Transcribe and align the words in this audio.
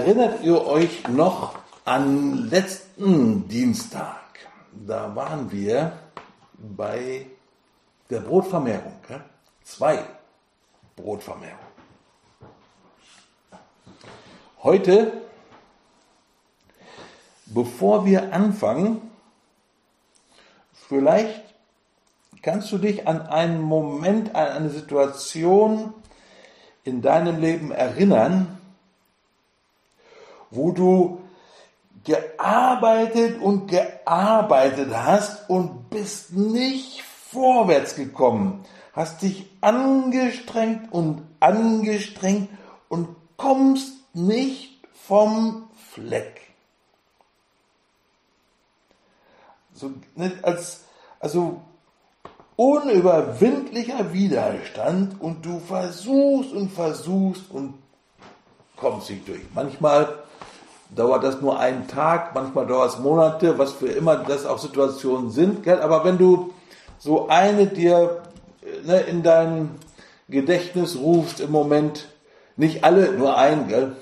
Erinnert 0.00 0.42
ihr 0.42 0.66
euch 0.66 1.06
noch 1.08 1.58
an 1.84 2.48
letzten 2.48 3.46
Dienstag? 3.48 4.16
Da 4.72 5.14
waren 5.14 5.52
wir 5.52 5.92
bei 6.56 7.26
der 8.08 8.20
Brotvermehrung. 8.20 8.94
Ja? 9.10 9.20
Zwei 9.62 10.02
Brotvermehrung. 10.96 11.58
Heute, 14.62 15.20
bevor 17.44 18.06
wir 18.06 18.32
anfangen, 18.32 19.02
vielleicht 20.88 21.42
kannst 22.40 22.72
du 22.72 22.78
dich 22.78 23.06
an 23.06 23.20
einen 23.26 23.60
Moment, 23.60 24.34
an 24.34 24.48
eine 24.48 24.70
Situation 24.70 25.92
in 26.84 27.02
deinem 27.02 27.38
Leben 27.38 27.70
erinnern, 27.70 28.59
wo 30.50 30.72
du 30.72 31.20
gearbeitet 32.04 33.40
und 33.40 33.68
gearbeitet 33.68 34.90
hast 34.94 35.48
und 35.48 35.90
bist 35.90 36.32
nicht 36.32 37.02
vorwärts 37.02 37.94
gekommen, 37.94 38.64
hast 38.92 39.22
dich 39.22 39.50
angestrengt 39.60 40.92
und 40.92 41.22
angestrengt 41.38 42.48
und 42.88 43.08
kommst 43.36 43.92
nicht 44.14 44.80
vom 44.92 45.68
Fleck. 45.92 46.40
So, 49.74 49.92
als, 50.42 50.84
also 51.20 51.60
unüberwindlicher 52.56 54.12
Widerstand 54.12 55.20
und 55.20 55.46
du 55.46 55.60
versuchst 55.60 56.52
und 56.52 56.70
versuchst 56.70 57.50
und 57.50 57.74
kommst 58.76 59.08
nicht 59.08 59.26
durch. 59.26 59.40
Manchmal 59.54 60.19
dauert 60.94 61.24
das 61.24 61.40
nur 61.40 61.58
einen 61.58 61.88
Tag, 61.88 62.34
manchmal 62.34 62.66
dauert 62.66 62.90
es 62.90 62.98
Monate, 62.98 63.58
was 63.58 63.72
für 63.72 63.88
immer 63.88 64.16
das 64.16 64.46
auch 64.46 64.58
Situationen 64.58 65.30
sind. 65.30 65.62
Gell? 65.62 65.80
Aber 65.80 66.04
wenn 66.04 66.18
du 66.18 66.52
so 66.98 67.28
eine 67.28 67.66
dir 67.66 68.22
ne, 68.84 69.00
in 69.00 69.22
dein 69.22 69.78
Gedächtnis 70.28 70.96
rufst 70.96 71.40
im 71.40 71.50
Moment, 71.50 72.08
nicht 72.56 72.84
alle, 72.84 73.12
nur 73.12 73.36
ein, 73.36 73.68
gell? 73.68 73.96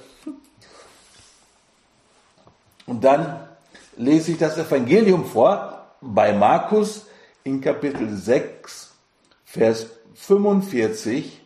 Und 2.86 3.04
dann 3.04 3.46
lese 3.96 4.32
ich 4.32 4.38
das 4.38 4.56
Evangelium 4.56 5.26
vor 5.26 5.86
bei 6.00 6.32
Markus 6.32 7.06
in 7.44 7.60
Kapitel 7.60 8.16
6, 8.16 8.94
Vers 9.44 9.86
45 10.14 11.40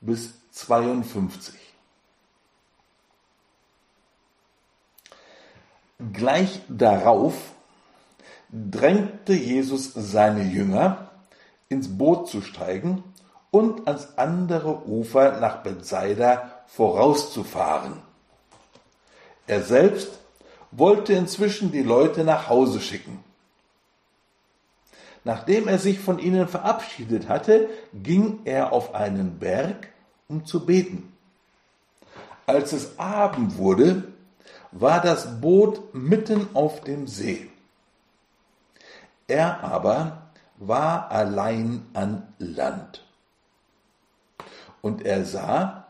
bis 0.00 0.34
52. 0.50 1.69
Gleich 6.12 6.62
darauf 6.68 7.34
drängte 8.50 9.34
Jesus 9.34 9.92
seine 9.94 10.44
Jünger, 10.44 11.10
ins 11.68 11.96
Boot 11.98 12.28
zu 12.28 12.40
steigen 12.40 13.04
und 13.50 13.86
ans 13.86 14.08
andere 14.16 14.88
Ufer 14.88 15.40
nach 15.40 15.62
Bethsaida 15.62 16.62
vorauszufahren. 16.66 17.98
Er 19.46 19.62
selbst 19.62 20.20
wollte 20.70 21.12
inzwischen 21.12 21.70
die 21.70 21.82
Leute 21.82 22.24
nach 22.24 22.48
Hause 22.48 22.80
schicken. 22.80 23.22
Nachdem 25.24 25.68
er 25.68 25.78
sich 25.78 25.98
von 25.98 26.18
ihnen 26.18 26.48
verabschiedet 26.48 27.28
hatte, 27.28 27.68
ging 27.92 28.40
er 28.44 28.72
auf 28.72 28.94
einen 28.94 29.38
Berg, 29.38 29.88
um 30.28 30.46
zu 30.46 30.64
beten. 30.64 31.12
Als 32.46 32.72
es 32.72 32.98
Abend 32.98 33.58
wurde, 33.58 34.04
war 34.72 35.00
das 35.00 35.40
Boot 35.40 35.94
mitten 35.94 36.48
auf 36.54 36.82
dem 36.82 37.06
See. 37.06 37.50
Er 39.26 39.62
aber 39.62 40.30
war 40.58 41.10
allein 41.10 41.86
an 41.94 42.32
Land. 42.38 43.04
Und 44.82 45.04
er 45.04 45.24
sah, 45.24 45.86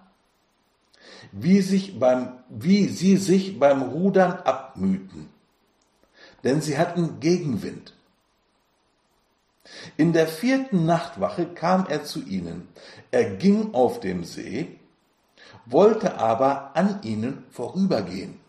wie, 1.33 1.61
sich 1.61 1.99
beim, 1.99 2.39
wie 2.49 2.89
sie 2.89 3.17
sich 3.17 3.59
beim 3.59 3.83
Rudern 3.83 4.33
abmühten, 4.33 5.29
denn 6.45 6.61
sie 6.61 6.79
hatten 6.79 7.21
Gegenwind. 7.21 7.95
In 9.97 10.13
der 10.13 10.27
vierten 10.27 10.87
Nachtwache 10.87 11.47
kam 11.47 11.87
er 11.87 12.05
zu 12.05 12.23
ihnen. 12.23 12.69
Er 13.11 13.37
ging 13.37 13.75
auf 13.75 14.01
dem 14.01 14.25
See, 14.25 14.81
wollte 15.67 16.19
aber 16.19 16.75
an 16.75 17.03
ihnen 17.03 17.45
vorübergehen. 17.51 18.40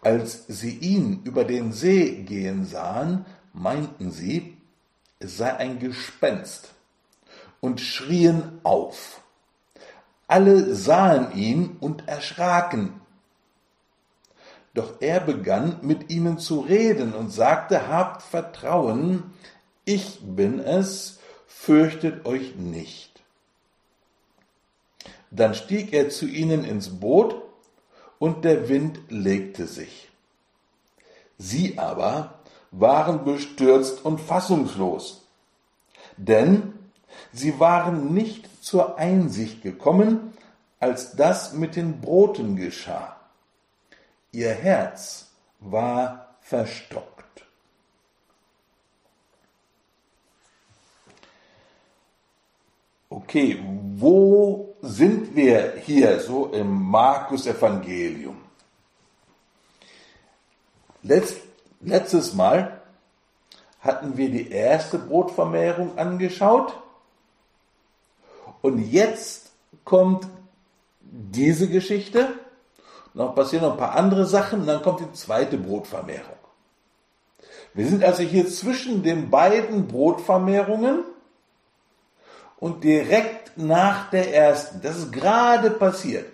Als 0.00 0.46
sie 0.46 0.76
ihn 0.78 1.22
über 1.24 1.44
den 1.44 1.72
See 1.72 2.22
gehen 2.22 2.64
sahen, 2.64 3.26
meinten 3.52 4.10
sie, 4.10 4.56
es 5.18 5.36
sei 5.36 5.56
ein 5.56 5.78
Gespenst 5.80 6.72
und 7.60 7.80
schrien 7.80 8.60
auf. 8.62 9.20
Alle 10.28 10.74
sahen 10.74 11.34
ihn 11.36 11.76
und 11.80 12.06
erschraken. 12.06 13.00
Doch 14.74 15.00
er 15.00 15.20
begann 15.20 15.78
mit 15.82 16.10
ihnen 16.10 16.38
zu 16.38 16.60
reden 16.60 17.14
und 17.14 17.30
sagte, 17.30 17.88
habt 17.88 18.22
Vertrauen, 18.22 19.32
ich 19.84 20.20
bin 20.20 20.60
es, 20.60 21.18
fürchtet 21.46 22.26
euch 22.26 22.54
nicht. 22.54 23.22
Dann 25.30 25.54
stieg 25.54 25.92
er 25.92 26.10
zu 26.10 26.26
ihnen 26.26 26.64
ins 26.64 27.00
Boot 27.00 27.42
und 28.18 28.44
der 28.44 28.68
Wind 28.68 28.98
legte 29.08 29.66
sich. 29.66 30.08
Sie 31.38 31.78
aber 31.78 32.34
waren 32.70 33.24
bestürzt 33.24 34.04
und 34.04 34.20
fassungslos, 34.20 35.26
denn 36.16 36.74
sie 37.32 37.58
waren 37.60 38.12
nicht 38.12 38.64
zur 38.64 38.98
Einsicht 38.98 39.62
gekommen, 39.62 40.32
als 40.80 41.16
das 41.16 41.52
mit 41.52 41.76
den 41.76 42.00
Broten 42.00 42.56
geschah. 42.56 43.16
Ihr 44.32 44.50
Herz 44.50 45.30
war 45.60 46.36
verstockt. 46.40 47.44
Okay, 53.10 53.62
wo 53.96 54.67
sind 54.80 55.34
wir 55.34 55.74
hier 55.84 56.20
so 56.20 56.46
im 56.46 56.82
Markus 56.84 57.46
Evangelium? 57.46 58.36
Letzt, 61.02 61.38
letztes 61.80 62.34
Mal 62.34 62.80
hatten 63.80 64.16
wir 64.16 64.30
die 64.30 64.50
erste 64.50 64.98
Brotvermehrung 64.98 65.96
angeschaut 65.96 66.74
und 68.60 68.78
jetzt 68.78 69.52
kommt 69.84 70.26
diese 71.00 71.68
Geschichte, 71.68 72.34
noch 73.14 73.34
passieren 73.34 73.64
noch 73.64 73.72
ein 73.72 73.78
paar 73.78 73.96
andere 73.96 74.26
Sachen 74.26 74.60
und 74.60 74.66
dann 74.66 74.82
kommt 74.82 75.00
die 75.00 75.12
zweite 75.12 75.56
Brotvermehrung. 75.56 76.36
Wir 77.74 77.86
sind 77.86 78.04
also 78.04 78.22
hier 78.22 78.48
zwischen 78.48 79.02
den 79.02 79.30
beiden 79.30 79.86
Brotvermehrungen 79.86 81.04
und 82.60 82.82
direkt 82.84 83.56
nach 83.56 84.10
der 84.10 84.34
ersten, 84.34 84.80
das 84.82 84.96
ist 84.96 85.12
gerade 85.12 85.70
passiert, 85.70 86.26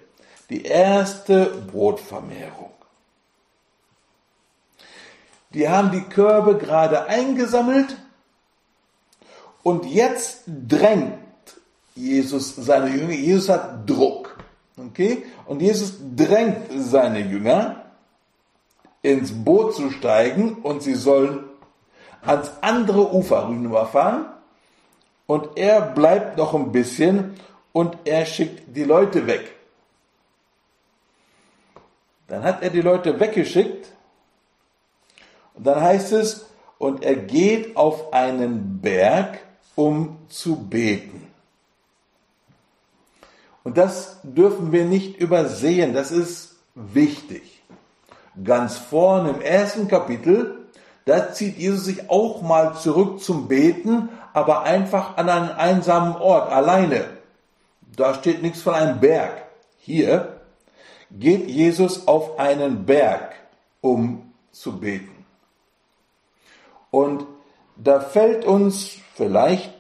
die 0.51 0.63
erste 0.63 1.47
Brotvermehrung. 1.47 2.71
Die 5.51 5.69
haben 5.69 5.91
die 5.91 6.03
Körbe 6.03 6.57
gerade 6.57 7.07
eingesammelt 7.07 7.97
und 9.63 9.87
jetzt 9.87 10.43
drängt 10.47 11.19
Jesus 11.95 12.57
seine 12.57 12.91
Jünger. 12.91 13.13
Jesus 13.13 13.49
hat 13.49 13.89
Druck. 13.89 14.37
Okay? 14.77 15.25
Und 15.47 15.63
Jesus 15.63 15.95
drängt 16.17 16.67
seine 16.77 17.21
Jünger 17.21 17.85
ins 19.03 19.33
Boot 19.33 19.77
zu 19.77 19.91
steigen 19.91 20.55
und 20.55 20.83
sie 20.83 20.95
sollen 20.95 21.45
ans 22.23 22.51
andere 22.63 23.15
Ufer 23.15 23.49
rüberfahren 23.49 24.34
und 25.27 25.57
er 25.57 25.81
bleibt 25.81 26.37
noch 26.37 26.55
ein 26.55 26.73
bisschen 26.73 27.35
und 27.73 27.97
er 28.05 28.27
schickt 28.27 28.77
die 28.77 28.85
Leute 28.85 29.27
weg. 29.27 29.55
Dann 32.29 32.43
hat 32.43 32.63
er 32.63 32.71
die 32.71 32.81
Leute 32.81 33.19
weggeschickt 33.19 33.93
und 35.55 35.67
dann 35.67 35.81
heißt 35.81 36.13
es, 36.13 36.47
und 36.79 37.05
er 37.05 37.17
geht 37.17 37.77
auf 37.77 38.13
einen 38.13 38.81
Berg, 38.81 39.39
um 39.75 40.19
zu 40.29 40.57
beten. 40.57 41.27
Und 43.63 43.79
das 43.79 44.19
dürfen 44.23 44.73
wir 44.73 44.85
nicht 44.85 45.17
übersehen, 45.17 45.95
das 45.95 46.11
ist 46.11 46.57
wichtig. 46.75 47.63
Ganz 48.43 48.77
vorne 48.77 49.31
im 49.31 49.41
ersten 49.41 49.89
Kapitel, 49.89 50.67
da 51.07 51.33
zieht 51.33 51.57
Jesus 51.57 51.85
sich 51.85 52.11
auch 52.11 52.43
mal 52.43 52.75
zurück 52.75 53.23
zum 53.23 53.49
Beten, 53.49 54.09
aber 54.35 54.65
einfach 54.65 55.17
an 55.17 55.31
einen 55.31 55.51
einsamen 55.51 56.17
Ort, 56.17 56.53
alleine. 56.53 57.07
Da 57.97 58.15
steht 58.15 58.43
nichts 58.43 58.61
von 58.61 58.75
einem 58.75 59.01
Berg. 59.01 59.47
Hier 59.79 60.41
geht 61.11 61.49
Jesus 61.49 62.09
auf 62.09 62.39
einen 62.39 62.85
Berg, 62.85 63.37
um 63.81 64.35
zu 64.51 64.81
beten. 64.81 65.25
Und 66.91 67.27
da 67.77 68.01
fällt 68.01 68.45
uns 68.45 68.97
vielleicht 69.15 69.73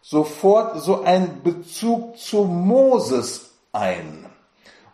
sofort 0.00 0.80
so 0.80 1.02
ein 1.02 1.42
Bezug 1.42 2.16
zu 2.16 2.44
Moses 2.44 3.52
ein. 3.72 4.26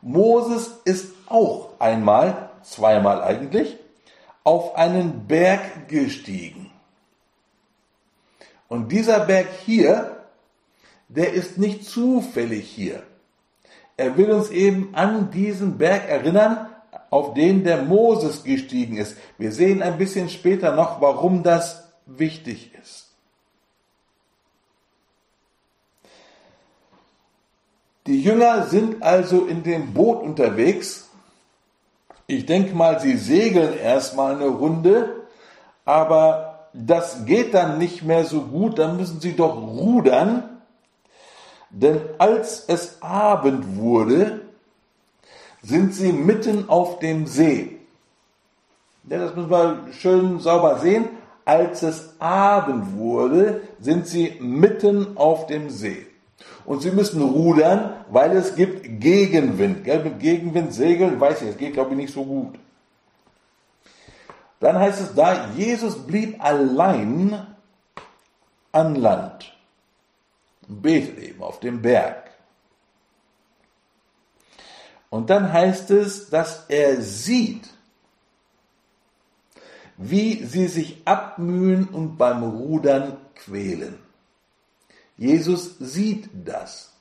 Moses 0.03 0.81
ist 0.85 1.13
auch 1.29 1.71
einmal, 1.79 2.51
zweimal 2.63 3.23
eigentlich, 3.23 3.77
auf 4.43 4.75
einen 4.75 5.29
Berg 5.29 5.89
gestiegen. 5.89 6.68
Und 8.69 8.93
dieser 8.93 9.21
Berg 9.21 9.49
hier, 9.65 10.25
der 11.09 11.33
ist 11.33 11.59
nicht 11.59 11.85
zufällig 11.85 12.69
hier. 12.69 13.03
Er 13.97 14.17
will 14.17 14.31
uns 14.31 14.51
eben 14.51 14.95
an 14.95 15.31
diesen 15.31 15.79
Berg 15.79 16.09
erinnern, 16.09 16.69
auf 17.11 17.35
den 17.35 17.65
der 17.65 17.83
Moses 17.83 18.45
gestiegen 18.45 18.99
ist. 18.99 19.17
Wir 19.39 19.53
sehen 19.53 19.83
ein 19.83 19.99
bisschen 19.99 20.29
später 20.29 20.75
noch, 20.75 21.01
warum 21.01 21.43
das 21.43 21.89
wichtig 22.07 22.73
ist. 22.81 23.09
Die 28.07 28.23
Jünger 28.23 28.67
sind 28.67 29.03
also 29.03 29.47
in 29.47 29.63
dem 29.63 29.93
Boot 29.93 30.23
unterwegs. 30.23 31.09
Ich 32.27 32.47
denke 32.47 32.75
mal, 32.75 33.01
sie 33.01 33.17
segeln 33.17 33.77
erstmal 33.77 34.35
eine 34.35 34.47
Runde, 34.47 35.27
aber 35.85 36.48
das 36.73 37.25
geht 37.25 37.55
dann 37.55 37.79
nicht 37.79 38.03
mehr 38.03 38.25
so 38.25 38.43
gut, 38.43 38.79
dann 38.79 38.97
müssen 38.97 39.21
sie 39.21 39.35
doch 39.35 39.57
rudern. 39.57 40.61
Denn 41.71 42.01
als 42.19 42.65
es 42.69 43.03
Abend 43.03 43.77
wurde, 43.77 44.41
sind 45.63 45.95
sie 45.95 46.13
mitten 46.13 46.69
auf 46.69 46.99
dem 46.99 47.27
See. 47.27 47.79
Ja, 49.09 49.19
das 49.19 49.35
müssen 49.35 49.51
wir 49.51 49.87
schön 49.93 50.41
sauber 50.41 50.79
sehen. 50.79 51.09
Als 51.45 51.83
es 51.83 52.15
Abend 52.19 52.97
wurde, 52.97 53.63
sind 53.81 54.07
sie 54.07 54.37
mitten 54.41 55.17
auf 55.17 55.47
dem 55.47 55.71
See 55.71 56.07
und 56.69 56.83
sie 56.83 56.91
müssen 56.91 57.23
rudern, 57.23 57.95
weil 58.11 58.37
es 58.37 58.55
gibt 58.55 59.01
Gegenwind. 59.01 59.85
Gell? 59.85 60.05
Mit 60.05 60.21
Gegenwind 60.21 60.75
segeln, 60.75 61.19
weiß 61.19 61.41
ich, 61.41 61.49
das 61.49 61.57
geht 61.57 61.73
glaube 61.73 61.93
ich 61.93 61.97
nicht 61.97 62.13
so 62.13 62.25
gut. 62.25 62.59
Dann 64.61 64.79
heißt 64.79 65.01
es 65.01 65.15
da, 65.15 65.51
Jesus 65.51 66.07
blieb 66.07 66.43
allein 66.43 67.47
an 68.73 68.95
Land. 68.97 69.55
Betet 70.67 71.19
eben 71.19 71.43
auf 71.43 71.61
dem 71.61 71.81
Berg. 71.81 72.31
Und 75.11 75.31
dann 75.31 75.53
heißt 75.53 75.91
es, 75.91 76.29
dass 76.29 76.67
er 76.69 77.01
sieht, 77.01 77.69
wie 79.97 80.45
sie 80.45 80.69
sich 80.69 81.03
abmühen 81.07 81.89
und 81.89 82.17
beim 82.19 82.43
Rudern 82.43 83.17
quälen. 83.35 83.99
Jesus 85.17 85.79
sieht 85.79 86.29
das. 86.33 86.93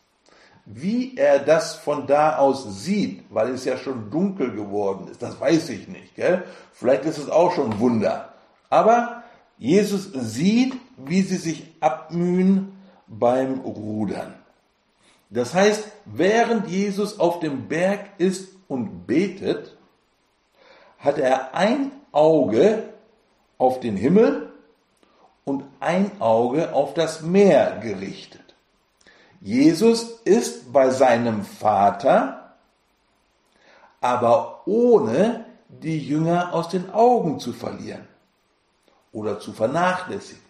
Wie 0.70 1.16
er 1.16 1.40
das 1.40 1.76
von 1.76 2.08
da 2.08 2.36
aus 2.36 2.84
sieht, 2.84 3.24
weil 3.30 3.52
es 3.52 3.64
ja 3.64 3.78
schon 3.78 4.12
dunkel 4.12 4.52
geworden 4.52 5.08
ist, 5.08 5.22
das 5.22 5.40
weiß 5.40 5.70
ich 5.70 5.88
nicht. 5.88 6.16
Gell? 6.16 6.44
Vielleicht 6.74 7.06
ist 7.06 7.18
es 7.18 7.30
auch 7.30 7.54
schon 7.54 7.80
Wunder. 7.80 8.34
Aber 8.70 9.24
Jesus 9.58 10.12
sieht, 10.14 10.76
wie 10.98 11.22
sie 11.22 11.38
sich 11.38 11.74
abmühen 11.80 12.78
beim 13.08 13.62
Rudern. 13.62 14.34
Das 15.30 15.54
heißt, 15.54 15.88
während 16.04 16.68
Jesus 16.68 17.18
auf 17.18 17.40
dem 17.40 17.70
Berg 17.70 18.02
ist 18.18 18.50
und 18.68 19.08
betet, 19.08 19.78
hat 21.00 21.18
er 21.18 21.56
ein 21.56 21.92
Auge 22.12 22.84
auf 23.58 23.80
den 23.80 23.96
Himmel 23.96 24.52
und 25.46 25.64
ein 25.80 26.12
Auge 26.20 26.74
auf 26.74 26.94
das 26.94 27.22
Meer 27.22 27.80
gerichtet. 27.82 28.47
Jesus 29.40 30.22
ist 30.24 30.72
bei 30.74 30.90
seinem 30.90 31.44
Vater, 31.44 32.56
aber 34.02 34.68
ohne 34.68 35.46
die 35.70 36.00
Jünger 36.00 36.54
aus 36.54 36.70
den 36.70 36.90
Augen 36.92 37.40
zu 37.40 37.54
verlieren 37.54 38.08
oder 39.12 39.40
zu 39.40 39.54
vernachlässigen. 39.54 40.48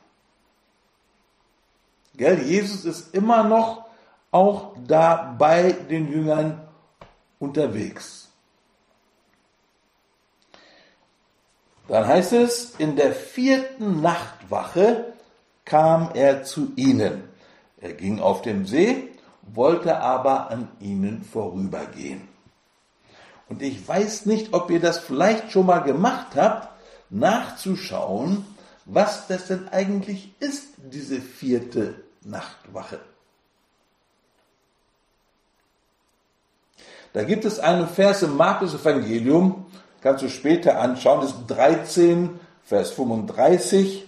Gell? 2.15 2.41
Jesus 2.43 2.85
ist 2.85 3.13
immer 3.13 3.43
noch 3.43 3.85
auch 4.31 4.75
da 4.85 5.35
bei 5.37 5.71
den 5.71 6.11
Jüngern 6.11 6.67
unterwegs. 7.39 8.29
Dann 11.87 12.05
heißt 12.05 12.33
es, 12.33 12.75
in 12.77 12.95
der 12.95 13.13
vierten 13.13 14.01
Nachtwache 14.01 15.13
kam 15.63 16.11
er 16.13 16.43
zu 16.43 16.73
ihnen. 16.75 17.26
Er 17.79 17.93
ging 17.93 18.19
auf 18.19 18.41
dem 18.41 18.65
See, 18.65 19.09
wollte 19.41 19.99
aber 19.99 20.49
an 20.49 20.69
ihnen 20.79 21.23
vorübergehen. 21.23 22.27
Und 23.49 23.61
ich 23.61 23.87
weiß 23.87 24.25
nicht, 24.25 24.53
ob 24.53 24.69
ihr 24.71 24.79
das 24.79 24.97
vielleicht 24.97 25.51
schon 25.51 25.67
mal 25.67 25.79
gemacht 25.79 26.35
habt, 26.35 26.69
nachzuschauen, 27.09 28.45
was 28.85 29.27
das 29.27 29.47
denn 29.47 29.67
eigentlich 29.69 30.33
ist, 30.39 30.67
diese 30.77 31.21
vierte 31.21 32.03
Nachtwache. 32.23 32.99
Da 37.13 37.23
gibt 37.23 37.45
es 37.45 37.59
einen 37.59 37.87
Vers 37.87 38.21
im 38.23 38.35
Markus 38.35 38.73
Evangelium, 38.73 39.65
kannst 40.01 40.23
du 40.23 40.29
später 40.29 40.79
anschauen, 40.79 41.21
das 41.21 41.31
ist 41.31 41.47
13, 41.47 42.39
Vers 42.63 42.91
35. 42.91 44.06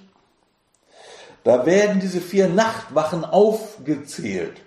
Da 1.44 1.65
werden 1.65 2.00
diese 2.00 2.21
vier 2.21 2.50
Nachtwachen 2.50 3.24
aufgezählt. 3.24 4.62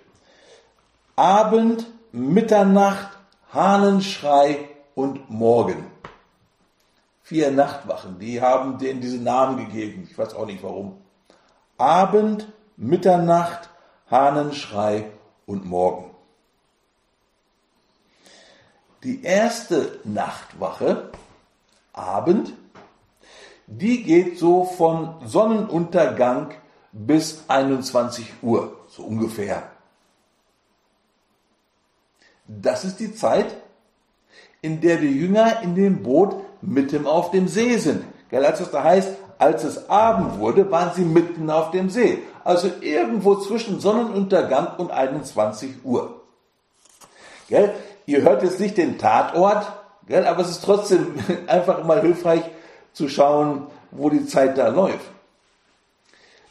Abend, 1.15 1.85
Mitternacht, 2.11 3.17
Hahnenschrei 3.53 4.69
und 4.95 5.29
Morgen. 5.29 5.85
Vier 7.21 7.51
Nachtwachen, 7.51 8.19
die 8.19 8.41
haben 8.41 8.77
denen 8.79 9.01
diese 9.01 9.17
Namen 9.17 9.57
gegeben. 9.57 10.07
Ich 10.09 10.17
weiß 10.17 10.33
auch 10.33 10.45
nicht 10.45 10.63
warum. 10.63 10.97
Abend, 11.77 12.47
Mitternacht, 12.75 13.69
Hahnenschrei 14.09 15.11
und 15.45 15.65
Morgen. 15.65 16.11
Die 19.03 19.23
erste 19.23 19.99
Nachtwache 20.03 21.11
Abend, 21.93 22.53
die 23.67 24.03
geht 24.03 24.39
so 24.39 24.63
von 24.65 25.15
Sonnenuntergang 25.25 26.53
bis 26.93 27.43
21 27.47 28.33
Uhr, 28.41 28.77
so 28.87 29.03
ungefähr. 29.03 29.63
Das 32.47 32.85
ist 32.85 32.99
die 32.99 33.13
Zeit, 33.13 33.53
in 34.61 34.79
der 34.79 34.97
die 34.97 35.19
Jünger 35.19 35.61
in 35.61 35.75
dem 35.75 36.03
Boot 36.03 36.35
mitten 36.61 37.05
auf 37.05 37.31
dem 37.31 37.47
See 37.47 37.77
sind. 37.77 38.05
Gell, 38.29 38.45
als 38.45 38.61
es 38.61 38.71
da 38.71 38.83
heißt, 38.83 39.09
als 39.37 39.63
es 39.63 39.89
Abend 39.89 40.39
wurde, 40.39 40.71
waren 40.71 40.93
sie 40.95 41.03
mitten 41.03 41.49
auf 41.49 41.71
dem 41.71 41.89
See. 41.89 42.23
Also 42.43 42.69
irgendwo 42.79 43.35
zwischen 43.35 43.79
Sonnenuntergang 43.79 44.75
und 44.77 44.91
21 44.91 45.83
Uhr. 45.83 46.21
Gell, 47.49 47.73
ihr 48.05 48.21
hört 48.21 48.43
jetzt 48.43 48.59
nicht 48.59 48.77
den 48.77 48.97
Tatort, 48.97 49.65
Gell? 50.07 50.25
Aber 50.25 50.41
es 50.41 50.49
ist 50.49 50.63
trotzdem 50.63 51.15
einfach 51.47 51.83
mal 51.83 52.01
hilfreich 52.01 52.43
zu 52.93 53.09
schauen, 53.09 53.67
wo 53.91 54.09
die 54.09 54.25
Zeit 54.25 54.57
da 54.57 54.67
läuft. 54.67 55.12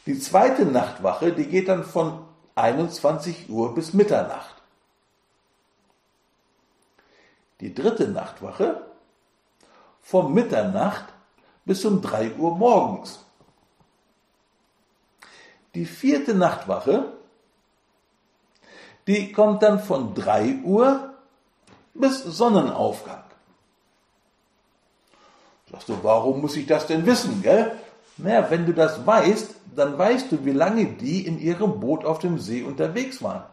Die 0.05 0.19
zweite 0.19 0.65
Nachtwache, 0.65 1.31
die 1.31 1.45
geht 1.45 1.69
dann 1.69 1.85
von 1.85 2.25
21 2.55 3.49
Uhr 3.49 3.73
bis 3.73 3.93
Mitternacht. 3.93 4.55
Die 7.61 7.73
dritte 7.73 8.07
Nachtwache 8.09 8.85
von 10.01 10.33
Mitternacht 10.33 11.05
bis 11.63 11.85
um 11.85 12.01
3 12.01 12.35
Uhr 12.35 12.55
morgens. 12.57 13.23
Die 15.73 15.85
vierte 15.85 16.35
Nachtwache, 16.35 17.13
die 19.07 19.31
kommt 19.31 19.63
dann 19.63 19.79
von 19.79 20.13
3 20.13 20.57
Uhr 20.63 21.13
bis 21.93 22.23
Sonnenaufgang. 22.23 23.23
Sagst 25.71 25.89
du, 25.89 25.97
warum 26.03 26.41
muss 26.41 26.57
ich 26.57 26.67
das 26.67 26.85
denn 26.85 27.05
wissen, 27.05 27.41
gell? 27.41 27.79
Naja, 28.17 28.49
wenn 28.49 28.65
du 28.65 28.73
das 28.73 29.05
weißt, 29.05 29.55
dann 29.75 29.97
weißt 29.97 30.31
du, 30.31 30.45
wie 30.45 30.51
lange 30.51 30.85
die 30.85 31.25
in 31.25 31.39
ihrem 31.39 31.79
Boot 31.79 32.05
auf 32.05 32.19
dem 32.19 32.39
See 32.39 32.63
unterwegs 32.63 33.21
waren. 33.23 33.43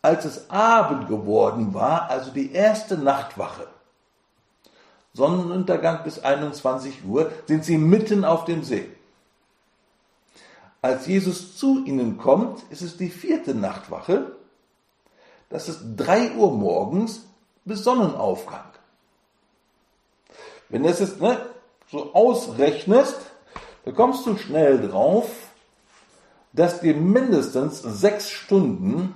Als 0.00 0.24
es 0.24 0.50
Abend 0.50 1.08
geworden 1.08 1.74
war, 1.74 2.10
also 2.10 2.30
die 2.30 2.52
erste 2.52 2.96
Nachtwache, 2.96 3.66
Sonnenuntergang 5.12 6.04
bis 6.04 6.18
21 6.18 7.04
Uhr, 7.04 7.30
sind 7.46 7.64
sie 7.64 7.78
mitten 7.78 8.24
auf 8.24 8.44
dem 8.44 8.62
See. 8.62 8.88
Als 10.80 11.06
Jesus 11.06 11.56
zu 11.56 11.84
ihnen 11.84 12.18
kommt, 12.18 12.62
ist 12.70 12.82
es 12.82 12.96
die 12.96 13.10
vierte 13.10 13.54
Nachtwache 13.54 14.36
das 15.48 15.68
ist 15.68 15.80
3 15.96 16.32
Uhr 16.36 16.52
morgens 16.52 17.24
bis 17.64 17.84
Sonnenaufgang. 17.84 18.64
Wenn 20.68 20.82
du 20.82 20.88
jetzt 20.88 21.20
ne, 21.20 21.38
so 21.90 22.12
ausrechnest, 22.14 23.16
dann 23.84 23.94
kommst 23.94 24.26
du 24.26 24.36
schnell 24.36 24.88
drauf, 24.88 25.30
dass 26.52 26.80
die 26.80 26.94
mindestens 26.94 27.82
sechs 27.82 28.30
Stunden 28.30 29.14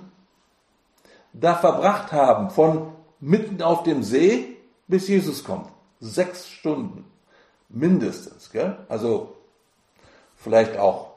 da 1.33 1.55
verbracht 1.55 2.11
haben, 2.11 2.49
von 2.49 2.93
mitten 3.19 3.61
auf 3.61 3.83
dem 3.83 4.03
See 4.03 4.57
bis 4.87 5.07
Jesus 5.07 5.43
kommt. 5.43 5.69
Sechs 5.99 6.49
Stunden. 6.49 7.05
Mindestens. 7.69 8.51
Gell? 8.51 8.77
Also 8.89 9.35
vielleicht 10.35 10.77
auch 10.77 11.11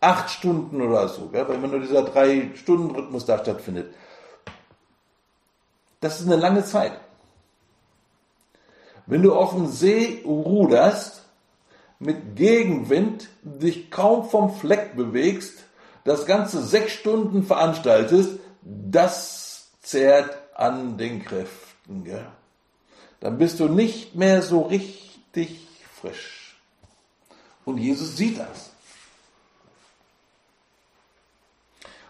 acht 0.00 0.30
Stunden 0.30 0.80
oder 0.80 1.08
so, 1.08 1.28
gell? 1.28 1.46
weil 1.48 1.56
immer 1.56 1.68
nur 1.68 1.80
dieser 1.80 2.02
drei 2.02 2.50
Stunden 2.54 2.94
Rhythmus 2.94 3.26
da 3.26 3.38
stattfindet. 3.38 3.94
Das 6.00 6.20
ist 6.20 6.26
eine 6.26 6.36
lange 6.36 6.64
Zeit. 6.64 6.92
Wenn 9.10 9.22
du 9.22 9.34
auf 9.34 9.50
dem 9.50 9.66
See 9.66 10.22
ruderst, 10.24 11.24
mit 11.98 12.36
Gegenwind 12.36 13.28
dich 13.42 13.90
kaum 13.90 14.30
vom 14.30 14.54
Fleck 14.54 14.94
bewegst, 14.94 15.64
das 16.04 16.26
Ganze 16.26 16.62
sechs 16.62 16.92
Stunden 16.92 17.42
veranstaltest, 17.42 18.38
das 18.62 19.72
zehrt 19.82 20.38
an 20.54 20.96
den 20.96 21.24
Kräften. 21.24 22.04
Gell? 22.04 22.24
Dann 23.18 23.36
bist 23.36 23.58
du 23.58 23.66
nicht 23.66 24.14
mehr 24.14 24.42
so 24.42 24.60
richtig 24.60 25.66
frisch. 26.00 26.56
Und 27.64 27.78
Jesus 27.78 28.16
sieht 28.16 28.38
das. 28.38 28.70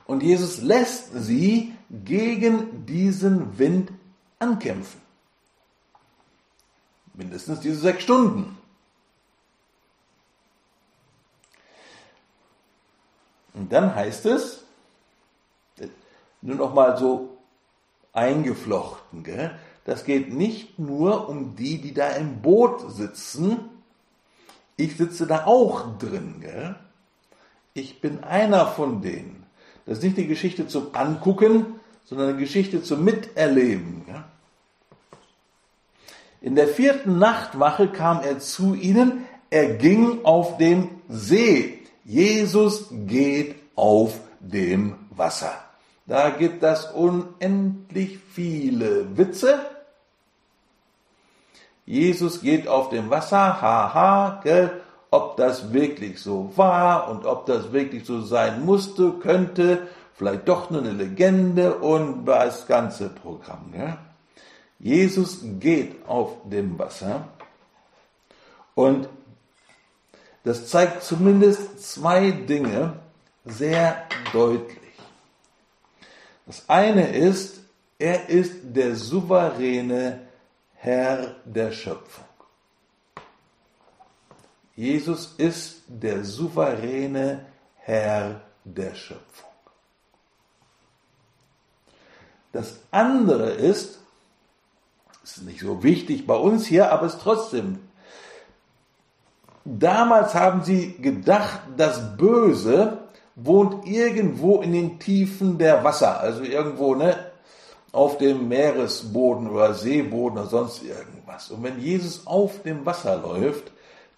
Und 0.07 0.23
Jesus 0.23 0.61
lässt 0.61 1.13
sie 1.15 1.73
gegen 2.05 2.85
diesen 2.85 3.59
Wind 3.59 3.91
ankämpfen. 4.39 5.00
Mindestens 7.21 7.61
diese 7.61 7.77
sechs 7.77 8.03
Stunden. 8.03 8.57
Und 13.53 13.71
dann 13.71 13.95
heißt 13.95 14.25
es, 14.25 14.65
nur 16.41 16.57
noch 16.57 16.73
mal 16.73 16.97
so 16.97 17.37
eingeflochten, 18.15 19.23
gell? 19.23 19.51
das 19.85 20.05
geht 20.05 20.33
nicht 20.33 20.79
nur 20.79 21.29
um 21.29 21.57
die, 21.57 21.79
die 21.83 21.93
da 21.93 22.09
im 22.09 22.41
Boot 22.41 22.91
sitzen. 22.91 23.69
Ich 24.79 24.97
sitze 24.97 25.27
da 25.27 25.45
auch 25.45 25.99
drin. 25.99 26.37
Gell? 26.41 26.75
Ich 27.75 28.01
bin 28.01 28.25
einer 28.25 28.67
von 28.67 29.03
denen. 29.03 29.45
Das 29.85 29.99
ist 29.99 30.05
nicht 30.05 30.17
die 30.17 30.27
Geschichte 30.27 30.69
zum 30.69 30.95
Angucken, 30.95 31.67
sondern 32.07 32.31
eine 32.31 32.39
Geschichte 32.39 32.83
zum 32.83 33.05
Miterleben. 33.05 34.07
Gell? 34.07 34.25
In 36.41 36.55
der 36.55 36.69
vierten 36.69 37.19
Nachtwache 37.19 37.89
kam 37.89 38.21
er 38.23 38.39
zu 38.39 38.75
ihnen, 38.75 39.27
er 39.51 39.75
ging 39.75 40.25
auf 40.25 40.57
dem 40.57 40.89
See. 41.09 41.83
Jesus 42.05 42.87
geht 42.91 43.57
auf 43.77 44.21
dem 44.41 44.95
Wasser. 45.11 45.53
Da 46.07 46.31
gibt 46.31 46.63
es 46.63 46.87
unendlich 46.87 48.19
viele 48.33 49.17
Witze. 49.17 49.59
Jesus 51.85 52.41
geht 52.41 52.69
auf 52.69 52.89
dem 52.89 53.11
Wasser, 53.11 53.61
haha, 53.61 54.41
gell, 54.43 54.81
ob 55.11 55.37
das 55.37 55.73
wirklich 55.73 56.21
so 56.21 56.53
war 56.57 57.11
und 57.11 57.27
ob 57.27 57.47
das 57.47 57.73
wirklich 57.73 58.07
so 58.07 58.21
sein 58.21 58.65
musste, 58.65 59.13
könnte, 59.15 59.89
vielleicht 60.15 60.49
doch 60.49 60.71
nur 60.71 60.81
eine 60.81 60.93
Legende 60.93 61.75
und 61.75 62.25
das 62.27 62.67
ganze 62.67 63.09
Programm. 63.09 63.73
Gell. 63.73 63.97
Jesus 64.81 65.41
geht 65.61 66.07
auf 66.09 66.37
dem 66.45 66.79
Wasser 66.79 67.29
und 68.75 69.09
das 70.43 70.69
zeigt 70.69 71.03
zumindest 71.03 71.93
zwei 71.93 72.31
Dinge 72.31 72.99
sehr 73.45 74.09
deutlich. 74.33 74.79
Das 76.47 76.69
eine 76.69 77.15
ist, 77.15 77.61
er 77.99 78.29
ist 78.29 78.55
der 78.63 78.97
souveräne 78.97 80.27
Herr 80.77 81.37
der 81.45 81.71
Schöpfung. 81.73 82.25
Jesus 84.75 85.35
ist 85.37 85.83
der 85.87 86.25
souveräne 86.25 87.45
Herr 87.77 88.41
der 88.65 88.95
Schöpfung. 88.95 89.51
Das 92.53 92.81
andere 92.91 93.51
ist, 93.51 94.00
ist 95.39 95.45
nicht 95.45 95.61
so 95.61 95.83
wichtig 95.83 96.27
bei 96.27 96.35
uns 96.35 96.67
hier, 96.67 96.93
aber 96.93 97.07
es 97.07 97.19
trotzdem. 97.19 97.79
Damals 99.65 100.35
haben 100.35 100.63
sie 100.65 100.97
gedacht, 100.99 101.61
das 101.77 102.17
Böse 102.17 102.99
wohnt 103.37 103.87
irgendwo 103.87 104.61
in 104.61 104.73
den 104.73 104.99
Tiefen 104.99 105.59
der 105.59 105.85
Wasser, 105.85 106.21
also 106.21 106.43
irgendwo, 106.43 106.95
ne, 106.95 107.17
auf 107.93 108.19
dem 108.19 108.49
Meeresboden 108.49 109.49
oder 109.51 109.75
Seeboden 109.75 110.39
oder 110.39 110.49
sonst 110.49 110.83
irgendwas. 110.83 111.51
Und 111.51 111.63
wenn 111.63 111.81
Jesus 111.81 112.27
auf 112.27 112.63
dem 112.63 112.87
Wasser 112.87 113.17
läuft, 113.17 113.73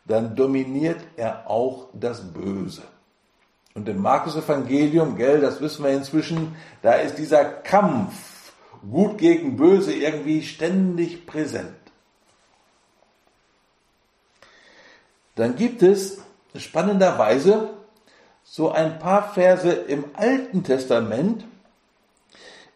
dann 0.04 0.36
dominiert 0.36 1.00
er 1.16 1.48
auch 1.48 1.88
das 1.94 2.20
Böse. 2.20 2.82
Und 3.74 3.88
im 3.88 4.02
Markus 4.02 4.36
Evangelium, 4.36 5.16
gell, 5.16 5.40
das 5.40 5.60
wissen 5.60 5.84
wir 5.84 5.92
inzwischen, 5.92 6.54
da 6.82 6.94
ist 6.94 7.16
dieser 7.16 7.44
Kampf 7.44 8.12
Gut 8.90 9.18
gegen 9.18 9.56
Böse 9.56 9.94
irgendwie 9.94 10.42
ständig 10.42 11.26
präsent. 11.26 11.76
Dann 15.34 15.56
gibt 15.56 15.82
es 15.82 16.18
spannenderweise 16.56 17.70
so 18.44 18.70
ein 18.70 18.98
paar 18.98 19.32
Verse 19.32 19.70
im 19.70 20.04
Alten 20.14 20.64
Testament, 20.64 21.44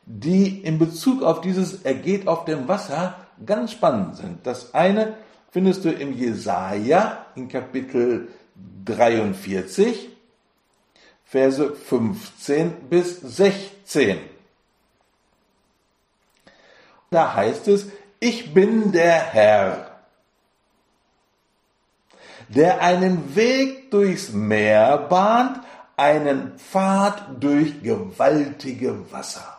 die 0.07 0.61
in 0.63 0.79
Bezug 0.79 1.23
auf 1.23 1.41
dieses 1.41 1.83
Er 1.83 1.95
geht 1.95 2.29
auf 2.29 2.45
dem 2.45 2.69
Wasser 2.69 3.27
ganz 3.45 3.73
spannend 3.73 4.17
sind. 4.17 4.47
Das 4.47 4.73
eine 4.75 5.15
findest 5.51 5.85
du 5.85 5.91
im 5.91 6.13
Jesaja 6.13 7.27
in 7.35 7.49
Kapitel 7.49 8.29
43, 8.85 10.11
Verse 11.25 11.75
15 11.75 12.89
bis 12.89 13.21
16. 13.21 14.36
Da 17.11 17.35
heißt 17.35 17.69
es, 17.69 17.87
ich 18.21 18.53
bin 18.55 18.93
der 18.93 19.21
Herr, 19.21 19.91
der 22.49 22.81
einen 22.81 23.35
Weg 23.37 23.91
durchs 23.91 24.33
Meer 24.33 24.99
bahnt, 24.99 25.61
einen 25.97 26.59
Pfad 26.59 27.43
durch 27.43 27.83
gewaltige 27.83 29.11
Wasser. 29.13 29.57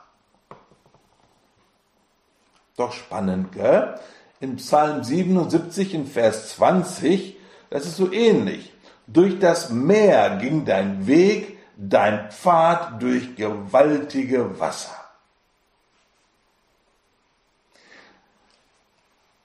Doch 2.76 2.94
spannend, 2.94 3.52
gell? 3.54 4.00
In 4.40 4.58
Psalm 4.58 5.04
77 5.04 5.96
in 5.96 6.06
Vers 6.06 6.50
20, 6.50 7.38
das 7.72 7.86
ist 7.86 7.98
so 7.98 8.12
ähnlich. 8.12 8.72
Durch 9.08 9.40
das 9.40 9.72
Meer 9.72 10.38
ging 10.38 10.64
dein 10.64 11.08
Weg, 11.08 11.58
dein 11.76 12.30
Pfad 12.30 13.02
durch 13.02 13.36
gewaltige 13.36 14.60
Wasser. 14.60 14.97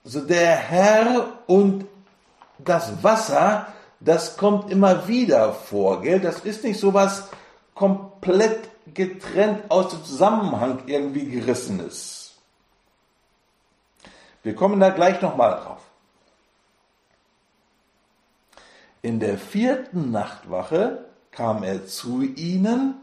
So 0.04 0.20
der 0.20 0.56
Herr 0.56 1.38
und 1.46 1.86
das 2.58 3.02
Wasser, 3.02 3.68
das 4.00 4.36
kommt 4.36 4.70
immer 4.70 5.06
wieder 5.06 5.52
vor, 5.52 6.02
gell? 6.02 6.20
Das 6.20 6.40
ist 6.40 6.64
nicht 6.64 6.80
so 6.80 6.92
was 6.92 7.28
komplett 7.74 8.68
getrennt 8.94 9.70
aus 9.70 9.90
dem 9.90 10.04
Zusammenhang 10.04 10.82
irgendwie 10.86 11.26
gerissenes. 11.26 12.34
Wir 14.42 14.56
kommen 14.56 14.80
da 14.80 14.90
gleich 14.90 15.20
nochmal 15.22 15.60
drauf. 15.60 15.82
In 19.02 19.20
der 19.20 19.38
vierten 19.38 20.10
Nachtwache 20.10 21.04
kam 21.30 21.62
er 21.62 21.86
zu 21.86 22.22
ihnen, 22.22 22.94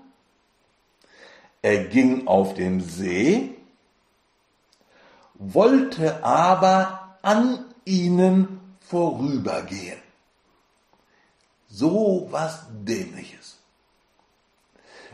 er 1.62 1.86
ging 1.86 2.27
auf 2.27 2.53
dem 2.53 2.79
See, 2.79 3.59
wollte 5.39 6.24
aber 6.24 7.17
an 7.24 7.65
ihnen 7.86 8.60
vorübergehen. 8.81 9.98
So 11.69 12.27
was 12.29 12.65
Dämliches. 12.69 13.58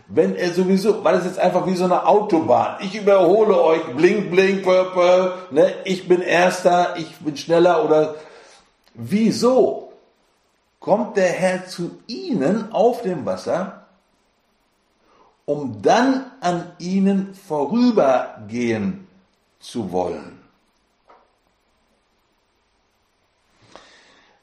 Wenn 0.08 0.36
er 0.36 0.53
sowieso, 0.53 1.03
weil 1.03 1.15
es 1.15 1.25
jetzt 1.25 1.39
einfach 1.39 1.65
wie 1.65 1.75
so 1.75 1.86
eine 1.86 2.05
Autobahn, 2.05 2.77
ich 2.82 2.96
überhole 2.96 3.60
euch, 3.62 3.84
blink, 3.96 4.29
blink, 4.29 4.63
purple, 4.63 5.34
ne, 5.51 5.74
ich 5.86 6.08
bin 6.08 6.22
erster, 6.22 6.96
ich 6.98 7.17
bin 7.17 7.38
schneller 7.38 7.84
oder 7.84 8.15
wieso 8.94 9.94
kommt 10.79 11.17
der 11.17 11.29
Herr 11.29 11.65
zu 11.65 12.00
ihnen 12.08 12.72
auf 12.72 13.01
dem 13.01 13.25
Wasser 13.25 13.86
um 15.46 15.82
dann 15.84 16.32
an 16.41 16.72
ihnen 16.79 17.36
vorübergehen 17.36 19.04
zu 19.65 19.91
wollen. 19.91 20.39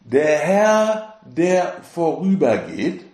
Der 0.00 0.38
Herr, 0.38 1.14
der 1.24 1.82
vorübergeht, 1.82 3.04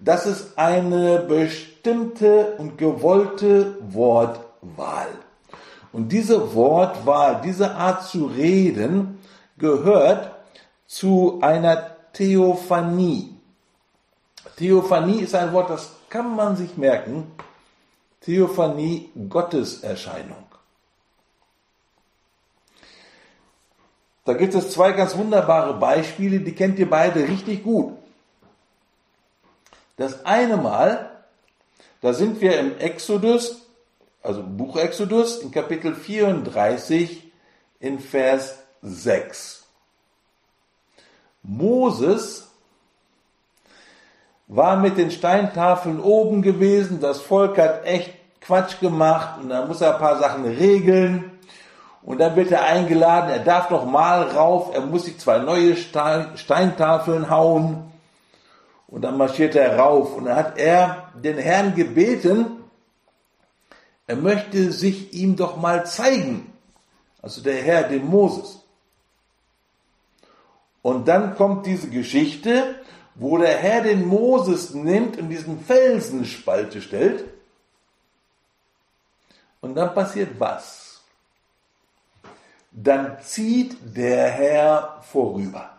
das 0.00 0.26
ist 0.26 0.58
eine 0.58 1.20
bestimmte 1.20 2.56
und 2.56 2.76
gewollte 2.76 3.76
Wortwahl. 3.92 5.08
Und 5.92 6.10
diese 6.10 6.54
Wortwahl, 6.54 7.40
diese 7.44 7.72
Art 7.72 8.06
zu 8.06 8.26
reden, 8.26 9.18
gehört 9.58 10.34
zu 10.86 11.38
einer 11.40 11.96
Theophanie. 12.12 13.34
Theophanie 14.56 15.20
ist 15.20 15.34
ein 15.34 15.52
Wort, 15.52 15.70
das 15.70 15.92
kann 16.08 16.34
man 16.34 16.56
sich 16.56 16.76
merken. 16.76 17.30
Theophanie, 18.20 19.10
Gotteserscheinung. 19.28 20.49
Da 24.24 24.34
gibt 24.34 24.54
es 24.54 24.70
zwei 24.70 24.92
ganz 24.92 25.16
wunderbare 25.16 25.74
Beispiele, 25.74 26.40
die 26.40 26.54
kennt 26.54 26.78
ihr 26.78 26.88
beide 26.88 27.26
richtig 27.26 27.62
gut. 27.62 27.94
Das 29.96 30.24
eine 30.24 30.56
Mal, 30.56 31.10
da 32.00 32.12
sind 32.12 32.40
wir 32.40 32.58
im 32.58 32.78
Exodus, 32.78 33.66
also 34.22 34.42
Buch 34.42 34.76
Exodus, 34.76 35.38
in 35.38 35.50
Kapitel 35.50 35.94
34 35.94 37.30
in 37.80 37.98
Vers 37.98 38.58
6. 38.82 39.64
Moses 41.42 42.48
war 44.46 44.76
mit 44.76 44.98
den 44.98 45.10
Steintafeln 45.10 46.00
oben 46.00 46.42
gewesen, 46.42 47.00
das 47.00 47.20
Volk 47.20 47.56
hat 47.58 47.84
echt 47.84 48.12
Quatsch 48.40 48.80
gemacht 48.80 49.40
und 49.40 49.50
da 49.50 49.64
muss 49.64 49.80
er 49.80 49.94
ein 49.94 50.00
paar 50.00 50.18
Sachen 50.18 50.44
regeln. 50.44 51.38
Und 52.02 52.18
dann 52.18 52.34
wird 52.34 52.50
er 52.50 52.64
eingeladen, 52.64 53.30
er 53.30 53.40
darf 53.40 53.70
noch 53.70 53.84
mal 53.84 54.22
rauf, 54.22 54.74
er 54.74 54.80
muss 54.80 55.04
sich 55.04 55.18
zwei 55.18 55.38
neue 55.38 55.76
Steintafeln 55.76 57.28
hauen. 57.28 57.92
Und 58.86 59.02
dann 59.02 59.18
marschiert 59.18 59.54
er 59.54 59.78
rauf. 59.78 60.16
Und 60.16 60.24
dann 60.24 60.36
hat 60.36 60.58
er 60.58 61.12
den 61.14 61.38
Herrn 61.38 61.74
gebeten, 61.74 62.46
er 64.06 64.16
möchte 64.16 64.72
sich 64.72 65.12
ihm 65.12 65.36
doch 65.36 65.56
mal 65.56 65.86
zeigen. 65.86 66.52
Also 67.22 67.42
der 67.42 67.62
Herr, 67.62 67.84
dem 67.84 68.06
Moses. 68.06 68.60
Und 70.82 71.06
dann 71.06 71.36
kommt 71.36 71.66
diese 71.66 71.90
Geschichte, 71.90 72.76
wo 73.14 73.38
der 73.38 73.56
Herr 73.58 73.82
den 73.82 74.06
Moses 74.06 74.74
nimmt 74.74 75.18
und 75.18 75.28
diesen 75.28 75.60
Felsenspalte 75.60 76.80
stellt. 76.80 77.24
Und 79.60 79.74
dann 79.74 79.94
passiert 79.94 80.40
was? 80.40 80.89
Dann 82.72 83.20
zieht 83.20 83.76
der 83.96 84.30
Herr 84.30 85.00
vorüber. 85.02 85.70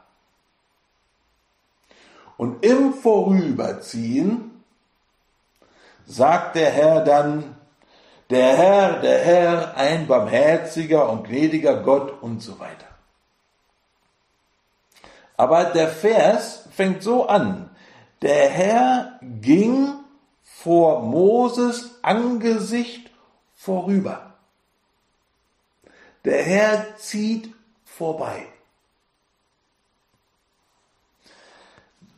Und 2.37 2.65
im 2.65 2.93
Vorüberziehen 2.93 4.63
sagt 6.05 6.55
der 6.55 6.71
Herr 6.71 7.03
dann, 7.03 7.55
der 8.29 8.57
Herr, 8.57 8.99
der 9.01 9.19
Herr, 9.19 9.77
ein 9.77 10.07
barmherziger 10.07 11.09
und 11.09 11.27
gnädiger 11.27 11.83
Gott 11.83 12.21
und 12.21 12.41
so 12.41 12.59
weiter. 12.59 12.87
Aber 15.37 15.65
der 15.65 15.87
Vers 15.87 16.67
fängt 16.71 17.03
so 17.03 17.27
an. 17.27 17.69
Der 18.21 18.49
Herr 18.49 19.19
ging 19.21 19.93
vor 20.41 21.01
Moses 21.01 21.99
Angesicht 22.01 23.09
vorüber. 23.53 24.30
Der 26.23 26.43
Herr 26.43 26.97
zieht 26.97 27.53
vorbei. 27.83 28.45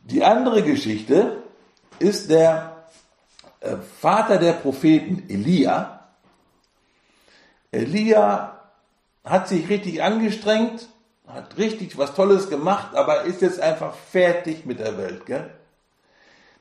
Die 0.04 0.22
andere 0.22 0.62
Geschichte 0.62 1.42
ist 1.98 2.30
der 2.30 2.84
äh, 3.60 3.76
Vater 4.00 4.38
der 4.38 4.52
Propheten 4.52 5.28
Elia. 5.30 6.06
Elia 7.72 8.60
hat 9.24 9.48
sich 9.48 9.68
richtig 9.70 10.02
angestrengt, 10.02 10.88
hat 11.26 11.56
richtig 11.56 11.96
was 11.96 12.14
Tolles 12.14 12.50
gemacht, 12.50 12.94
aber 12.94 13.22
ist 13.22 13.40
jetzt 13.40 13.60
einfach 13.60 13.94
fertig 13.94 14.66
mit 14.66 14.80
der 14.80 14.98
Welt. 14.98 15.24
Gell? 15.24 15.50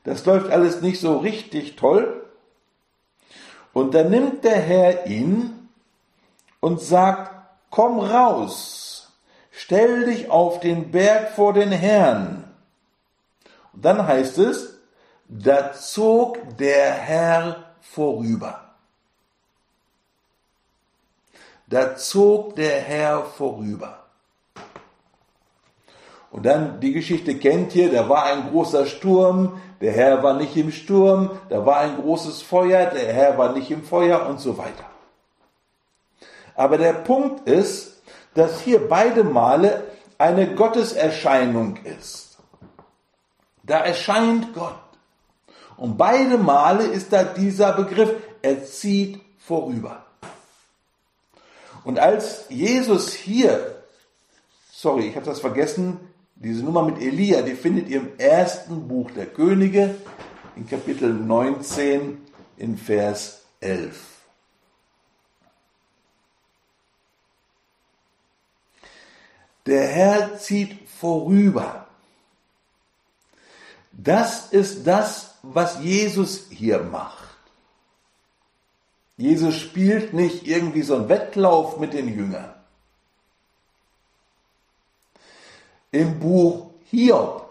Das 0.06 0.26
läuft 0.26 0.50
alles 0.50 0.82
nicht 0.82 1.02
so 1.02 1.18
richtig 1.18 1.76
toll. 1.76 2.26
Und 3.74 3.94
dann 3.94 4.10
nimmt 4.10 4.44
der 4.46 4.62
Herr 4.62 5.08
ihn 5.08 5.70
und 6.62 6.80
sagt, 6.80 7.33
komm 7.74 8.00
raus, 8.00 9.10
stell 9.50 10.06
dich 10.06 10.30
auf 10.30 10.60
den 10.60 10.92
Berg 10.92 11.32
vor 11.32 11.54
den 11.54 11.72
Herrn. 11.72 12.44
Und 13.74 13.84
dann 13.84 14.06
heißt 14.06 14.38
es, 14.38 14.78
da 15.28 15.74
zog 15.74 16.38
der 16.58 16.92
Herr 16.94 17.74
vorüber. 17.82 18.76
Da 21.66 21.96
zog 21.96 22.56
der 22.56 22.80
Herr 22.80 23.26
vorüber. 23.26 24.04
Und 26.30 26.46
dann 26.46 26.80
die 26.80 26.94
Geschichte 26.94 27.40
kennt 27.40 27.76
ihr, 27.76 27.92
da 27.92 28.08
war 28.08 28.26
ein 28.26 28.52
großer 28.52 28.86
Sturm, 28.86 29.60
der 29.82 29.94
Herr 29.94 30.22
war 30.22 30.36
nicht 30.36 30.56
im 30.56 30.72
Sturm, 30.72 31.32
da 31.50 31.66
war 31.66 31.78
ein 31.80 31.96
großes 31.96 32.44
Feuer, 32.44 32.86
der 32.86 33.12
Herr 33.12 33.40
war 33.40 33.52
nicht 33.54 33.72
im 33.72 33.84
Feuer 33.84 34.28
und 34.28 34.40
so 34.40 34.60
weiter. 34.60 34.93
Aber 36.56 36.78
der 36.78 36.94
Punkt 36.94 37.48
ist, 37.48 38.02
dass 38.34 38.62
hier 38.62 38.88
beide 38.88 39.24
Male 39.24 39.84
eine 40.18 40.56
Gotteserscheinung 40.56 41.78
ist. 41.84 42.38
Da 43.64 43.80
erscheint 43.80 44.54
Gott. 44.54 44.80
Und 45.78 45.98
beide 45.98 46.38
Male 46.38 46.86
ist 46.86 47.12
da 47.14 47.24
dieser 47.24 47.74
Begriff, 47.74 48.12
er 48.42 48.64
zieht 48.66 49.22
vorüber. 49.38 50.06
Und 51.84 52.00
als 52.00 52.46
Jesus 52.50 53.14
hier, 53.14 53.84
sorry, 54.72 55.08
ich 55.08 55.16
habe 55.16 55.26
das 55.26 55.40
vergessen, 55.40 56.00
diese 56.36 56.64
Nummer 56.64 56.84
mit 56.84 57.02
Elia, 57.02 57.42
die 57.42 57.56
findet 57.56 57.90
ihr 57.90 58.02
im 58.02 58.18
ersten 58.18 58.88
Buch 58.88 59.12
der 59.12 59.26
Könige, 59.26 59.96
in 60.56 60.68
Kapitel 60.68 61.14
19, 61.14 62.22
in 62.58 62.78
Vers 62.78 63.46
11. 63.60 64.13
Der 69.66 69.88
Herr 69.88 70.38
zieht 70.38 70.90
vorüber. 70.90 71.88
Das 73.92 74.52
ist 74.52 74.86
das, 74.86 75.36
was 75.42 75.82
Jesus 75.82 76.48
hier 76.50 76.80
macht. 76.80 77.30
Jesus 79.18 79.56
spielt 79.56 80.14
nicht 80.14 80.48
irgendwie 80.48 80.82
so 80.82 80.96
einen 80.96 81.10
Wettlauf 81.10 81.78
mit 81.78 81.94
den 81.94 82.08
Jüngern. 82.14 82.54
im 85.94 86.20
Buch 86.20 86.72
Hiob, 86.90 87.50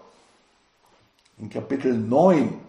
in 1.38 1.48
Kapitel 1.48 1.94
9, 1.94 2.60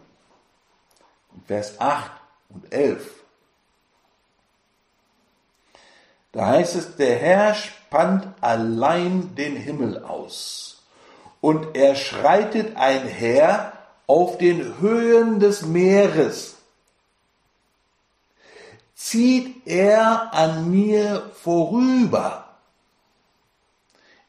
Vers 1.47 1.79
8 1.82 2.12
und 2.49 2.71
11. 2.71 3.22
Da 6.33 6.47
heißt 6.47 6.75
es, 6.75 6.95
der 6.97 7.15
Herr 7.15 7.53
spannt 7.53 8.27
allein 8.41 9.33
den 9.35 9.55
Himmel 9.55 10.03
aus 10.03 10.83
und 11.39 11.75
er 11.75 11.95
schreitet 11.95 12.75
einher 12.75 13.73
auf 14.05 14.37
den 14.37 14.81
Höhen 14.81 15.39
des 15.39 15.65
Meeres. 15.65 16.57
Zieht 18.93 19.65
er 19.65 20.33
an 20.33 20.69
mir 20.69 21.31
vorüber 21.41 22.43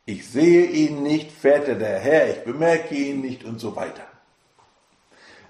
ich 0.06 0.28
sehe 0.28 0.66
ihn 0.66 1.02
nicht, 1.02 1.32
fährt 1.32 1.66
er 1.66 1.76
daher, 1.76 2.30
ich 2.30 2.44
bemerke 2.44 2.94
ihn 2.94 3.20
nicht 3.22 3.44
und 3.44 3.58
so 3.58 3.74
weiter. 3.74 4.02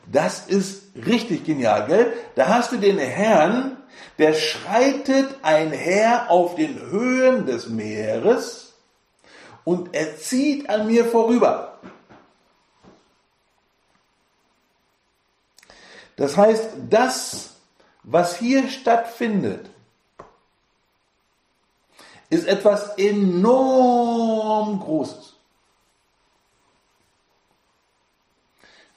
Das 0.07 0.47
ist 0.47 0.95
richtig 0.95 1.45
genial, 1.45 1.87
gell? 1.87 2.13
Da 2.37 2.49
hast 2.49 2.71
du 2.73 2.77
den 2.77 2.99
Herrn, 2.99 3.77
der 4.19 4.35
schreitet 4.35 5.37
einher 5.43 6.31
auf 6.31 6.55
den 6.55 6.81
Höhen 6.81 7.47
des 7.47 7.69
Meeres 7.69 8.75
und 9.65 9.95
er 9.95 10.17
zieht 10.19 10.69
an 10.69 10.87
mir 10.87 11.05
vorüber. 11.05 11.79
Das 16.17 16.37
heißt, 16.37 16.71
das, 16.89 17.57
was 18.03 18.37
hier 18.37 18.69
stattfindet, 18.69 19.69
ist 22.31 22.47
etwas 22.47 22.97
enorm 22.99 24.81
Großes. 24.81 25.35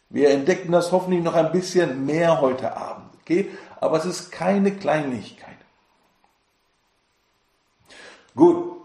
Wir 0.10 0.29
entdecken 0.29 0.71
das 0.71 0.91
hoffentlich 0.91 1.23
noch 1.23 1.36
ein 1.36 1.51
bisschen 1.51 2.05
mehr 2.05 2.39
heute 2.39 2.75
Abend. 2.75 3.13
Okay? 3.21 3.51
Aber 3.79 3.97
es 3.97 4.05
ist 4.05 4.31
keine 4.31 4.75
Kleinigkeit. 4.75 5.57
Gut. 8.35 8.81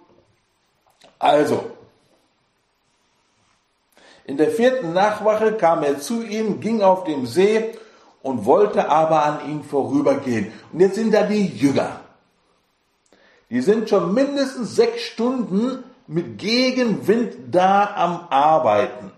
Also. 1.18 1.70
In 4.24 4.36
der 4.36 4.50
vierten 4.50 4.92
Nachtwache 4.92 5.54
kam 5.56 5.82
er 5.82 5.98
zu 5.98 6.22
ihm, 6.22 6.60
ging 6.60 6.82
auf 6.82 7.04
dem 7.04 7.26
See 7.26 7.76
und 8.22 8.44
wollte 8.44 8.88
aber 8.88 9.24
an 9.24 9.50
ihm 9.50 9.64
vorübergehen. 9.64 10.52
Und 10.72 10.80
jetzt 10.80 10.94
sind 10.94 11.12
da 11.12 11.24
die 11.24 11.46
Jünger. 11.46 12.00
Die 13.50 13.60
sind 13.60 13.90
schon 13.90 14.14
mindestens 14.14 14.76
sechs 14.76 15.02
Stunden 15.02 15.84
mit 16.06 16.38
Gegenwind 16.38 17.54
da 17.54 17.94
am 17.94 18.26
Arbeiten. 18.30 19.12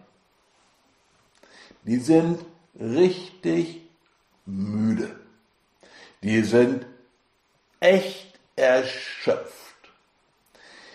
Die 1.84 1.98
sind 1.98 2.40
richtig 2.78 3.82
müde. 4.46 5.23
Die 6.24 6.40
sind 6.40 6.86
echt 7.80 8.38
erschöpft. 8.56 9.76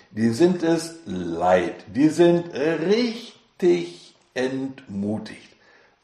Die 0.10 0.32
sind 0.32 0.64
es 0.64 0.96
leid. 1.06 1.86
Die 1.94 2.10
sind 2.10 2.52
richtig 2.56 4.16
entmutigt. 4.34 5.56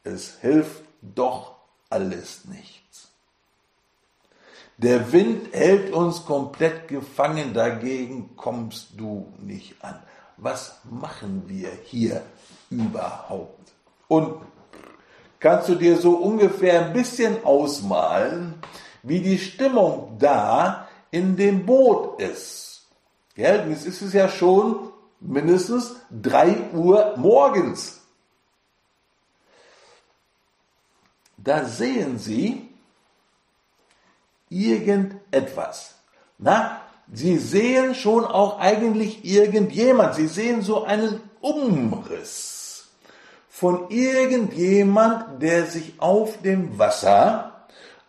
Es 0.04 0.36
hilft 0.40 0.84
doch 1.02 1.56
alles 1.90 2.44
nichts. 2.44 3.08
Der 4.76 5.10
Wind 5.12 5.52
hält 5.52 5.92
uns 5.92 6.24
komplett 6.24 6.86
gefangen, 6.86 7.52
dagegen 7.52 8.36
kommst 8.36 8.90
du 8.96 9.32
nicht 9.38 9.74
an. 9.82 10.00
Was 10.36 10.78
machen 10.84 11.42
wir 11.48 11.70
hier 11.82 12.22
überhaupt? 12.70 13.72
Und 14.06 14.36
kannst 15.40 15.68
du 15.68 15.74
dir 15.74 15.96
so 15.96 16.12
ungefähr 16.12 16.86
ein 16.86 16.92
bisschen 16.92 17.44
ausmalen, 17.44 18.54
wie 19.06 19.20
die 19.20 19.38
Stimmung 19.38 20.16
da 20.18 20.88
in 21.10 21.36
dem 21.36 21.64
Boot 21.64 22.20
ist. 22.20 22.86
Ja, 23.36 23.54
jetzt 23.66 23.86
ist 23.86 24.02
es 24.02 24.12
ja 24.12 24.28
schon 24.28 24.92
mindestens 25.20 25.96
drei 26.10 26.56
Uhr 26.72 27.14
morgens. 27.16 28.00
Da 31.36 31.64
sehen 31.64 32.18
Sie 32.18 32.68
irgendetwas. 34.48 35.94
Na, 36.38 36.80
Sie 37.12 37.38
sehen 37.38 37.94
schon 37.94 38.24
auch 38.24 38.58
eigentlich 38.58 39.24
irgendjemand. 39.24 40.16
Sie 40.16 40.26
sehen 40.26 40.62
so 40.62 40.82
einen 40.84 41.20
Umriss 41.40 42.88
von 43.48 43.90
irgendjemand, 43.90 45.40
der 45.40 45.66
sich 45.66 45.94
auf 45.98 46.42
dem 46.42 46.78
Wasser 46.78 47.55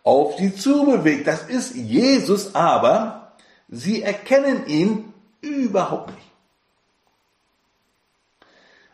auf 0.08 0.38
sie 0.38 0.56
zubewegt. 0.56 1.26
Das 1.26 1.42
ist 1.42 1.74
Jesus, 1.74 2.54
aber 2.54 3.32
sie 3.68 4.02
erkennen 4.02 4.66
ihn 4.66 5.12
überhaupt 5.42 6.14
nicht. 6.14 6.30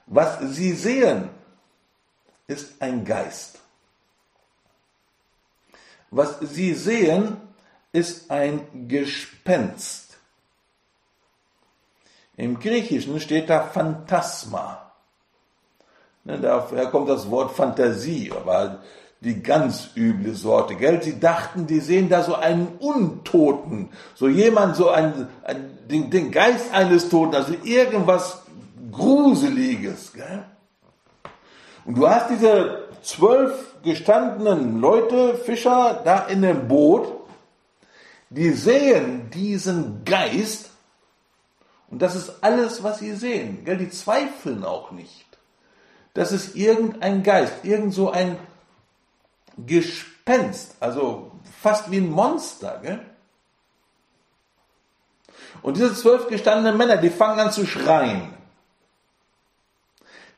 Was 0.06 0.40
sie 0.40 0.72
sehen, 0.72 1.30
ist 2.48 2.82
ein 2.82 3.04
Geist. 3.04 3.60
Was 6.10 6.40
sie 6.40 6.74
sehen, 6.74 7.36
ist 7.92 8.28
ein 8.28 8.88
Gespenst. 8.88 10.18
Im 12.36 12.58
Griechischen 12.58 13.20
steht 13.20 13.48
da 13.48 13.62
Phantasma. 13.62 14.90
Ne, 16.24 16.40
daher 16.40 16.86
kommt 16.86 17.08
das 17.08 17.30
Wort 17.30 17.54
Fantasie, 17.54 18.32
aber 18.32 18.80
die 19.24 19.42
ganz 19.42 19.90
üble 19.96 20.34
Sorte, 20.34 20.76
gell? 20.76 21.02
Sie 21.02 21.18
dachten, 21.18 21.66
die 21.66 21.80
sehen 21.80 22.08
da 22.08 22.22
so 22.22 22.34
einen 22.34 22.68
Untoten, 22.78 23.88
so 24.14 24.28
jemand, 24.28 24.76
so 24.76 24.90
ein, 24.90 25.28
ein 25.42 25.78
den, 25.88 26.10
den, 26.10 26.30
Geist 26.30 26.72
eines 26.72 27.08
Toten, 27.08 27.34
also 27.34 27.54
irgendwas 27.64 28.42
Gruseliges, 28.92 30.12
gell? 30.12 30.44
Und 31.86 31.96
du 31.96 32.08
hast 32.08 32.30
diese 32.30 32.88
zwölf 33.02 33.74
gestandenen 33.82 34.80
Leute, 34.80 35.34
Fischer, 35.34 36.00
da 36.04 36.26
in 36.26 36.42
dem 36.42 36.68
Boot, 36.68 37.08
die 38.30 38.50
sehen 38.50 39.30
diesen 39.30 40.04
Geist, 40.04 40.70
und 41.90 42.02
das 42.02 42.14
ist 42.14 42.42
alles, 42.42 42.82
was 42.82 42.98
sie 42.98 43.14
sehen, 43.14 43.64
gell? 43.64 43.78
Die 43.78 43.90
zweifeln 43.90 44.64
auch 44.64 44.90
nicht. 44.90 45.24
Das 46.12 46.30
ist 46.30 46.54
irgendein 46.56 47.22
Geist, 47.22 47.64
irgend 47.64 47.92
so 47.94 48.10
ein 48.10 48.36
Gespenst, 49.56 50.76
also 50.80 51.32
fast 51.62 51.90
wie 51.90 51.98
ein 51.98 52.10
Monster. 52.10 52.80
Gell? 52.82 53.00
Und 55.62 55.76
diese 55.76 55.94
zwölf 55.94 56.28
gestandenen 56.28 56.76
Männer, 56.76 56.96
die 56.96 57.10
fangen 57.10 57.40
an 57.40 57.52
zu 57.52 57.66
schreien. 57.66 58.34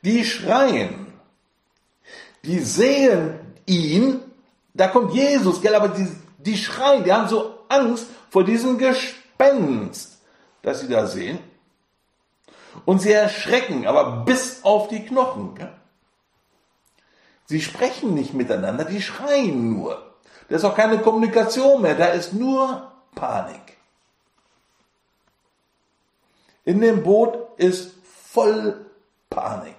Die 0.02 0.24
schreien. 0.24 1.06
Die 2.44 2.60
sehen 2.60 3.40
ihn, 3.66 4.20
da 4.72 4.88
kommt 4.88 5.14
Jesus, 5.14 5.60
gell, 5.60 5.74
aber 5.74 5.88
die, 5.88 6.08
die 6.38 6.56
schreien, 6.56 7.02
die 7.02 7.12
haben 7.12 7.28
so 7.28 7.58
Angst 7.68 8.06
vor 8.30 8.44
diesem 8.44 8.78
Gespenst, 8.78 10.20
das 10.62 10.80
sie 10.80 10.88
da 10.88 11.06
sehen. 11.06 11.40
Und 12.84 13.00
sie 13.00 13.12
erschrecken, 13.12 13.86
aber 13.86 14.24
bis 14.24 14.62
auf 14.62 14.86
die 14.88 15.04
Knochen. 15.04 15.56
Gell? 15.56 15.72
Sie 17.46 17.60
sprechen 17.60 18.14
nicht 18.14 18.34
miteinander, 18.34 18.84
die 18.84 19.00
schreien 19.00 19.72
nur. 19.72 20.14
Da 20.48 20.56
ist 20.56 20.64
auch 20.64 20.76
keine 20.76 20.98
Kommunikation 20.98 21.82
mehr, 21.82 21.94
da 21.94 22.06
ist 22.06 22.32
nur 22.32 22.92
Panik. 23.14 23.76
In 26.64 26.80
dem 26.80 27.02
Boot 27.02 27.38
ist 27.58 27.92
voll 28.02 28.86
Panik. 29.30 29.76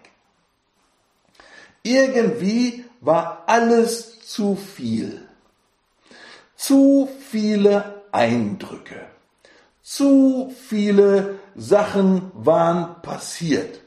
Irgendwie 1.84 2.86
war 3.02 3.44
alles 3.46 4.22
zu 4.22 4.56
viel. 4.56 5.28
Zu 6.56 7.10
viele 7.20 8.04
Eindrücke. 8.12 9.06
Zu 9.84 10.54
viele 10.68 11.40
Sachen 11.56 12.32
waren 12.34 13.02
passiert. 13.02 13.82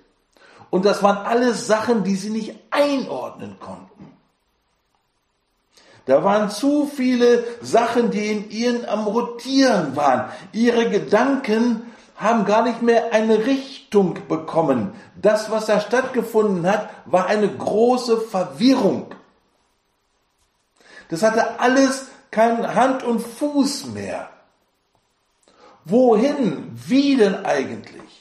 Und 0.71 0.85
das 0.85 1.03
waren 1.03 1.19
alles 1.19 1.67
Sachen, 1.67 2.05
die 2.05 2.17
sie 2.17 2.31
nicht 2.31 2.55
einordnen 2.71 3.59
konnten. 3.59 3.91
Da 6.07 6.25
waren 6.25 6.51
zu 6.51 6.87
viele 6.87 7.45
Sachen, 7.61 8.11
die 8.11 8.33
in 8.33 8.51
ihnen 8.51 8.85
am 8.85 9.07
Rotieren 9.07 9.97
waren. 9.97 10.31
Ihre 10.53 10.89
Gedanken 10.89 11.93
haben 12.17 12.45
gar 12.45 12.63
nicht 12.63 12.83
mehr 12.83 13.13
eine 13.13 13.47
Richtung 13.47 14.19
bekommen. 14.29 14.93
Das, 15.21 15.51
was 15.51 15.67
da 15.67 15.81
stattgefunden 15.81 16.67
hat, 16.71 16.91
war 17.07 17.27
eine 17.27 17.49
große 17.49 18.21
Verwirrung. 18.21 19.15
Das 21.09 21.23
hatte 21.23 21.61
alles 21.61 22.09
kein 22.31 22.75
Hand 22.75 23.03
und 23.03 23.21
Fuß 23.21 23.87
mehr. 23.87 24.29
Wohin? 25.85 26.71
Wie 26.87 27.17
denn 27.17 27.45
eigentlich? 27.45 28.20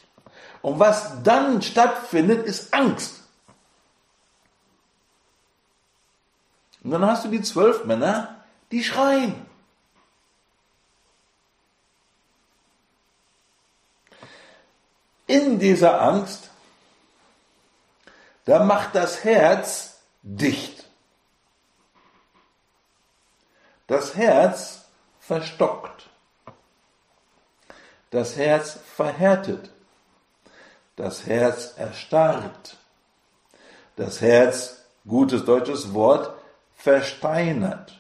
Und 0.61 0.79
was 0.79 1.23
dann 1.23 1.61
stattfindet, 1.61 2.45
ist 2.45 2.73
Angst. 2.73 3.23
Und 6.83 6.91
dann 6.91 7.05
hast 7.05 7.25
du 7.25 7.29
die 7.29 7.41
zwölf 7.41 7.85
Männer, 7.85 8.43
die 8.71 8.83
schreien. 8.83 9.45
In 15.27 15.59
dieser 15.59 16.01
Angst, 16.01 16.49
da 18.45 18.63
macht 18.63 18.95
das 18.95 19.23
Herz 19.23 19.99
dicht. 20.23 20.85
Das 23.87 24.15
Herz 24.15 24.85
verstockt 25.19 26.09
das 28.09 28.37
Herz 28.37 28.79
verhärtet, 28.95 29.69
das 30.99 31.25
Herz 31.25 31.75
erstarrt, 31.77 32.75
das 33.95 34.19
Herz, 34.19 34.83
gutes 35.07 35.45
deutsches 35.45 35.93
Wort, 35.93 36.33
versteinert. 36.75 37.97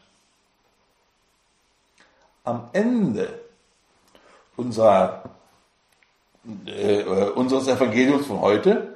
Am 2.43 2.69
Ende 2.73 3.39
unserer, 4.57 5.23
äh, 6.65 7.03
unseres 7.03 7.69
Evangeliums 7.69 8.25
von 8.25 8.41
heute, 8.41 8.95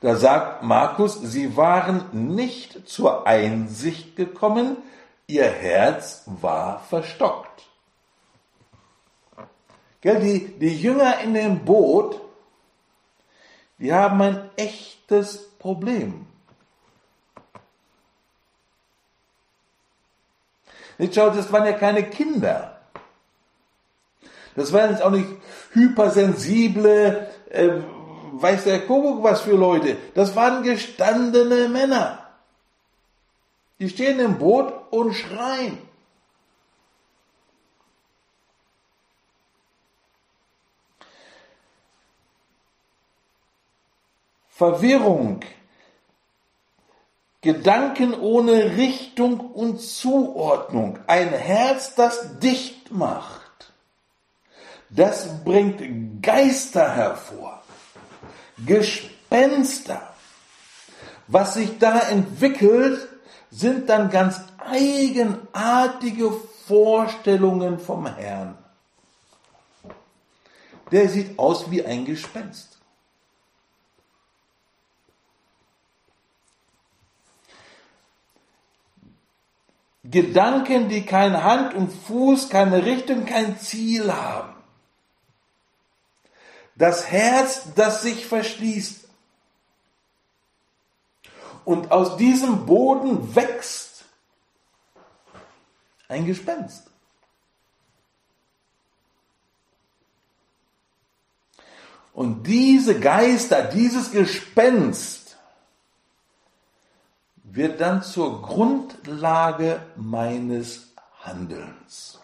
da 0.00 0.16
sagt 0.16 0.62
Markus, 0.62 1.20
sie 1.20 1.54
waren 1.54 2.34
nicht 2.34 2.88
zur 2.88 3.26
Einsicht 3.26 4.16
gekommen, 4.16 4.78
ihr 5.26 5.44
Herz 5.44 6.22
war 6.26 6.80
verstockt. 6.80 7.66
Gell, 10.00 10.18
die, 10.18 10.58
die 10.58 10.80
Jünger 10.80 11.20
in 11.20 11.34
dem 11.34 11.64
Boot, 11.64 12.21
die 13.78 13.92
haben 13.92 14.20
ein 14.22 14.50
echtes 14.56 15.50
Problem. 15.58 16.26
Nicht 20.98 21.14
schaut, 21.14 21.36
das 21.36 21.50
waren 21.52 21.66
ja 21.66 21.72
keine 21.72 22.04
Kinder. 22.04 22.80
Das 24.54 24.72
waren 24.72 24.90
jetzt 24.90 25.02
auch 25.02 25.10
nicht 25.10 25.28
hypersensible, 25.72 27.28
äh, 27.50 27.70
weiß 28.32 28.64
der 28.64 28.86
Kuckuck 28.86 29.22
was 29.22 29.40
für 29.40 29.56
Leute. 29.56 29.96
Das 30.14 30.36
waren 30.36 30.62
gestandene 30.62 31.68
Männer. 31.68 32.18
Die 33.78 33.88
stehen 33.88 34.20
im 34.20 34.38
Boot 34.38 34.72
und 34.90 35.14
schreien. 35.14 35.78
Verwirrung, 44.62 45.40
Gedanken 47.40 48.14
ohne 48.14 48.76
Richtung 48.76 49.40
und 49.40 49.80
Zuordnung, 49.80 51.00
ein 51.08 51.30
Herz, 51.30 51.96
das 51.96 52.38
dicht 52.38 52.92
macht, 52.92 53.72
das 54.88 55.42
bringt 55.42 56.22
Geister 56.22 56.94
hervor, 56.94 57.60
Gespenster. 58.64 60.14
Was 61.26 61.54
sich 61.54 61.78
da 61.80 61.98
entwickelt, 61.98 63.08
sind 63.50 63.88
dann 63.88 64.10
ganz 64.10 64.42
eigenartige 64.58 66.30
Vorstellungen 66.68 67.80
vom 67.80 68.06
Herrn. 68.06 68.56
Der 70.92 71.08
sieht 71.08 71.36
aus 71.36 71.68
wie 71.68 71.84
ein 71.84 72.04
Gespenst. 72.04 72.71
Gedanken, 80.04 80.88
die 80.88 81.06
keine 81.06 81.44
Hand 81.44 81.74
und 81.74 81.90
Fuß, 81.90 82.48
keine 82.48 82.84
Richtung, 82.84 83.24
kein 83.24 83.58
Ziel 83.58 84.12
haben. 84.12 84.54
Das 86.74 87.10
Herz, 87.10 87.68
das 87.76 88.02
sich 88.02 88.26
verschließt. 88.26 89.08
Und 91.64 91.92
aus 91.92 92.16
diesem 92.16 92.66
Boden 92.66 93.36
wächst 93.36 94.04
ein 96.08 96.26
Gespenst. 96.26 96.90
Und 102.12 102.46
diese 102.46 102.98
Geister, 102.98 103.62
dieses 103.62 104.10
Gespenst, 104.10 105.21
wird 107.54 107.82
dann 107.82 108.02
zur 108.02 108.40
Grundlage 108.40 109.82
meines 109.96 110.94
Handelns. 111.20 112.18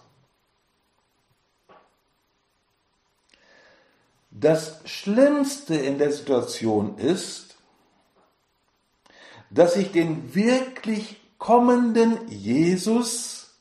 Das 4.30 4.80
Schlimmste 4.86 5.74
in 5.74 5.98
der 5.98 6.12
Situation 6.12 6.96
ist, 6.96 7.58
dass 9.50 9.76
ich 9.76 9.92
den 9.92 10.34
wirklich 10.34 11.20
kommenden 11.36 12.28
Jesus 12.28 13.58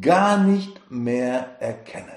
gar 0.00 0.36
nicht 0.38 0.90
mehr 0.90 1.56
erkenne. 1.60 2.16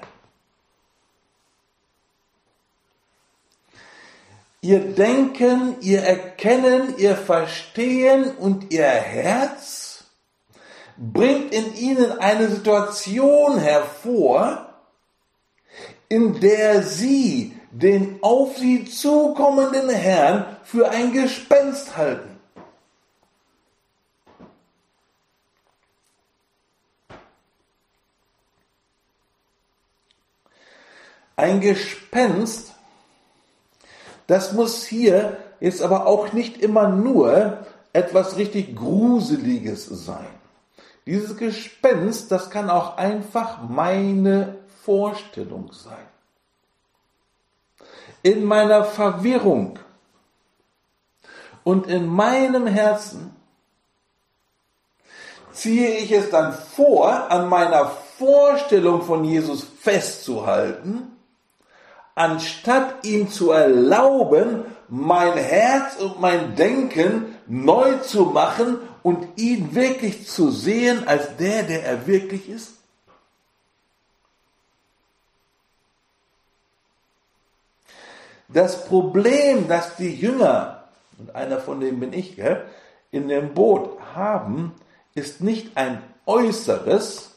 Ihr 4.64 4.80
Denken, 4.94 5.76
ihr 5.82 6.00
Erkennen, 6.00 6.96
ihr 6.96 7.18
Verstehen 7.18 8.34
und 8.34 8.72
ihr 8.72 8.86
Herz 8.86 10.04
bringt 10.96 11.52
in 11.52 11.74
ihnen 11.74 12.12
eine 12.12 12.48
Situation 12.48 13.58
hervor, 13.58 14.74
in 16.08 16.40
der 16.40 16.82
sie 16.82 17.54
den 17.72 18.20
auf 18.22 18.56
sie 18.56 18.86
zukommenden 18.86 19.90
Herrn 19.90 20.56
für 20.64 20.88
ein 20.88 21.12
Gespenst 21.12 21.98
halten. 21.98 22.40
Ein 31.36 31.60
Gespenst 31.60 32.73
das 34.26 34.52
muss 34.52 34.84
hier 34.84 35.36
jetzt 35.60 35.82
aber 35.82 36.06
auch 36.06 36.32
nicht 36.32 36.58
immer 36.58 36.88
nur 36.88 37.58
etwas 37.92 38.36
richtig 38.36 38.76
Gruseliges 38.76 39.86
sein. 39.86 40.26
Dieses 41.06 41.36
Gespenst, 41.36 42.32
das 42.32 42.50
kann 42.50 42.70
auch 42.70 42.96
einfach 42.96 43.62
meine 43.68 44.56
Vorstellung 44.84 45.70
sein. 45.72 46.06
In 48.22 48.44
meiner 48.44 48.84
Verwirrung 48.84 49.78
und 51.62 51.86
in 51.86 52.06
meinem 52.06 52.66
Herzen 52.66 53.36
ziehe 55.52 55.96
ich 55.98 56.10
es 56.10 56.30
dann 56.30 56.52
vor, 56.52 57.30
an 57.30 57.48
meiner 57.48 57.86
Vorstellung 58.18 59.02
von 59.02 59.24
Jesus 59.24 59.62
festzuhalten 59.62 61.13
anstatt 62.14 63.04
ihm 63.04 63.30
zu 63.30 63.50
erlauben, 63.50 64.64
mein 64.88 65.32
Herz 65.32 65.96
und 65.96 66.20
mein 66.20 66.54
Denken 66.56 67.34
neu 67.46 67.98
zu 67.98 68.26
machen 68.26 68.78
und 69.02 69.26
ihn 69.36 69.74
wirklich 69.74 70.26
zu 70.28 70.50
sehen 70.50 71.06
als 71.06 71.36
der, 71.36 71.64
der 71.64 71.84
er 71.84 72.06
wirklich 72.06 72.48
ist? 72.48 72.74
Das 78.48 78.84
Problem, 78.84 79.66
das 79.66 79.96
die 79.96 80.14
Jünger, 80.14 80.84
und 81.18 81.34
einer 81.34 81.58
von 81.58 81.80
denen 81.80 81.98
bin 81.98 82.12
ich, 82.12 82.36
gell, 82.36 82.64
in 83.10 83.28
dem 83.28 83.52
Boot 83.52 83.98
haben, 84.14 84.74
ist 85.14 85.40
nicht 85.40 85.76
ein 85.76 86.02
äußeres, 86.26 87.32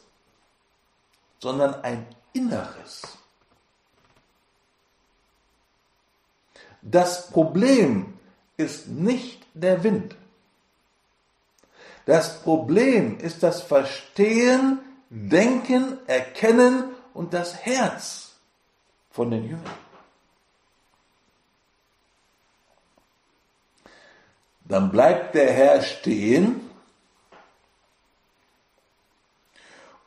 sondern 1.40 1.74
ein 1.82 2.06
inneres. 2.32 3.17
Das 6.90 7.30
Problem 7.30 8.14
ist 8.56 8.88
nicht 8.88 9.44
der 9.52 9.84
Wind. 9.84 10.16
Das 12.06 12.40
Problem 12.42 13.18
ist 13.18 13.42
das 13.42 13.60
Verstehen, 13.60 14.80
Denken, 15.10 15.98
Erkennen 16.06 16.84
und 17.12 17.34
das 17.34 17.54
Herz 17.54 18.32
von 19.10 19.30
den 19.30 19.44
Jüngern. 19.44 19.78
Dann 24.64 24.90
bleibt 24.90 25.34
der 25.34 25.52
Herr 25.52 25.82
stehen 25.82 26.70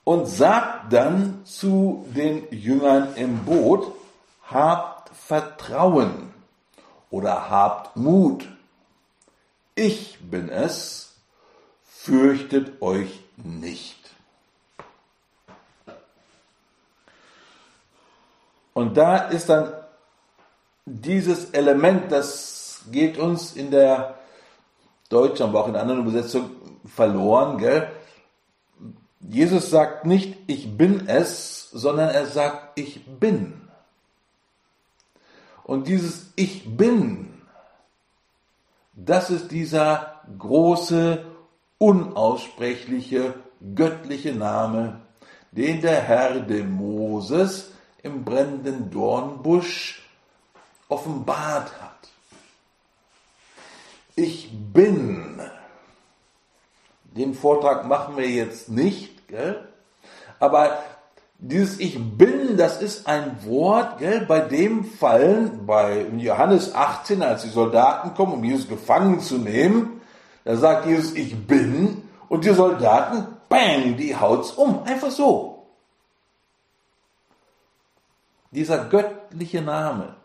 und 0.04 0.28
sagt 0.28 0.94
dann 0.94 1.46
zu 1.46 2.06
den 2.10 2.48
Jüngern 2.52 3.16
im 3.16 3.44
Boot, 3.44 3.92
habt 4.44 5.16
Vertrauen 5.16 6.31
oder 7.12 7.50
habt 7.50 7.96
Mut. 7.96 8.48
Ich 9.76 10.18
bin 10.20 10.50
es, 10.50 11.14
fürchtet 11.84 12.82
euch 12.82 13.20
nicht. 13.38 13.98
Und 18.74 18.98
da 18.98 19.18
ist 19.18 19.50
dann 19.50 19.74
dieses 20.86 21.52
Element, 21.52 22.12
das 22.12 22.86
geht 22.92 23.18
uns 23.18 23.56
in 23.56 23.70
der 23.70 24.16
deutschen, 25.10 25.48
aber 25.48 25.62
auch 25.62 25.68
in 25.68 25.76
anderen 25.76 26.02
Übersetzungen 26.02 26.80
verloren, 26.86 27.58
gell? 27.58 27.92
Jesus 29.20 29.70
sagt 29.70 30.06
nicht, 30.06 30.36
ich 30.48 30.78
bin 30.78 31.08
es, 31.08 31.70
sondern 31.72 32.10
er 32.10 32.26
sagt, 32.26 32.80
ich 32.80 33.06
bin. 33.06 33.61
Und 35.64 35.88
dieses 35.88 36.32
Ich 36.36 36.76
bin, 36.76 37.42
das 38.94 39.30
ist 39.30 39.52
dieser 39.52 40.22
große, 40.38 41.26
unaussprechliche, 41.78 43.34
göttliche 43.76 44.34
Name, 44.34 45.02
den 45.52 45.82
der 45.82 46.02
Herr 46.02 46.40
dem 46.40 46.72
Moses 46.72 47.72
im 48.04 48.24
brennenden 48.24 48.90
Dornbusch 48.90 50.02
offenbart 50.88 51.72
hat. 51.82 52.10
Ich 54.16 54.50
bin. 54.52 55.42
Den 57.04 57.34
Vortrag 57.34 57.86
machen 57.86 58.18
wir 58.18 58.30
jetzt 58.30 58.70
nicht, 58.70 59.28
gell? 59.28 59.68
aber 60.42 60.84
dieses 61.44 61.80
Ich 61.80 62.00
bin, 62.00 62.56
das 62.56 62.82
ist 62.82 63.08
ein 63.08 63.44
Wort, 63.46 63.98
gell, 63.98 64.26
bei 64.28 64.40
dem 64.42 64.86
fallen, 64.86 65.66
bei 65.66 66.06
Johannes 66.18 66.74
18, 66.76 67.24
als 67.24 67.42
die 67.42 67.50
Soldaten 67.50 68.14
kommen, 68.14 68.34
um 68.34 68.44
Jesus 68.44 68.70
gefangen 68.70 69.20
zu 69.20 69.40
nehmen, 69.40 70.02
da 70.44 70.56
sagt 70.56 70.86
Jesus, 70.86 71.14
ich 71.14 71.36
bin, 71.48 72.04
und 72.30 72.46
die 72.46 72.54
Soldaten 72.54 73.28
bang, 73.50 73.98
die 73.98 74.16
haut's 74.16 74.52
um. 74.52 74.84
Einfach 74.84 75.12
so. 75.12 75.68
Dieser 78.52 78.86
göttliche 78.86 79.62
Name 79.62 80.16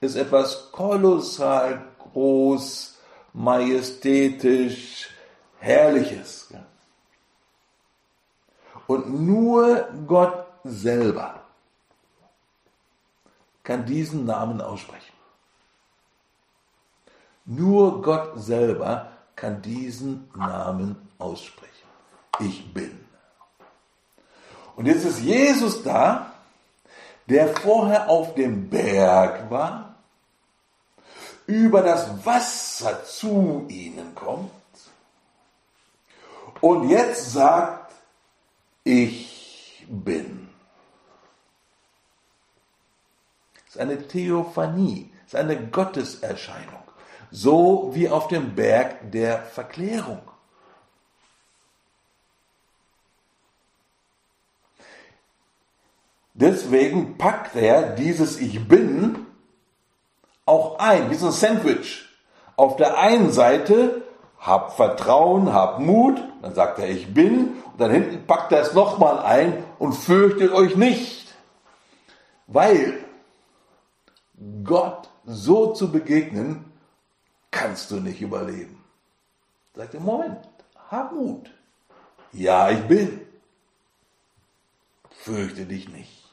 ist 0.00 0.16
etwas 0.16 0.72
kolossal 0.72 1.84
groß, 1.98 2.96
majestätisch, 3.34 5.10
herrliches. 5.58 6.48
Und 8.86 9.26
nur 9.26 9.88
Gott 10.06 10.46
selber 10.64 11.40
kann 13.62 13.86
diesen 13.86 14.26
Namen 14.26 14.60
aussprechen. 14.60 15.14
Nur 17.46 18.02
Gott 18.02 18.32
selber 18.36 19.10
kann 19.36 19.62
diesen 19.62 20.30
Namen 20.34 21.08
aussprechen. 21.18 21.70
Ich 22.40 22.72
bin. 22.72 22.98
Und 24.76 24.86
jetzt 24.86 25.04
ist 25.04 25.20
Jesus 25.20 25.82
da, 25.82 26.32
der 27.28 27.48
vorher 27.48 28.08
auf 28.08 28.34
dem 28.34 28.68
Berg 28.68 29.50
war, 29.50 29.94
über 31.46 31.82
das 31.82 32.24
Wasser 32.24 33.04
zu 33.04 33.66
ihnen 33.68 34.14
kommt 34.14 34.50
und 36.60 36.88
jetzt 36.88 37.32
sagt, 37.32 37.83
ich 38.84 39.86
bin. 39.88 40.48
Es 43.66 43.74
ist 43.74 43.80
eine 43.80 44.06
Theophanie, 44.06 45.10
es 45.26 45.34
ist 45.34 45.40
eine 45.40 45.66
Gotteserscheinung 45.66 46.84
so 47.34 47.90
wie 47.92 48.08
auf 48.08 48.28
dem 48.28 48.54
Berg 48.54 49.10
der 49.10 49.42
Verklärung. 49.42 50.22
Deswegen 56.32 57.18
packt 57.18 57.56
er 57.56 57.90
dieses 57.96 58.38
Ich 58.38 58.68
bin 58.68 59.26
auch 60.46 60.78
ein, 60.78 61.10
wie 61.10 61.16
so 61.16 61.26
ein 61.26 61.32
Sandwich. 61.32 62.08
Auf 62.56 62.76
der 62.76 62.98
einen 62.98 63.32
Seite 63.32 64.03
hab 64.44 64.76
Vertrauen, 64.76 65.52
hab 65.54 65.80
Mut, 65.80 66.22
dann 66.42 66.54
sagt 66.54 66.78
er 66.78 66.88
Ich 66.88 67.12
bin, 67.12 67.54
und 67.72 67.80
dann 67.80 67.90
hinten 67.90 68.26
packt 68.26 68.52
er 68.52 68.60
es 68.60 68.74
nochmal 68.74 69.18
ein 69.18 69.64
und 69.78 69.94
fürchtet 69.94 70.52
euch 70.52 70.76
nicht. 70.76 71.34
Weil 72.46 73.02
Gott 74.62 75.08
so 75.24 75.72
zu 75.72 75.90
begegnen, 75.90 76.70
kannst 77.50 77.90
du 77.90 77.96
nicht 77.96 78.20
überleben. 78.20 78.84
Sagt 79.74 79.94
er, 79.94 80.00
Moment, 80.00 80.46
hab 80.90 81.12
Mut. 81.12 81.50
Ja, 82.32 82.70
ich 82.70 82.82
bin. 82.82 83.22
Fürchte 85.10 85.64
dich 85.64 85.88
nicht. 85.88 86.23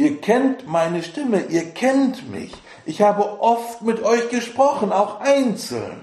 Ihr 0.00 0.18
kennt 0.18 0.66
meine 0.66 1.02
Stimme, 1.02 1.42
ihr 1.42 1.74
kennt 1.74 2.30
mich. 2.30 2.54
Ich 2.86 3.02
habe 3.02 3.38
oft 3.42 3.82
mit 3.82 4.02
euch 4.02 4.30
gesprochen, 4.30 4.94
auch 4.94 5.20
einzeln. 5.20 6.00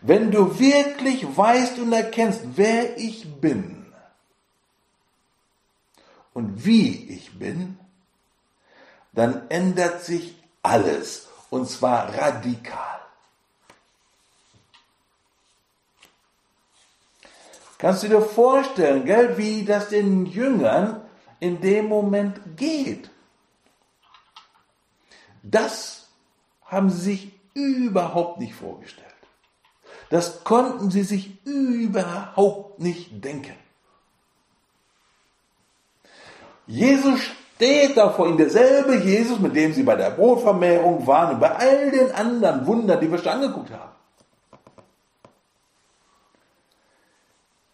Wenn 0.00 0.30
du 0.30 0.58
wirklich 0.58 1.36
weißt 1.36 1.78
und 1.80 1.92
erkennst, 1.92 2.40
wer 2.54 2.96
ich 2.96 3.38
bin 3.42 3.92
und 6.32 6.64
wie 6.64 7.10
ich 7.10 7.38
bin, 7.38 7.78
dann 9.12 9.50
ändert 9.50 10.02
sich 10.02 10.34
alles 10.62 11.28
und 11.50 11.68
zwar 11.68 12.14
radikal. 12.16 13.00
Kannst 17.76 18.02
du 18.02 18.08
dir 18.08 18.22
vorstellen, 18.22 19.04
gell, 19.04 19.36
wie 19.36 19.66
das 19.66 19.90
den 19.90 20.24
Jüngern 20.24 21.01
in 21.42 21.60
dem 21.60 21.88
Moment 21.88 22.40
geht? 22.56 23.10
Das 25.42 26.06
haben 26.64 26.88
sie 26.88 27.00
sich 27.00 27.32
überhaupt 27.52 28.38
nicht 28.38 28.54
vorgestellt. 28.54 29.08
Das 30.08 30.44
konnten 30.44 30.92
sie 30.92 31.02
sich 31.02 31.44
überhaupt 31.44 32.78
nicht 32.78 33.24
denken. 33.24 33.56
Jesus 36.68 37.20
steht 37.20 37.96
da 37.96 38.10
vor 38.10 38.28
ihnen 38.28 38.36
derselbe 38.36 38.98
Jesus, 38.98 39.40
mit 39.40 39.56
dem 39.56 39.72
sie 39.72 39.82
bei 39.82 39.96
der 39.96 40.10
Brotvermehrung 40.10 41.04
waren 41.08 41.34
und 41.34 41.40
bei 41.40 41.50
all 41.50 41.90
den 41.90 42.12
anderen 42.12 42.64
Wundern, 42.66 43.00
die 43.00 43.10
wir 43.10 43.18
schon 43.18 43.32
angeguckt 43.32 43.72
haben. 43.72 43.90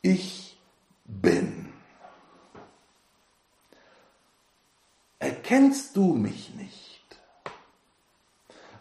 Ich 0.00 0.57
bin. 1.04 1.57
Erkennst 5.50 5.96
du 5.96 6.12
mich 6.12 6.54
nicht? 6.54 7.04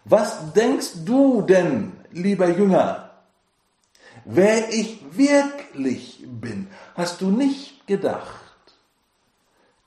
Was 0.04 0.52
denkst 0.52 1.04
du 1.06 1.40
denn, 1.40 1.92
lieber 2.10 2.48
Jünger, 2.48 3.10
wer 4.26 4.68
ich 4.70 5.00
wirklich 5.16 6.22
bin? 6.26 6.68
Hast 6.94 7.22
du 7.22 7.30
nicht 7.30 7.86
gedacht? 7.86 8.48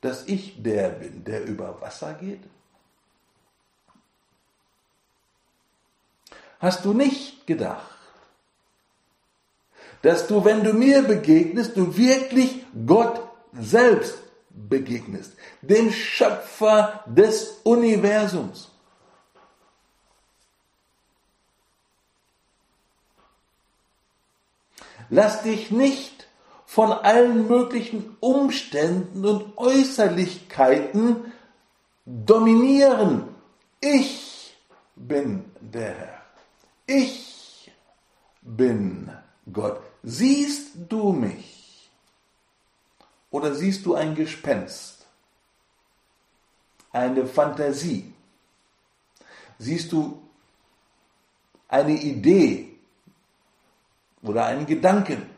dass 0.01 0.27
ich 0.27 0.61
der 0.61 0.89
bin, 0.89 1.23
der 1.23 1.45
über 1.45 1.79
Wasser 1.79 2.15
geht? 2.15 2.41
Hast 6.59 6.83
du 6.85 6.93
nicht 6.93 7.45
gedacht, 7.45 7.97
dass 10.01 10.25
du, 10.27 10.43
wenn 10.43 10.63
du 10.63 10.73
mir 10.73 11.03
begegnest, 11.03 11.77
du 11.77 11.95
wirklich 11.95 12.65
Gott 12.87 13.21
selbst 13.53 14.17
begegnest, 14.53 15.33
dem 15.61 15.91
Schöpfer 15.91 17.03
des 17.07 17.59
Universums? 17.63 18.69
Lass 25.09 25.43
dich 25.43 25.71
nicht 25.71 26.27
von 26.65 26.93
allen 26.93 27.47
möglichen 27.49 28.15
Umständen 28.21 29.25
und 29.25 29.57
Äußerlichkeiten 29.57 31.33
dominieren. 32.05 33.27
Ich 33.81 34.55
bin 34.95 35.51
der 35.59 35.93
Herr. 35.93 36.21
Ich 36.87 37.71
bin 38.41 39.11
Gott. 39.51 39.81
Siehst 40.03 40.71
du 40.87 41.11
mich? 41.11 41.60
Oder 43.31 43.55
siehst 43.55 43.85
du 43.85 43.95
ein 43.95 44.13
Gespenst? 44.13 45.07
Eine 46.91 47.25
Fantasie? 47.25 48.13
Siehst 49.57 49.91
du 49.91 50.21
eine 51.69 51.93
Idee 51.93 52.77
oder 54.21 54.45
einen 54.45 54.65
Gedanken? 54.65 55.29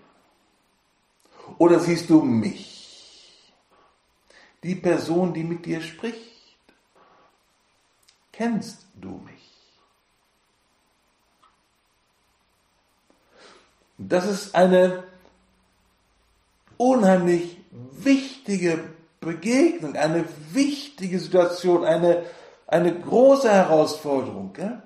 Oder 1.60 1.80
siehst 1.80 2.10
du 2.10 2.22
mich? 2.24 3.54
Die 4.64 4.76
Person, 4.76 5.34
die 5.34 5.44
mit 5.44 5.66
dir 5.66 5.82
spricht. 5.82 6.32
Kennst 8.32 8.88
du 8.96 9.10
mich? 9.26 9.52
Das 13.98 14.26
ist 14.26 14.56
eine 14.56 15.04
unheimlich 16.78 17.63
wichtige 17.92 18.80
Begegnung, 19.20 19.96
eine 19.96 20.26
wichtige 20.52 21.20
Situation, 21.20 21.84
eine, 21.84 22.26
eine 22.68 23.00
große 23.00 23.52
Herausforderung. 23.52 24.54
Gell? 24.54 24.82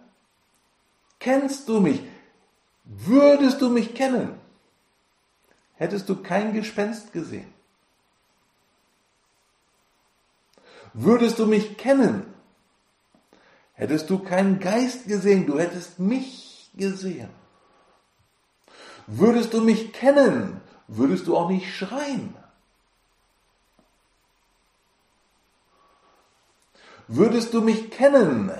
Kennst 1.19 1.67
du 1.67 1.79
mich? 1.79 2.01
Würdest 2.83 3.61
du 3.61 3.69
mich 3.69 3.93
kennen? 3.93 4.39
hättest 5.77 6.09
du 6.09 6.15
kein 6.21 6.53
Gespenst 6.53 7.13
gesehen. 7.13 7.53
Würdest 10.93 11.37
du 11.39 11.45
mich 11.45 11.77
kennen, 11.77 12.33
hättest 13.73 14.09
du 14.09 14.19
keinen 14.19 14.59
Geist 14.59 15.05
gesehen, 15.05 15.45
du 15.45 15.59
hättest 15.59 15.99
mich 15.99 16.71
gesehen. 16.75 17.29
Würdest 19.05 19.53
du 19.53 19.61
mich 19.61 19.93
kennen, 19.93 20.59
würdest 20.87 21.27
du 21.27 21.37
auch 21.37 21.49
nicht 21.49 21.73
schreien. 21.73 22.35
Würdest 27.07 27.53
du 27.53 27.61
mich 27.61 27.91
kennen, 27.91 28.51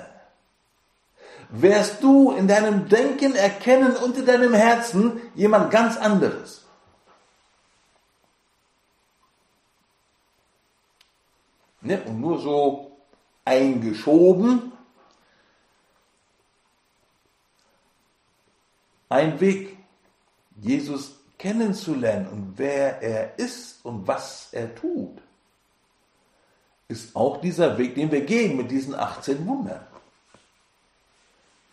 wärst 1.50 2.02
du 2.02 2.32
in 2.32 2.48
deinem 2.48 2.88
Denken 2.88 3.34
erkennen 3.34 3.96
und 3.96 4.16
in 4.16 4.26
deinem 4.26 4.54
Herzen 4.54 5.20
jemand 5.34 5.70
ganz 5.70 5.96
anderes. 5.96 6.64
Ne? 11.80 12.02
Und 12.02 12.20
nur 12.20 12.40
so 12.40 12.98
eingeschoben. 13.44 14.72
ein 19.08 19.40
Weg, 19.40 19.76
Jesus 20.56 21.16
kennenzulernen 21.38 22.28
und 22.28 22.52
wer 22.56 23.00
er 23.00 23.38
ist 23.38 23.84
und 23.84 24.06
was 24.06 24.48
er 24.52 24.74
tut, 24.74 25.22
ist 26.88 27.14
auch 27.14 27.40
dieser 27.40 27.76
Weg, 27.76 27.94
den 27.94 28.10
wir 28.10 28.22
gehen 28.22 28.56
mit 28.56 28.70
diesen 28.70 28.94
18 28.94 29.46
Wundern. 29.46 29.86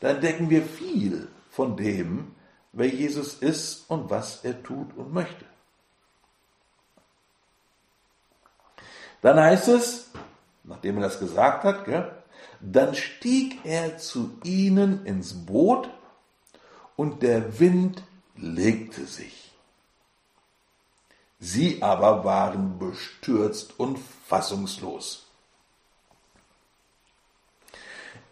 Da 0.02 0.10
entdecken 0.10 0.50
wir 0.50 0.64
viel 0.64 1.30
von 1.50 1.78
dem, 1.78 2.36
wer 2.74 2.88
Jesus 2.88 3.36
ist 3.36 3.90
und 3.90 4.10
was 4.10 4.44
er 4.44 4.62
tut 4.62 4.96
und 4.98 5.14
möchte. 5.14 5.46
Dann 9.22 9.40
heißt 9.40 9.70
es, 9.70 10.12
nachdem 10.66 10.98
er 10.98 11.04
das 11.04 11.20
gesagt 11.20 11.64
hat, 11.64 11.86
gell, 11.86 12.12
dann 12.60 12.94
stieg 12.94 13.60
er 13.64 13.98
zu 13.98 14.38
ihnen 14.44 15.06
ins 15.06 15.34
Boot 15.34 15.90
und 16.96 17.24
der 17.24 17.60
Wind 17.60 18.04
legte 18.36 19.06
sich. 19.06 19.45
Sie 21.40 21.82
aber 21.82 22.24
waren 22.24 22.80
bestürzt 22.80 23.80
und 23.80 24.00
fassungslos. 24.28 25.26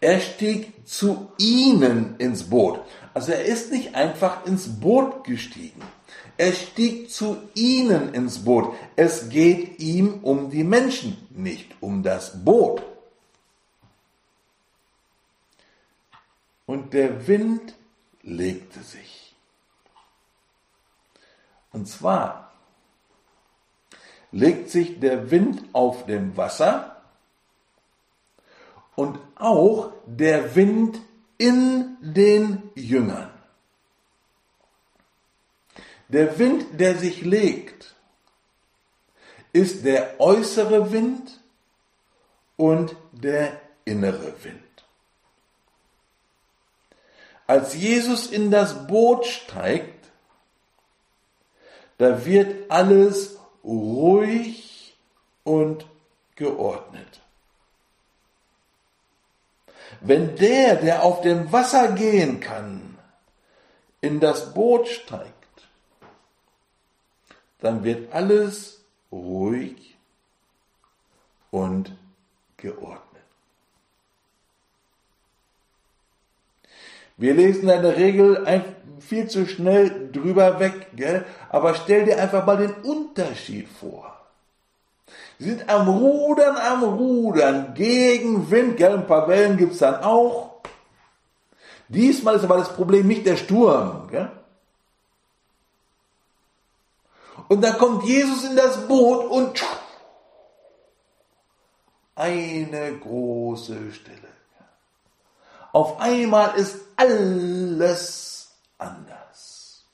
Er 0.00 0.20
stieg 0.20 0.86
zu 0.86 1.32
ihnen 1.38 2.16
ins 2.18 2.50
Boot. 2.50 2.80
Also 3.14 3.32
er 3.32 3.44
ist 3.44 3.72
nicht 3.72 3.94
einfach 3.94 4.44
ins 4.44 4.80
Boot 4.80 5.24
gestiegen. 5.24 5.80
Er 6.36 6.52
stieg 6.52 7.10
zu 7.10 7.38
ihnen 7.54 8.12
ins 8.12 8.44
Boot. 8.44 8.74
Es 8.96 9.28
geht 9.28 9.78
ihm 9.78 10.22
um 10.22 10.50
die 10.50 10.64
Menschen, 10.64 11.26
nicht 11.30 11.70
um 11.80 12.02
das 12.02 12.44
Boot. 12.44 12.82
Und 16.66 16.92
der 16.92 17.26
Wind 17.26 17.74
legte 18.22 18.80
sich. 18.82 19.34
Und 21.72 21.88
zwar 21.88 22.43
legt 24.34 24.68
sich 24.68 24.98
der 24.98 25.30
Wind 25.30 25.62
auf 25.72 26.06
dem 26.06 26.36
Wasser 26.36 27.00
und 28.96 29.20
auch 29.36 29.92
der 30.06 30.56
Wind 30.56 31.00
in 31.38 31.96
den 32.00 32.70
Jüngern. 32.74 33.30
Der 36.08 36.36
Wind, 36.36 36.80
der 36.80 36.96
sich 36.96 37.22
legt, 37.22 37.94
ist 39.52 39.84
der 39.84 40.20
äußere 40.20 40.90
Wind 40.90 41.40
und 42.56 42.96
der 43.12 43.60
innere 43.84 44.34
Wind. 44.42 44.62
Als 47.46 47.74
Jesus 47.74 48.26
in 48.26 48.50
das 48.50 48.88
Boot 48.88 49.26
steigt, 49.26 50.10
da 51.98 52.26
wird 52.26 52.68
alles 52.68 53.38
ruhig 53.64 54.94
und 55.42 55.86
geordnet. 56.36 57.20
Wenn 60.00 60.36
der, 60.36 60.76
der 60.76 61.02
auf 61.02 61.20
dem 61.22 61.50
Wasser 61.52 61.92
gehen 61.92 62.40
kann, 62.40 62.98
in 64.00 64.20
das 64.20 64.52
Boot 64.52 64.88
steigt, 64.88 65.32
dann 67.60 67.84
wird 67.84 68.12
alles 68.12 68.84
ruhig 69.10 69.96
und 71.50 71.96
geordnet. 72.56 73.00
Wir 77.16 77.34
lesen 77.34 77.68
in 77.68 77.82
der 77.82 77.96
Regel 77.96 78.44
viel 79.04 79.28
zu 79.28 79.46
schnell 79.46 80.10
drüber 80.12 80.58
weg, 80.60 80.88
gell? 80.94 81.24
aber 81.50 81.74
stell 81.74 82.04
dir 82.04 82.20
einfach 82.20 82.44
mal 82.46 82.56
den 82.56 82.72
Unterschied 82.72 83.68
vor. 83.68 84.10
Sie 85.38 85.50
sind 85.50 85.68
am 85.68 85.88
Rudern, 85.88 86.56
am 86.56 86.84
Rudern, 86.84 87.74
gegen 87.74 88.50
Wind, 88.50 88.76
gell? 88.76 88.94
ein 88.94 89.06
paar 89.06 89.28
Wellen 89.28 89.56
gibt's 89.56 89.78
dann 89.78 90.02
auch. 90.02 90.54
Diesmal 91.88 92.36
ist 92.36 92.44
aber 92.44 92.56
das 92.56 92.74
Problem 92.74 93.06
nicht 93.06 93.26
der 93.26 93.36
Sturm. 93.36 94.08
Gell? 94.10 94.30
Und 97.48 97.62
dann 97.62 97.76
kommt 97.78 98.04
Jesus 98.04 98.44
in 98.44 98.56
das 98.56 98.86
Boot 98.88 99.26
und 99.26 99.62
eine 102.14 102.98
große 102.98 103.92
Stille. 103.92 104.18
Auf 105.72 106.00
einmal 106.00 106.54
ist 106.56 106.78
alles 106.96 108.33
anders. 108.78 109.84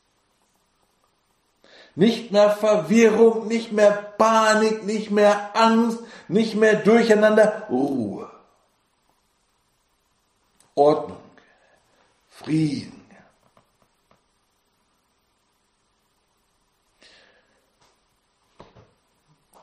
Nicht 1.95 2.31
mehr 2.31 2.51
Verwirrung, 2.51 3.49
nicht 3.49 3.72
mehr 3.72 3.91
Panik, 3.91 4.85
nicht 4.85 5.11
mehr 5.11 5.51
Angst, 5.55 5.99
nicht 6.28 6.55
mehr 6.55 6.76
Durcheinander, 6.76 7.66
Ruhe. 7.68 8.31
Ordnung, 10.74 11.18
Frieden. 12.28 13.01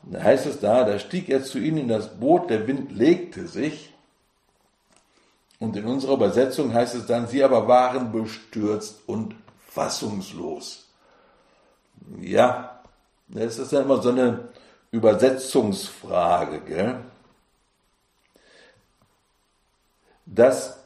Da 0.09 0.24
heißt 0.24 0.45
es 0.45 0.59
da, 0.59 0.86
da 0.86 0.99
stieg 0.99 1.28
er 1.30 1.43
zu 1.43 1.59
ihnen 1.59 1.80
in 1.80 1.88
das 1.89 2.18
Boot, 2.20 2.49
der 2.49 2.65
Wind 2.68 2.91
legte 2.91 3.47
sich. 3.47 3.93
Und 5.59 5.75
in 5.75 5.85
unserer 5.85 6.13
Übersetzung 6.13 6.73
heißt 6.73 6.95
es 6.95 7.05
dann, 7.07 7.27
sie 7.27 7.43
aber 7.43 7.67
waren 7.67 8.11
bestürzt 8.11 9.01
und 9.07 9.35
fassungslos. 9.67 10.87
Ja, 12.19 12.79
das 13.27 13.57
ist 13.57 13.71
ja 13.71 13.81
immer 13.81 14.01
so 14.01 14.09
eine 14.09 14.49
Übersetzungsfrage. 14.91 16.61
Gell? 16.61 16.99
Das 20.25 20.77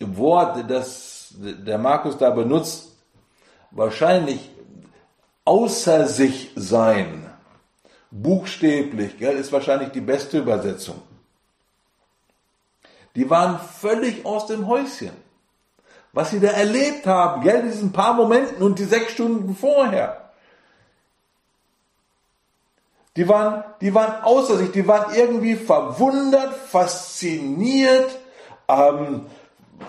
Wort, 0.00 0.70
das 0.70 1.34
der 1.38 1.78
Markus 1.78 2.16
da 2.16 2.30
benutzt, 2.30 2.92
wahrscheinlich 3.70 4.50
außer 5.44 6.06
sich 6.06 6.50
sein, 6.56 7.30
buchstäblich, 8.10 9.18
gell, 9.18 9.36
ist 9.36 9.52
wahrscheinlich 9.52 9.90
die 9.90 10.00
beste 10.00 10.38
Übersetzung. 10.38 11.02
Die 13.18 13.28
waren 13.28 13.58
völlig 13.58 14.24
aus 14.24 14.46
dem 14.46 14.68
Häuschen. 14.68 15.10
Was 16.12 16.30
sie 16.30 16.38
da 16.38 16.50
erlebt 16.50 17.04
haben, 17.04 17.42
gell, 17.42 17.64
diesen 17.64 17.90
paar 17.90 18.14
Momenten 18.14 18.62
und 18.62 18.78
die 18.78 18.84
sechs 18.84 19.10
Stunden 19.10 19.56
vorher. 19.56 20.30
Die 23.16 23.28
waren, 23.28 23.64
die 23.80 23.92
waren 23.92 24.22
außer 24.22 24.58
sich, 24.58 24.70
die 24.70 24.86
waren 24.86 25.16
irgendwie 25.16 25.56
verwundert, 25.56 26.54
fasziniert, 26.54 28.08
ähm, 28.68 29.26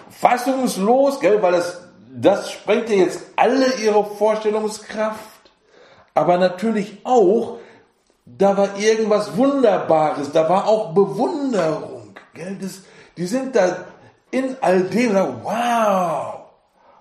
fassungslos, 0.09 1.19
gell, 1.19 1.39
weil 1.43 1.51
das, 1.51 1.81
das 2.11 2.51
sprengte 2.51 2.95
jetzt 2.95 3.21
alle 3.35 3.75
ihre 3.75 4.05
Vorstellungskraft. 4.05 5.51
Aber 6.15 6.39
natürlich 6.39 6.97
auch, 7.03 7.59
da 8.25 8.57
war 8.57 8.79
irgendwas 8.79 9.37
Wunderbares, 9.37 10.31
da 10.31 10.49
war 10.49 10.67
auch 10.67 10.95
Bewunderung, 10.95 12.15
gell, 12.33 12.57
das, 12.59 12.81
die 13.19 13.27
sind 13.27 13.53
da 13.53 13.85
in 14.31 14.55
all 14.61 14.83
dem, 14.83 15.13
wow, 15.43 16.39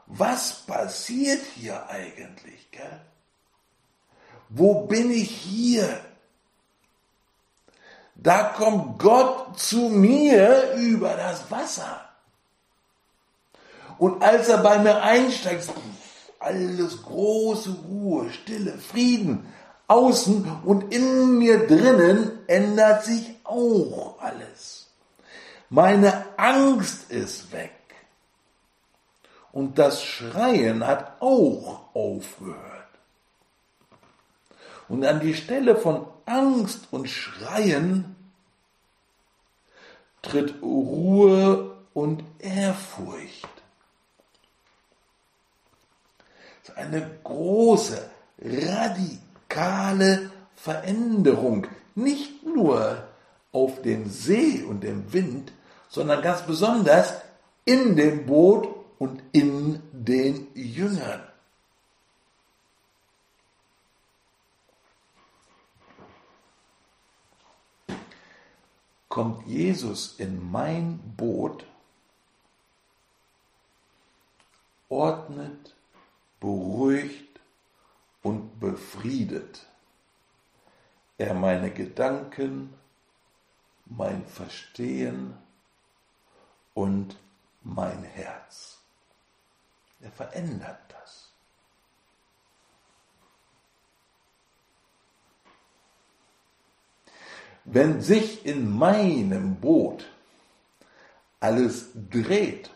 was 0.07 0.53
passiert 0.67 1.43
hier 1.55 1.89
eigentlich? 1.89 2.69
Gell? 2.73 3.01
Wo 4.49 4.87
bin 4.87 5.13
ich 5.13 5.31
hier? 5.31 6.01
Da 8.17 8.43
kommt 8.57 8.99
Gott 8.99 9.61
zu 9.61 9.91
mir 9.91 10.73
über 10.73 11.15
das 11.15 11.49
Wasser. 11.53 12.01
Und 13.99 14.21
als 14.21 14.49
er 14.49 14.59
bei 14.59 14.81
mir 14.81 15.01
einsteigt, 15.01 15.71
alles 16.41 17.01
große 17.05 17.77
Ruhe, 17.89 18.29
Stille, 18.33 18.77
Frieden, 18.77 19.47
außen 19.87 20.63
und 20.65 20.93
in 20.93 21.39
mir 21.39 21.69
drinnen 21.69 22.41
ändert 22.49 23.05
sich 23.05 23.37
auch 23.45 24.21
alles. 24.21 24.58
Meine 25.71 26.39
Angst 26.39 27.11
ist 27.11 27.53
weg. 27.53 27.73
Und 29.53 29.79
das 29.79 30.03
Schreien 30.03 30.87
hat 30.87 31.21
auch 31.21 31.95
aufgehört. 31.95 32.89
Und 34.89 35.05
an 35.05 35.21
die 35.21 35.35
Stelle 35.35 35.77
von 35.77 36.07
Angst 36.25 36.89
und 36.91 37.09
Schreien 37.09 38.17
tritt 40.23 40.63
Ruhe 40.63 41.77
und 41.93 42.25
Ehrfurcht. 42.39 43.49
Das 46.63 46.71
ist 46.71 46.77
eine 46.77 47.19
große, 47.25 48.11
radikale 48.41 50.31
Veränderung. 50.55 51.67
Nicht 51.95 52.45
nur 52.45 53.09
auf 53.53 53.83
den 53.83 54.09
See 54.09 54.63
und 54.63 54.83
dem 54.83 55.13
Wind, 55.13 55.53
sondern 55.89 56.23
ganz 56.23 56.43
besonders 56.43 57.15
in 57.65 57.97
dem 57.97 58.27
Boot 58.27 58.69
und 58.99 59.23
in 59.33 59.83
den 59.93 60.49
Jüngern. 60.55 61.23
Kommt 69.09 69.47
Jesus 69.47 70.15
in 70.19 70.51
mein 70.51 70.99
Boot, 71.17 71.65
ordnet, 74.89 75.75
beruhigt 76.41 77.41
und 78.23 78.61
befriedet 78.61 79.67
er 81.19 81.35
meine 81.35 81.73
Gedanken, 81.73 82.73
mein 83.87 84.25
Verstehen 84.27 85.35
und 86.79 87.17
mein 87.65 88.05
Herz. 88.05 88.79
Er 90.01 90.13
verändert 90.13 90.79
das. 90.91 91.33
Wenn 97.65 98.01
sich 98.01 98.47
in 98.47 98.71
meinem 98.71 99.57
Boot 99.57 100.09
alles 101.41 101.89
dreht, 101.95 102.71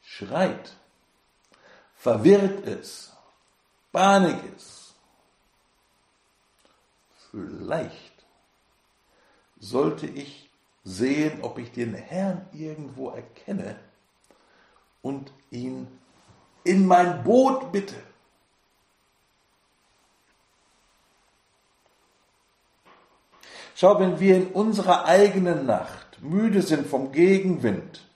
schreit, 0.00 0.76
verwirrt 1.96 2.64
ist, 2.66 3.12
Panik 3.90 4.38
ist, 4.56 4.94
vielleicht 7.32 8.24
sollte 9.58 10.06
ich 10.06 10.51
sehen, 10.84 11.40
ob 11.42 11.58
ich 11.58 11.72
den 11.72 11.94
Herrn 11.94 12.46
irgendwo 12.52 13.10
erkenne 13.10 13.76
und 15.00 15.32
ihn 15.50 15.86
in 16.64 16.86
mein 16.86 17.22
Boot 17.24 17.72
bitte. 17.72 17.94
Schau, 23.74 23.98
wenn 23.98 24.20
wir 24.20 24.36
in 24.36 24.46
unserer 24.48 25.06
eigenen 25.06 25.66
Nacht 25.66 26.18
müde 26.20 26.62
sind 26.62 26.86
vom 26.86 27.10
Gegenwind, 27.10 28.06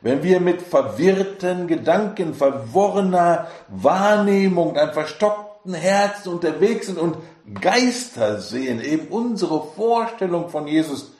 wenn 0.00 0.22
wir 0.22 0.38
mit 0.38 0.62
verwirrten 0.62 1.66
Gedanken, 1.66 2.34
verworrener 2.34 3.48
Wahrnehmung, 3.68 4.76
einem 4.76 4.92
verstockten 4.92 5.74
Herzen 5.74 6.28
unterwegs 6.28 6.86
sind 6.86 6.98
und 6.98 7.16
Geister 7.54 8.40
sehen, 8.40 8.80
eben 8.80 9.08
unsere 9.08 9.64
Vorstellung 9.72 10.48
von 10.48 10.66
Jesus 10.66 11.12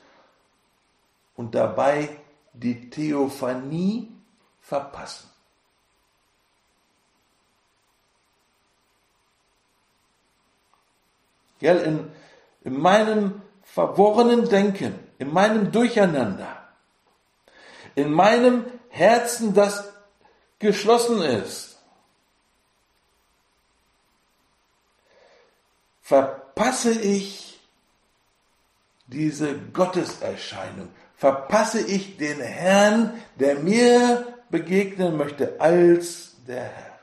und 1.37 1.55
dabei 1.55 2.09
die 2.53 2.91
Theophanie 2.91 4.13
verpassen. 4.61 5.31
Gell, 11.59 11.79
in, 11.79 12.11
in 12.65 12.79
meinem 12.79 13.43
verworrenen 13.63 14.49
Denken, 14.49 14.99
in 15.19 15.33
meinem 15.33 15.73
Durcheinander, 15.73 16.69
in 17.95 18.13
meinem 18.13 18.67
Herzen, 18.89 19.55
das 19.55 19.93
geschlossen 20.59 21.23
ist, 21.23 21.76
verpasse 26.07 26.93
ich 26.93 27.59
diese 29.09 29.59
Gotteserscheinung, 29.59 30.89
verpasse 31.17 31.81
ich 31.81 32.17
den 32.17 32.41
Herrn, 32.41 33.21
der 33.35 33.57
mir 33.57 34.39
begegnen 34.49 35.17
möchte 35.17 35.61
als 35.61 36.37
der 36.47 36.63
Herr. 36.63 36.99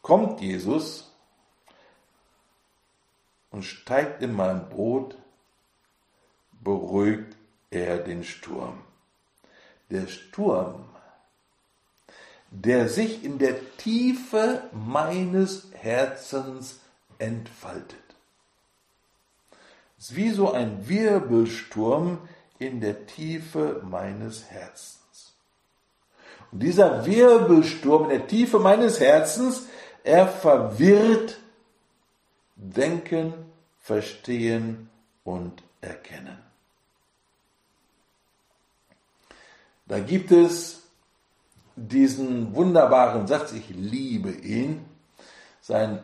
Kommt 0.00 0.40
Jesus 0.40 1.12
und 3.50 3.62
steigt 3.62 4.22
in 4.22 4.32
mein 4.32 4.70
Boot, 4.70 5.18
beruhigt 6.62 7.36
er 7.68 7.98
den 7.98 8.24
Sturm. 8.24 8.82
Der 9.90 10.06
Sturm 10.06 10.86
der 12.50 12.88
sich 12.88 13.24
in 13.24 13.38
der 13.38 13.76
Tiefe 13.76 14.62
meines 14.72 15.68
Herzens 15.72 16.80
entfaltet. 17.18 17.98
Es 19.98 20.10
ist 20.10 20.16
wie 20.16 20.30
so 20.30 20.52
ein 20.52 20.88
Wirbelsturm 20.88 22.18
in 22.58 22.80
der 22.80 23.06
Tiefe 23.06 23.82
meines 23.84 24.50
Herzens. 24.50 25.34
Und 26.50 26.62
dieser 26.62 27.04
Wirbelsturm 27.04 28.04
in 28.04 28.10
der 28.10 28.26
Tiefe 28.26 28.58
meines 28.58 29.00
Herzens, 29.00 29.66
er 30.04 30.28
verwirrt 30.28 31.38
Denken, 32.56 33.34
Verstehen 33.78 34.90
und 35.24 35.62
Erkennen. 35.80 36.38
Da 39.86 40.00
gibt 40.00 40.30
es 40.32 40.77
diesen 41.86 42.54
wunderbaren 42.54 43.26
Satz, 43.26 43.52
ich 43.52 43.68
liebe 43.70 44.30
ihn, 44.30 44.84
sein 45.60 46.02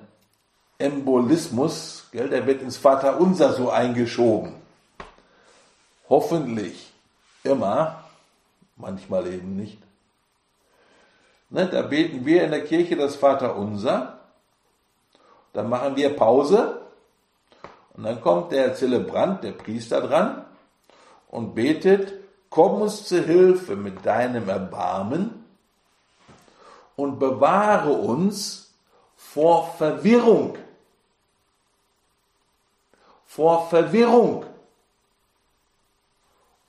Embolismus, 0.79 2.09
gell, 2.13 2.29
der 2.29 2.47
wird 2.47 2.63
ins 2.63 2.77
Vaterunser 2.77 3.53
so 3.53 3.71
eingeschoben. 3.71 4.55
Hoffentlich 6.09 6.93
immer, 7.43 8.05
manchmal 8.77 9.27
eben 9.27 9.57
nicht. 9.57 9.79
Ne, 11.51 11.67
da 11.67 11.83
beten 11.83 12.27
wir 12.27 12.45
in 12.45 12.51
der 12.51 12.65
Kirche 12.65 12.97
das 12.97 13.17
Vaterunser, 13.17 14.19
dann 15.53 15.69
machen 15.69 15.97
wir 15.97 16.17
Pause 16.17 16.81
und 17.95 18.05
dann 18.05 18.21
kommt 18.21 18.53
der 18.53 18.75
Zelebrant, 18.75 19.45
der 19.45 19.53
Priester 19.53 20.01
dran 20.01 20.45
und 21.29 21.55
betet, 21.55 22.15
komm 22.51 22.83
uns 22.83 23.07
zu 23.07 23.25
Hilfe 23.25 23.77
mit 23.77 24.05
deinem 24.05 24.49
Erbarmen 24.49 25.44
und 26.97 27.19
bewahre 27.19 27.93
uns 27.93 28.75
vor 29.17 29.75
Verwirrung. 29.75 30.59
Vor 33.25 33.69
Verwirrung 33.69 34.47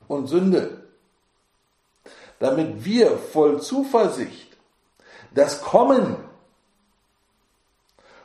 und 0.07 0.27
Sünde. 0.27 0.83
Damit 2.39 2.83
wir 2.83 3.17
voll 3.17 3.61
Zuversicht 3.61 4.45
das 5.35 5.61
Kommen 5.61 6.15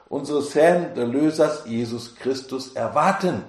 unseres 0.09 0.55
Herrn, 0.55 0.95
der 0.95 1.07
Lösers 1.07 1.67
Jesus 1.67 2.15
Christus 2.17 2.73
erwarten. 2.73 3.45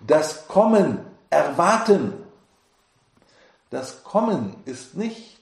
Das 0.00 0.48
Kommen 0.48 1.04
erwarten. 1.30 2.12
Das 3.70 4.02
Kommen 4.04 4.56
ist 4.64 4.96
nicht 4.96 5.41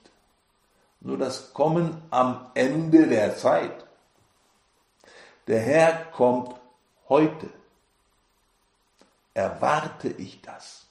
nur 1.01 1.17
das 1.19 1.53
Kommen 1.55 2.03
am 2.11 2.51
Ende 2.55 3.07
der 3.07 3.37
Zeit. 3.37 3.87
Der 5.47 5.61
Herr 5.61 6.05
kommt 6.13 6.55
heute. 7.09 7.49
Erwarte 9.35 10.09
ich 10.09 10.43
das? 10.43 10.87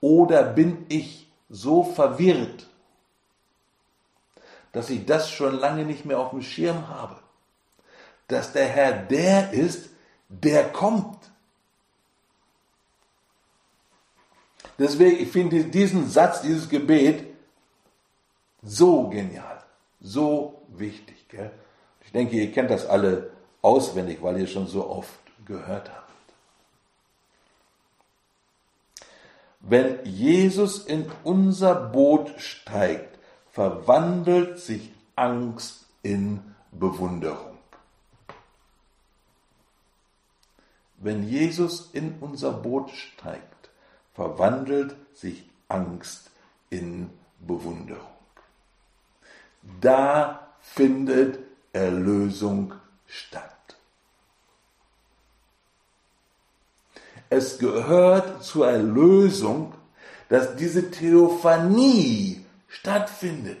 Oder 0.00 0.42
bin 0.42 0.86
ich 0.88 1.30
so 1.48 1.84
verwirrt, 1.84 2.66
dass 4.72 4.90
ich 4.90 5.06
das 5.06 5.30
schon 5.30 5.58
lange 5.58 5.84
nicht 5.84 6.04
mehr 6.04 6.18
auf 6.18 6.30
dem 6.30 6.42
Schirm 6.42 6.88
habe? 6.88 7.16
Dass 8.26 8.52
der 8.52 8.68
Herr 8.68 8.92
der 8.92 9.52
ist, 9.52 9.90
der 10.28 10.70
kommt. 10.72 11.18
Deswegen, 14.78 15.20
ich 15.20 15.30
finde 15.30 15.64
diesen 15.64 16.08
Satz, 16.08 16.42
dieses 16.42 16.68
Gebet 16.68 17.27
so 18.62 19.08
genial, 19.08 19.62
so 20.00 20.62
wichtig. 20.68 21.28
Gell? 21.28 21.50
Ich 22.04 22.12
denke, 22.12 22.36
ihr 22.36 22.52
kennt 22.52 22.70
das 22.70 22.86
alle 22.86 23.30
auswendig, 23.62 24.22
weil 24.22 24.40
ihr 24.40 24.46
schon 24.46 24.66
so 24.66 24.88
oft 24.88 25.18
gehört 25.44 25.90
habt. 25.90 26.08
Wenn 29.60 30.04
Jesus 30.04 30.86
in 30.86 31.10
unser 31.24 31.74
Boot 31.74 32.32
steigt, 32.38 33.18
verwandelt 33.50 34.60
sich 34.60 34.92
Angst 35.16 35.86
in 36.02 36.54
Bewunderung. 36.70 37.58
Wenn 40.96 41.28
Jesus 41.28 41.90
in 41.92 42.16
unser 42.20 42.52
Boot 42.52 42.90
steigt, 42.90 43.70
verwandelt 44.14 44.96
sich 45.14 45.44
Angst 45.68 46.30
in 46.70 47.10
Bewunderung 47.40 48.17
da 49.80 50.48
findet 50.60 51.38
Erlösung 51.72 52.74
statt. 53.06 53.54
Es 57.30 57.58
gehört 57.58 58.42
zur 58.42 58.68
Erlösung, 58.68 59.74
dass 60.28 60.56
diese 60.56 60.90
Theophanie 60.90 62.44
stattfindet. 62.68 63.58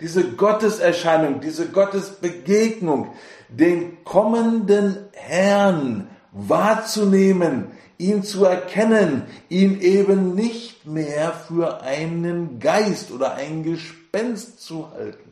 Diese 0.00 0.32
Gotteserscheinung, 0.32 1.40
diese 1.40 1.68
Gottesbegegnung, 1.68 3.14
den 3.48 4.02
kommenden 4.04 4.96
Herrn 5.12 6.08
wahrzunehmen, 6.32 7.70
ihn 7.98 8.24
zu 8.24 8.44
erkennen, 8.44 9.22
ihn 9.48 9.80
eben 9.80 10.34
nicht 10.34 10.84
mehr 10.84 11.32
für 11.32 11.82
einen 11.82 12.58
Geist 12.58 13.12
oder 13.12 13.34
ein 13.34 13.62
Gespenst 13.62 14.60
zu 14.60 14.90
halten. 14.90 15.23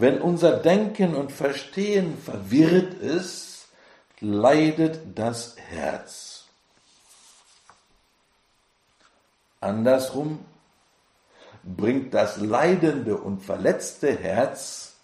Wenn 0.00 0.22
unser 0.22 0.52
Denken 0.52 1.14
und 1.14 1.30
Verstehen 1.30 2.16
verwirrt 2.16 2.94
ist, 2.94 3.68
leidet 4.20 4.98
das 5.14 5.56
Herz. 5.58 6.46
Andersrum 9.60 10.42
bringt 11.62 12.14
das 12.14 12.38
leidende 12.38 13.18
und 13.18 13.42
verletzte 13.42 14.16
Herz 14.16 14.94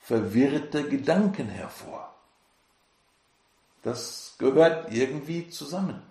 verwirrte 0.00 0.86
Gedanken 0.86 1.48
hervor. 1.48 2.14
Das 3.82 4.34
gehört 4.36 4.92
irgendwie 4.92 5.48
zusammen. 5.48 6.02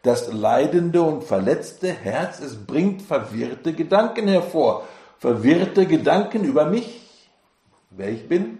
Das 0.00 0.32
leidende 0.32 1.02
und 1.02 1.22
verletzte 1.24 1.92
Herz, 1.92 2.40
es 2.40 2.64
bringt 2.64 3.02
verwirrte 3.02 3.74
Gedanken 3.74 4.28
hervor 4.28 4.88
verwirrte 5.18 5.86
Gedanken 5.86 6.44
über 6.44 6.66
mich, 6.66 7.28
wer 7.90 8.10
ich 8.10 8.28
bin, 8.28 8.58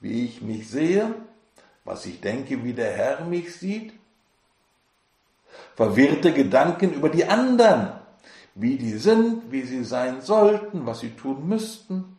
wie 0.00 0.24
ich 0.24 0.42
mich 0.42 0.68
sehe, 0.68 1.14
was 1.84 2.06
ich 2.06 2.20
denke, 2.20 2.64
wie 2.64 2.72
der 2.72 2.92
Herr 2.92 3.24
mich 3.24 3.54
sieht. 3.54 3.92
Verwirrte 5.74 6.32
Gedanken 6.32 6.92
über 6.92 7.08
die 7.08 7.24
anderen, 7.24 7.92
wie 8.54 8.76
die 8.76 8.98
sind, 8.98 9.50
wie 9.52 9.62
sie 9.62 9.84
sein 9.84 10.20
sollten, 10.20 10.86
was 10.86 11.00
sie 11.00 11.10
tun 11.10 11.48
müssten. 11.48 12.16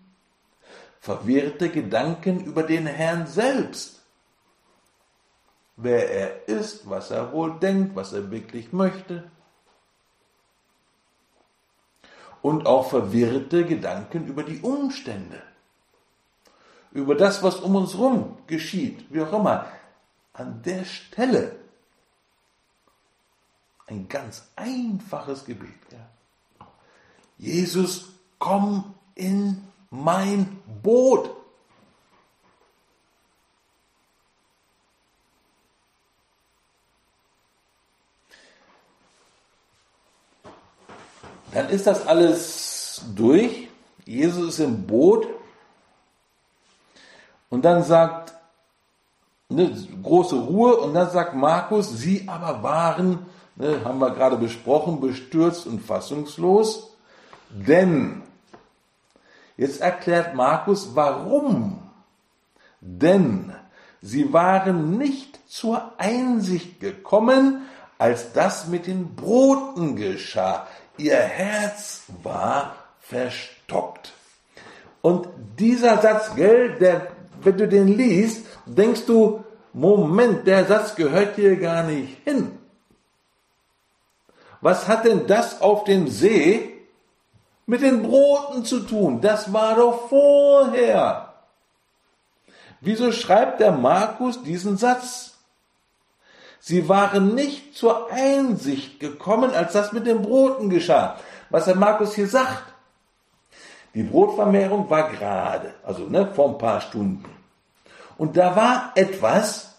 Verwirrte 0.99 1.69
Gedanken 1.69 2.45
über 2.45 2.63
den 2.63 2.85
Herrn 2.85 3.27
selbst, 3.27 4.01
wer 5.75 6.09
er 6.09 6.47
ist, 6.47 6.89
was 6.89 7.11
er 7.11 7.31
wohl 7.31 7.59
denkt, 7.59 7.95
was 7.95 8.13
er 8.13 8.29
wirklich 8.31 8.73
möchte. 8.73 9.29
Und 12.47 12.65
auch 12.65 12.89
verwirrte 12.89 13.65
Gedanken 13.65 14.25
über 14.25 14.41
die 14.41 14.61
Umstände, 14.61 15.41
über 16.93 17.13
das, 17.13 17.43
was 17.43 17.57
um 17.57 17.75
uns 17.75 17.93
herum 17.93 18.37
geschieht, 18.47 19.05
wie 19.09 19.21
auch 19.21 19.33
immer. 19.33 19.65
An 20.31 20.61
der 20.61 20.85
Stelle 20.85 21.57
ein 23.87 24.07
ganz 24.07 24.47
einfaches 24.55 25.43
Gebet. 25.43 25.73
Ja. 25.91 26.67
Jesus, 27.37 28.13
komm 28.39 28.93
in 29.15 29.67
mein 29.89 30.61
Boot. 30.81 31.29
Dann 41.57 41.69
ist 41.69 41.87
das 41.87 42.05
alles 42.05 43.01
durch. 43.15 43.67
Jesus 44.05 44.49
ist 44.49 44.59
im 44.59 44.85
Boot. 44.85 45.27
Und 47.49 47.65
dann 47.65 47.81
sagt, 47.81 48.35
ne, 49.49 49.75
große 50.03 50.35
Ruhe, 50.35 50.77
und 50.77 50.93
dann 50.93 51.09
sagt 51.09 51.33
Markus, 51.33 51.89
sie 51.89 52.27
aber 52.27 52.61
waren, 52.61 53.25
ne, 53.55 53.83
haben 53.83 53.97
wir 53.97 54.11
gerade 54.11 54.37
besprochen, 54.37 55.01
bestürzt 55.01 55.65
und 55.65 55.79
fassungslos. 55.79 56.95
Denn, 57.49 58.21
jetzt 59.57 59.81
erklärt 59.81 60.35
Markus, 60.35 60.91
warum. 60.93 61.79
Denn 62.81 63.51
sie 63.99 64.31
waren 64.31 64.99
nicht 64.99 65.39
zur 65.49 65.93
Einsicht 65.97 66.79
gekommen, 66.79 67.63
als 67.97 68.31
das 68.33 68.67
mit 68.67 68.85
den 68.85 69.15
Broten 69.15 69.95
geschah 69.95 70.67
ihr 70.97 71.17
Herz 71.17 72.03
war 72.23 72.75
verstockt. 72.99 74.13
Und 75.01 75.27
dieser 75.57 76.01
Satz, 76.01 76.35
gell, 76.35 76.77
der, 76.79 77.07
wenn 77.41 77.57
du 77.57 77.67
den 77.67 77.87
liest, 77.87 78.45
denkst 78.65 79.05
du, 79.05 79.43
Moment, 79.73 80.47
der 80.47 80.65
Satz 80.65 80.95
gehört 80.95 81.35
hier 81.35 81.55
gar 81.57 81.83
nicht 81.83 82.17
hin. 82.23 82.57
Was 84.61 84.87
hat 84.87 85.05
denn 85.05 85.27
das 85.27 85.61
auf 85.61 85.83
dem 85.83 86.07
See 86.07 86.73
mit 87.67 87.81
den 87.81 88.01
Broten 88.01 88.65
zu 88.65 88.79
tun? 88.79 89.21
Das 89.21 89.53
war 89.53 89.75
doch 89.75 90.09
vorher. 90.09 91.33
Wieso 92.81 93.11
schreibt 93.11 93.59
der 93.59 93.71
Markus 93.71 94.41
diesen 94.43 94.77
Satz? 94.77 95.36
Sie 96.59 96.89
waren 96.89 97.35
nicht 97.35 97.75
zur 97.75 98.11
Einsicht 98.11 98.99
gekommen, 98.99 99.51
als 99.51 99.73
das 99.73 99.93
mit 99.93 100.05
den 100.05 100.21
Broten 100.21 100.69
geschah. 100.69 101.17
Was 101.49 101.65
der 101.65 101.75
Markus 101.75 102.15
hier 102.15 102.27
sagt. 102.27 102.63
Die 103.93 104.03
Brotvermehrung 104.03 104.89
war 104.89 105.09
gerade, 105.09 105.73
also 105.83 106.03
ne, 106.03 106.31
vor 106.35 106.49
ein 106.49 106.57
paar 106.57 106.81
Stunden. 106.81 107.25
Und 108.17 108.37
da 108.37 108.55
war 108.55 108.91
etwas, 108.95 109.75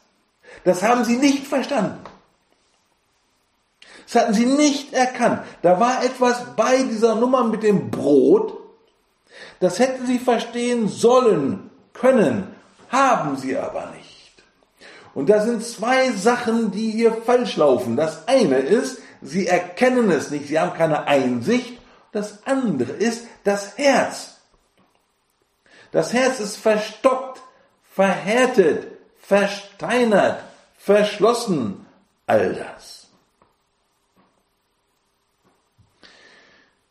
das 0.64 0.82
haben 0.82 1.04
sie 1.04 1.16
nicht 1.16 1.46
verstanden. 1.46 2.00
Das 4.04 4.22
hatten 4.22 4.34
sie 4.34 4.46
nicht 4.46 4.94
erkannt. 4.94 5.42
Da 5.62 5.78
war 5.78 6.02
etwas 6.02 6.56
bei 6.56 6.82
dieser 6.82 7.14
Nummer 7.14 7.44
mit 7.44 7.62
dem 7.62 7.90
Brot, 7.90 8.58
das 9.60 9.78
hätten 9.78 10.06
sie 10.06 10.18
verstehen 10.18 10.88
sollen, 10.88 11.70
können, 11.92 12.54
haben 12.88 13.36
sie 13.36 13.56
aber 13.56 13.90
nicht. 13.96 14.17
Und 15.18 15.28
da 15.28 15.44
sind 15.44 15.64
zwei 15.64 16.12
Sachen, 16.12 16.70
die 16.70 16.92
hier 16.92 17.12
falsch 17.12 17.56
laufen. 17.56 17.96
Das 17.96 18.28
eine 18.28 18.58
ist, 18.58 19.02
sie 19.20 19.48
erkennen 19.48 20.12
es 20.12 20.30
nicht, 20.30 20.46
sie 20.46 20.60
haben 20.60 20.76
keine 20.76 21.08
Einsicht. 21.08 21.76
Das 22.12 22.46
andere 22.46 22.92
ist 22.92 23.26
das 23.42 23.76
Herz. 23.78 24.36
Das 25.90 26.12
Herz 26.12 26.38
ist 26.38 26.56
verstockt, 26.56 27.42
verhärtet, 27.90 28.86
versteinert, 29.20 30.44
verschlossen. 30.76 31.84
All 32.28 32.54
das. 32.54 33.08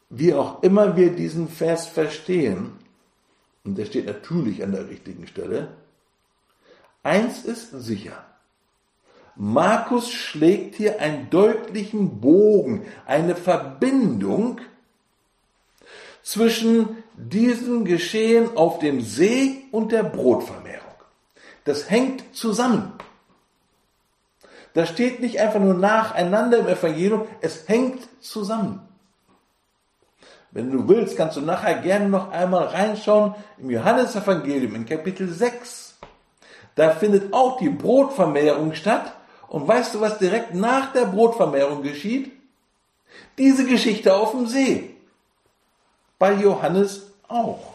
Wie 0.09 0.34
auch 0.34 0.63
immer 0.63 0.97
wir 0.97 1.15
diesen 1.15 1.47
Vers 1.47 1.88
verstehen, 1.88 2.78
und 3.63 3.78
der 3.78 3.86
steht 3.86 4.05
natürlich 4.05 4.61
an 4.63 4.73
der 4.73 4.89
richtigen 4.89 5.28
Stelle, 5.28 5.69
Eins 7.08 7.45
ist 7.45 7.72
sicher. 7.72 8.22
Markus 9.38 10.12
schlägt 10.12 10.76
hier 10.76 10.99
einen 10.99 11.30
deutlichen 11.30 12.20
Bogen, 12.20 12.86
eine 13.05 13.34
Verbindung 13.34 14.60
zwischen 16.22 17.01
diesem 17.16 17.86
Geschehen 17.86 18.58
auf 18.58 18.80
dem 18.80 18.99
See 18.99 19.64
und 19.72 19.93
der 19.93 20.03
Brotvermehrung. 20.03 20.84
Das 21.64 21.89
hängt 21.89 22.36
zusammen. 22.36 22.91
Das 24.74 24.89
steht 24.89 25.22
nicht 25.22 25.39
einfach 25.39 25.62
nur 25.62 25.76
nacheinander 25.76 26.58
im 26.58 26.68
Evangelium, 26.68 27.26
es 27.39 27.70
hängt 27.70 28.05
zusammen. 28.20 28.82
Wenn 30.51 30.72
du 30.72 30.89
willst, 30.89 31.16
kannst 31.16 31.38
du 31.38 31.41
nachher 31.41 31.76
gerne 31.76 32.10
noch 32.10 32.32
einmal 32.32 32.66
reinschauen 32.66 33.34
im 33.60 33.70
Johannesevangelium 33.70 34.76
in 34.76 34.86
Kapitel 34.86 35.30
6. 35.30 35.86
Da 36.78 36.91
findet 36.91 37.34
auch 37.34 37.57
die 37.57 37.69
Brotvermehrung 37.69 38.73
statt. 38.75 39.11
Und 39.49 39.67
weißt 39.67 39.95
du, 39.95 40.01
was 40.01 40.19
direkt 40.19 40.53
nach 40.53 40.93
der 40.93 41.05
Brotvermehrung 41.05 41.82
geschieht? 41.82 42.32
Diese 43.38 43.65
Geschichte 43.65 44.15
auf 44.15 44.32
dem 44.32 44.47
See. 44.47 44.95
Bei 46.19 46.34
Johannes 46.34 47.11
auch. 47.28 47.73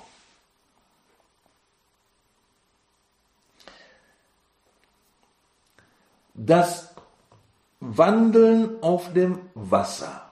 Das 6.35 6.95
Wandeln 7.81 8.83
auf 8.83 9.13
dem 9.13 9.41
Wasser 9.55 10.31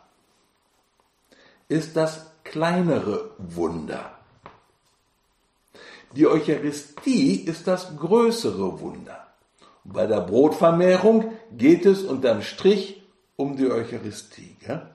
ist 1.68 1.96
das 1.96 2.26
kleinere 2.44 3.32
Wunder. 3.38 4.19
Die 6.12 6.26
Eucharistie 6.26 7.34
ist 7.36 7.66
das 7.66 7.96
größere 7.96 8.80
Wunder. 8.80 9.28
Bei 9.84 10.06
der 10.06 10.20
Brotvermehrung 10.20 11.32
geht 11.52 11.86
es 11.86 12.02
unterm 12.02 12.42
Strich 12.42 13.02
um 13.36 13.56
die 13.56 13.70
Eucharistie. 13.70 14.56
Gell? 14.60 14.86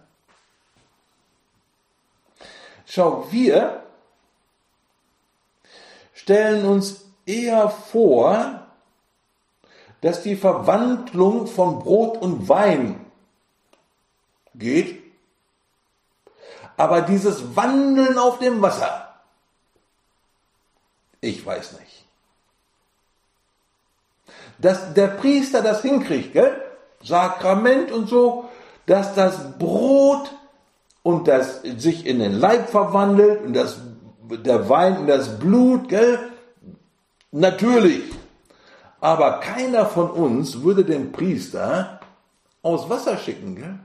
Schau, 2.86 3.28
wir 3.32 3.84
stellen 6.14 6.66
uns 6.66 7.06
eher 7.26 7.70
vor, 7.70 8.68
dass 10.02 10.22
die 10.22 10.36
Verwandlung 10.36 11.48
von 11.48 11.80
Brot 11.80 12.18
und 12.18 12.48
Wein 12.48 13.06
geht, 14.54 15.02
aber 16.78 17.02
dieses 17.02 17.56
Wandeln 17.56 18.18
auf 18.18 18.38
dem 18.40 18.62
Wasser, 18.62 19.05
ich 21.26 21.46
weiß 21.46 21.80
nicht. 21.80 22.06
Dass 24.60 24.94
der 24.94 25.08
Priester 25.08 25.62
das 25.62 25.82
hinkriegt, 25.82 26.34
gell? 26.34 26.62
Sakrament 27.04 27.92
und 27.92 28.08
so, 28.08 28.50
dass 28.86 29.14
das 29.16 29.58
Brot 29.58 30.32
und 31.04 31.28
das 31.28 31.62
sich 31.62 32.06
in 32.06 32.20
den 32.20 32.34
Leib 32.34 32.70
verwandelt 32.70 33.42
und 33.42 33.54
das, 33.54 33.78
der 34.30 34.70
Wein 34.70 35.02
in 35.02 35.08
das 35.08 35.40
Blut, 35.40 35.90
gell? 35.90 36.20
Natürlich. 37.32 38.04
Aber 39.02 39.40
keiner 39.40 39.86
von 39.86 40.10
uns 40.10 40.62
würde 40.62 40.86
den 40.86 41.12
Priester 41.12 42.00
aus 42.62 42.90
Wasser 42.90 43.18
schicken, 43.18 43.56
gell? 43.56 43.80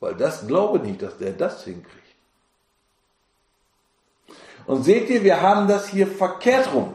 Weil 0.00 0.16
das 0.16 0.46
glaube 0.46 0.80
nicht, 0.80 1.00
dass 1.00 1.16
der 1.18 1.32
das 1.32 1.64
hinkriegt. 1.64 2.01
Und 4.66 4.84
seht 4.84 5.08
ihr, 5.10 5.24
wir 5.24 5.40
haben 5.40 5.68
das 5.68 5.88
hier 5.88 6.06
verkehrt 6.06 6.72
rum. 6.72 6.94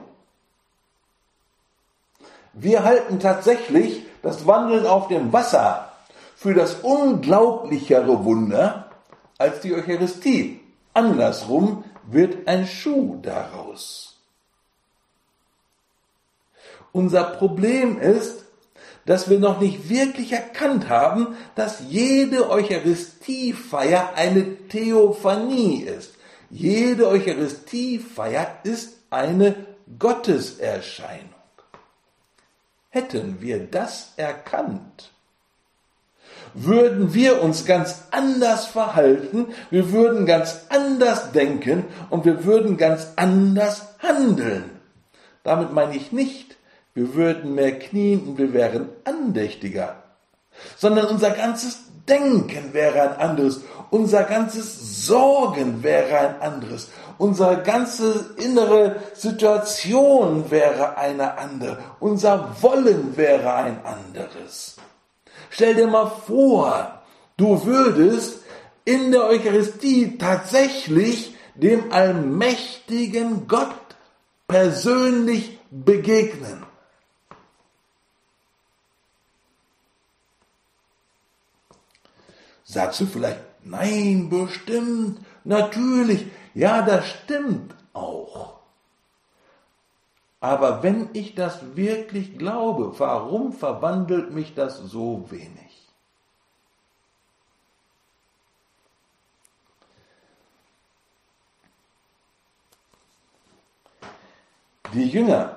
Wir 2.53 2.83
halten 2.83 3.19
tatsächlich 3.19 4.03
das 4.21 4.47
Wandeln 4.47 4.85
auf 4.85 5.07
dem 5.07 5.31
Wasser 5.31 5.91
für 6.35 6.53
das 6.53 6.75
unglaublichere 6.81 8.23
Wunder 8.23 8.89
als 9.37 9.61
die 9.61 9.73
Eucharistie. 9.73 10.61
Andersrum 10.93 11.83
wird 12.07 12.47
ein 12.47 12.65
Schuh 12.65 13.19
daraus. 13.21 14.15
Unser 16.91 17.25
Problem 17.25 17.99
ist, 17.99 18.45
dass 19.05 19.29
wir 19.29 19.39
noch 19.39 19.59
nicht 19.61 19.89
wirklich 19.89 20.33
erkannt 20.33 20.89
haben, 20.89 21.37
dass 21.55 21.81
jede 21.87 22.49
Eucharistiefeier 22.49 24.13
eine 24.15 24.67
Theophanie 24.67 25.83
ist. 25.83 26.16
Jede 26.49 27.07
Eucharistiefeier 27.07 28.59
ist 28.63 28.97
eine 29.09 29.55
Gotteserscheinung. 29.99 31.33
Hätten 32.89 33.41
wir 33.41 33.59
das 33.67 34.13
erkannt, 34.15 35.11
würden 36.53 37.13
wir 37.13 37.41
uns 37.41 37.65
ganz 37.65 38.03
anders 38.11 38.65
verhalten, 38.65 39.47
wir 39.69 39.91
würden 39.91 40.25
ganz 40.25 40.65
anders 40.69 41.31
denken 41.31 41.85
und 42.09 42.25
wir 42.25 42.45
würden 42.45 42.77
ganz 42.77 43.13
anders 43.15 43.95
handeln. 43.99 44.71
Damit 45.43 45.73
meine 45.73 45.95
ich 45.95 46.11
nicht, 46.11 46.57
wir 46.93 47.13
würden 47.13 47.53
mehr 47.55 47.77
knien 47.77 48.27
und 48.27 48.37
wir 48.37 48.53
wären 48.53 48.89
andächtiger, 49.03 50.03
sondern 50.77 51.07
unser 51.07 51.31
ganzes 51.31 51.86
Denken 52.07 52.73
wäre 52.73 53.01
ein 53.01 53.17
anderes, 53.17 53.61
unser 53.89 54.23
ganzes 54.23 55.05
Sorgen 55.05 55.83
wäre 55.83 56.17
ein 56.17 56.41
anderes, 56.41 56.89
unsere 57.17 57.63
ganze 57.63 58.35
innere 58.37 58.97
Situation 59.13 60.49
wäre 60.51 60.97
eine 60.97 61.37
andere, 61.37 61.79
unser 61.99 62.55
Wollen 62.61 63.15
wäre 63.17 63.53
ein 63.53 63.79
anderes. 63.85 64.75
Stell 65.49 65.75
dir 65.75 65.87
mal 65.87 66.11
vor, 66.27 67.01
du 67.37 67.65
würdest 67.65 68.39
in 68.85 69.11
der 69.11 69.25
Eucharistie 69.25 70.17
tatsächlich 70.17 71.35
dem 71.55 71.91
allmächtigen 71.91 73.47
Gott 73.47 73.73
persönlich 74.47 75.59
begegnen. 75.71 76.66
Sagst 82.69 82.99
du 82.99 83.05
vielleicht, 83.05 83.39
nein, 83.63 84.27
bestimmt, 84.29 85.25
natürlich, 85.45 86.27
ja, 86.53 86.81
das 86.81 87.07
stimmt 87.07 87.73
auch. 87.93 88.59
Aber 90.41 90.83
wenn 90.83 91.09
ich 91.13 91.33
das 91.33 91.77
wirklich 91.77 92.37
glaube, 92.37 92.99
warum 92.99 93.53
verwandelt 93.53 94.31
mich 94.33 94.53
das 94.53 94.79
so 94.79 95.31
wenig? 95.31 95.93
Die 104.93 105.07
Jünger, 105.07 105.55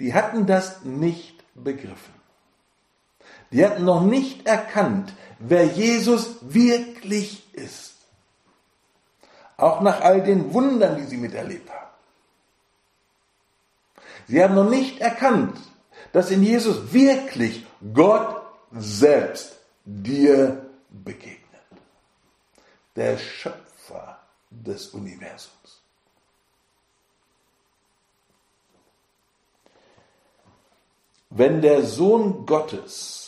die 0.00 0.14
hatten 0.14 0.46
das 0.46 0.84
nicht 0.84 1.44
begriffen. 1.54 2.17
Die 3.50 3.64
hatten 3.64 3.84
noch 3.84 4.02
nicht 4.02 4.46
erkannt, 4.46 5.12
wer 5.38 5.64
Jesus 5.64 6.36
wirklich 6.40 7.54
ist. 7.54 7.94
Auch 9.56 9.80
nach 9.80 10.00
all 10.02 10.22
den 10.22 10.52
Wundern, 10.52 10.96
die 10.96 11.04
sie 11.04 11.16
miterlebt 11.16 11.68
haben. 11.70 11.90
Sie 14.28 14.42
haben 14.42 14.54
noch 14.54 14.68
nicht 14.68 15.00
erkannt, 15.00 15.58
dass 16.12 16.30
in 16.30 16.42
Jesus 16.42 16.92
wirklich 16.92 17.66
Gott 17.92 18.42
selbst 18.72 19.56
dir 19.84 20.66
begegnet. 20.90 21.38
Der 22.94 23.16
Schöpfer 23.16 24.18
des 24.50 24.88
Universums. 24.88 25.82
Wenn 31.30 31.60
der 31.60 31.82
Sohn 31.84 32.46
Gottes 32.46 33.27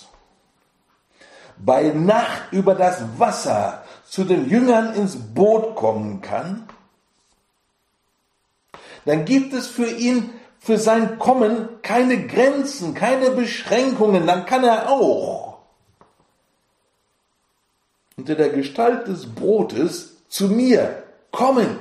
bei 1.65 1.91
Nacht 1.91 2.53
über 2.53 2.75
das 2.75 3.03
Wasser 3.19 3.85
zu 4.05 4.25
den 4.25 4.49
Jüngern 4.49 4.95
ins 4.95 5.17
Boot 5.17 5.77
kommen 5.77 6.21
kann, 6.21 6.69
dann 9.05 9.25
gibt 9.25 9.53
es 9.53 9.67
für 9.67 9.91
ihn, 9.91 10.31
für 10.59 10.79
sein 10.79 11.19
Kommen 11.19 11.81
keine 11.83 12.27
Grenzen, 12.27 12.95
keine 12.95 13.31
Beschränkungen, 13.31 14.27
dann 14.27 14.45
kann 14.47 14.65
er 14.65 14.91
auch 14.91 15.51
unter 18.17 18.35
der 18.35 18.51
Gestalt 18.51 19.07
des 19.07 19.35
Brotes 19.35 20.27
zu 20.29 20.49
mir 20.49 21.03
kommen. 21.31 21.79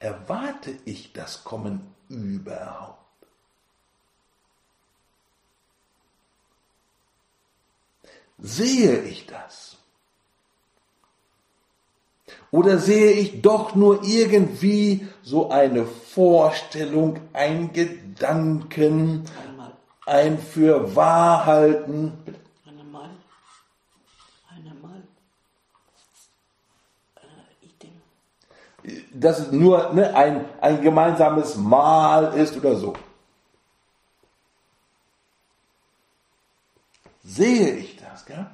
Erwarte 0.00 0.76
ich 0.84 1.12
das 1.12 1.44
Kommen 1.44 1.94
überhaupt? 2.08 3.07
Sehe 8.38 9.02
ich 9.02 9.26
das? 9.26 9.76
Oder 12.50 12.78
sehe 12.78 13.12
ich 13.12 13.42
doch 13.42 13.74
nur 13.74 14.04
irgendwie 14.04 15.06
so 15.22 15.50
eine 15.50 15.84
Vorstellung, 15.84 17.20
ein 17.32 17.72
Gedanken, 17.72 19.24
ein 20.06 20.38
für 20.38 20.96
wahr 20.96 21.44
halten? 21.44 22.12
Einmal. 22.64 23.10
Einmal. 24.48 25.02
Dass 29.12 29.40
es 29.40 29.52
nur 29.52 29.92
ne, 29.92 30.14
ein, 30.14 30.46
ein 30.62 30.80
gemeinsames 30.80 31.56
Mal 31.56 32.34
ist 32.34 32.56
oder 32.56 32.76
so. 32.76 32.94
Sehe 37.22 37.76
ich 37.76 37.87
Gell? 38.26 38.46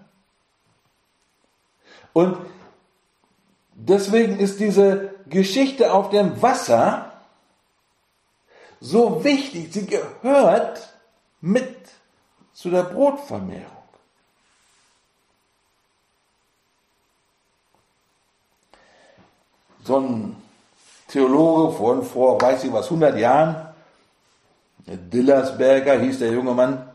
Und 2.13 2.37
deswegen 3.75 4.39
ist 4.39 4.61
diese 4.61 5.15
Geschichte 5.27 5.93
auf 5.93 6.11
dem 6.11 6.41
Wasser 6.41 7.13
so 8.81 9.25
wichtig. 9.25 9.73
Sie 9.73 9.87
gehört 9.87 10.95
mit 11.41 11.77
zu 12.53 12.71
der 12.71 12.85
Brotvermehrung. 12.85 13.71
So 19.83 19.99
ein 19.99 20.43
Theologe 21.09 21.77
von 21.77 22.03
vor, 22.03 22.41
weiß 22.41 22.65
ich 22.65 22.73
was, 22.73 22.87
100 22.87 23.19
Jahren, 23.19 23.75
Dillersberger 24.87 25.99
hieß 26.01 26.21
der 26.21 26.33
junge 26.33 26.55
Mann, 26.55 26.94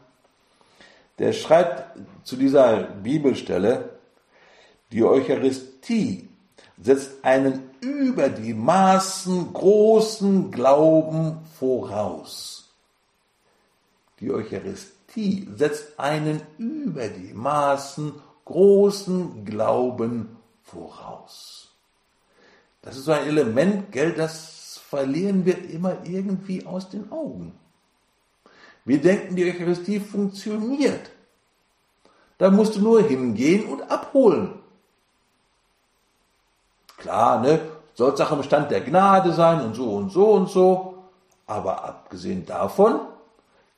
der 1.19 1.33
schreibt 1.33 1.99
zu 2.23 2.37
dieser 2.37 2.83
Bibelstelle, 2.83 3.99
die 4.91 5.03
Eucharistie 5.03 6.29
setzt 6.81 7.23
einen 7.23 7.69
über 7.81 8.29
die 8.29 8.53
Maßen 8.53 9.53
großen 9.53 10.51
Glauben 10.51 11.39
voraus. 11.59 12.73
Die 14.19 14.31
Eucharistie 14.31 15.47
setzt 15.55 15.99
einen 15.99 16.41
über 16.57 17.07
die 17.07 17.33
Maßen 17.33 18.13
großen 18.45 19.45
Glauben 19.45 20.37
voraus. 20.63 21.69
Das 22.81 22.97
ist 22.97 23.05
so 23.05 23.11
ein 23.11 23.27
Element, 23.27 23.91
gell, 23.91 24.13
das 24.13 24.79
verlieren 24.89 25.45
wir 25.45 25.69
immer 25.69 25.97
irgendwie 26.05 26.65
aus 26.65 26.89
den 26.89 27.11
Augen. 27.11 27.58
Wir 28.89 28.99
denken, 28.99 29.35
die 29.35 29.47
Eucharistie 29.47 29.99
funktioniert. 29.99 31.11
Da 32.39 32.49
musst 32.49 32.75
du 32.75 32.81
nur 32.81 33.03
hingehen 33.03 33.67
und 33.67 33.83
abholen. 33.83 34.57
Klar, 36.97 37.39
ne, 37.39 37.61
soll 37.93 38.17
Sache 38.17 38.33
im 38.33 38.41
Stand 38.41 38.71
der 38.71 38.81
Gnade 38.81 39.31
sein 39.33 39.61
und 39.61 39.75
so 39.75 39.95
und 39.95 40.11
so 40.11 40.31
und 40.31 40.49
so. 40.49 41.03
Aber 41.45 41.83
abgesehen 41.83 42.47
davon 42.47 42.99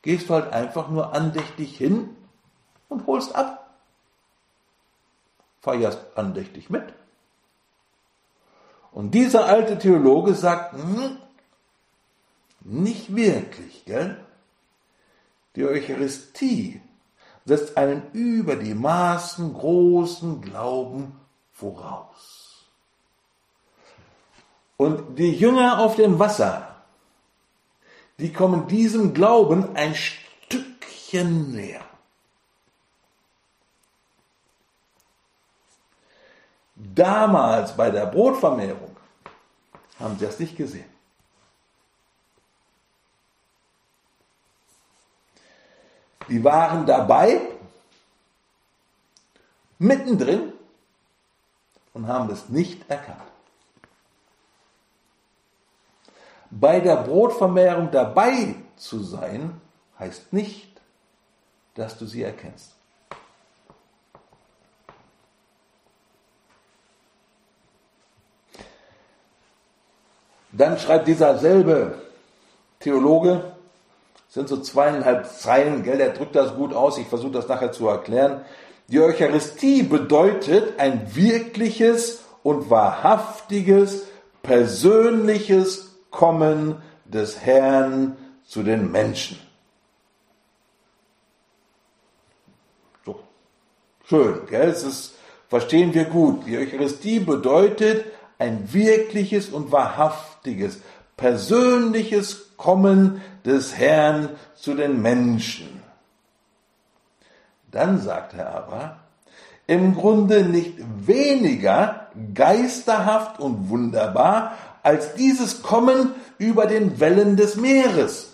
gehst 0.01 0.29
du 0.29 0.33
halt 0.35 0.53
einfach 0.53 0.87
nur 0.87 1.13
andächtig 1.13 1.77
hin 1.77 2.15
und 2.87 3.05
holst 3.05 3.35
ab. 3.35 3.69
Feierst 5.59 5.99
andächtig 6.15 6.69
mit. 6.69 6.85
Und 8.93 9.11
dieser 9.11 9.43
alte 9.43 9.77
Theologe 9.77 10.35
sagt, 10.35 10.71
hm, 10.71 11.17
nicht 12.61 13.13
wirklich, 13.13 13.83
gell? 13.83 14.17
Die 15.55 15.65
Eucharistie 15.65 16.81
setzt 17.45 17.77
einen 17.77 18.11
über 18.13 18.55
die 18.55 18.73
Maßen 18.73 19.53
großen 19.53 20.41
Glauben 20.41 21.19
voraus. 21.51 22.65
Und 24.77 25.17
die 25.17 25.33
Jünger 25.33 25.79
auf 25.79 25.95
dem 25.95 26.17
Wasser, 26.19 26.75
die 28.19 28.31
kommen 28.31 28.67
diesem 28.67 29.13
Glauben 29.13 29.75
ein 29.75 29.93
Stückchen 29.95 31.51
näher. 31.51 31.85
Damals 36.75 37.75
bei 37.77 37.91
der 37.91 38.07
Brotvermehrung 38.07 38.95
haben 39.99 40.17
sie 40.17 40.25
das 40.25 40.39
nicht 40.39 40.57
gesehen. 40.57 40.90
Die 46.31 46.41
waren 46.45 46.85
dabei, 46.85 47.41
mittendrin 49.79 50.53
und 51.93 52.07
haben 52.07 52.29
es 52.29 52.47
nicht 52.47 52.89
erkannt. 52.89 53.19
Bei 56.49 56.79
der 56.79 56.95
Brotvermehrung 57.03 57.91
dabei 57.91 58.55
zu 58.77 59.03
sein, 59.03 59.59
heißt 59.99 60.31
nicht, 60.31 60.71
dass 61.75 61.97
du 61.97 62.05
sie 62.05 62.23
erkennst. 62.23 62.71
Dann 70.53 70.79
schreibt 70.79 71.09
dieser 71.09 71.37
selbe 71.37 72.01
Theologe, 72.79 73.50
sind 74.31 74.47
so 74.47 74.61
zweieinhalb 74.61 75.27
Zeilen, 75.27 75.83
gell, 75.83 75.97
der 75.97 76.11
drückt 76.11 76.37
das 76.37 76.55
gut 76.55 76.73
aus, 76.73 76.97
ich 76.97 77.07
versuche 77.07 77.33
das 77.33 77.49
nachher 77.49 77.73
zu 77.73 77.89
erklären. 77.89 78.45
Die 78.87 79.01
Eucharistie 79.01 79.83
bedeutet 79.83 80.79
ein 80.79 81.13
wirkliches 81.13 82.21
und 82.41 82.69
wahrhaftiges, 82.69 84.05
persönliches 84.41 85.97
Kommen 86.11 86.81
des 87.03 87.41
Herrn 87.41 88.15
zu 88.45 88.63
den 88.63 88.89
Menschen. 88.89 89.37
So, 93.05 93.19
schön, 94.05 94.45
gell, 94.49 94.69
es 94.69 94.83
ist, 94.83 95.15
verstehen 95.49 95.93
wir 95.93 96.05
gut. 96.05 96.45
Die 96.47 96.57
Eucharistie 96.57 97.19
bedeutet 97.19 98.05
ein 98.39 98.71
wirkliches 98.71 99.49
und 99.49 99.73
wahrhaftiges, 99.73 100.79
persönliches 101.21 102.57
Kommen 102.57 103.21
des 103.45 103.77
Herrn 103.77 104.29
zu 104.55 104.73
den 104.73 105.03
Menschen. 105.03 105.81
Dann 107.69 108.01
sagt 108.01 108.33
er 108.33 108.55
aber, 108.55 108.97
im 109.67 109.93
Grunde 109.93 110.43
nicht 110.43 110.73
weniger 110.79 112.07
geisterhaft 112.33 113.39
und 113.39 113.69
wunderbar 113.69 114.57
als 114.81 115.13
dieses 115.13 115.61
Kommen 115.61 116.15
über 116.39 116.65
den 116.65 116.99
Wellen 116.99 117.37
des 117.37 117.55
Meeres. 117.55 118.33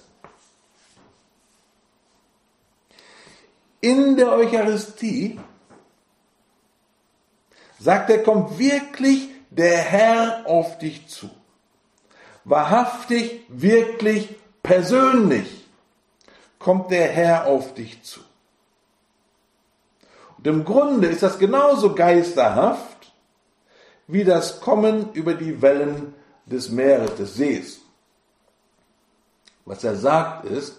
In 3.82 4.16
der 4.16 4.32
Eucharistie, 4.32 5.40
sagt 7.80 8.10
er, 8.10 8.24
kommt 8.24 8.58
wirklich 8.58 9.28
der 9.50 9.78
Herr 9.78 10.44
auf 10.46 10.78
dich 10.78 11.08
zu 11.10 11.30
wahrhaftig, 12.48 13.42
wirklich, 13.50 14.36
persönlich 14.64 15.66
kommt 16.60 16.92
der 16.92 17.08
Herr 17.08 17.46
auf 17.48 17.74
dich 17.74 18.02
zu. 18.04 18.22
Und 20.38 20.48
im 20.48 20.66
Grunde 20.66 21.08
ist 21.08 21.24
das 21.24 21.38
genauso 21.40 21.94
geisterhaft 21.94 23.12
wie 24.08 24.24
das 24.24 24.62
Kommen 24.62 25.12
über 25.14 25.34
die 25.34 25.62
Wellen 25.62 26.14
des 26.46 26.70
Meeres, 26.70 27.16
des 27.16 27.36
Sees. 27.36 27.82
Was 29.66 29.84
er 29.84 29.98
sagt 29.98 30.46
ist, 30.46 30.78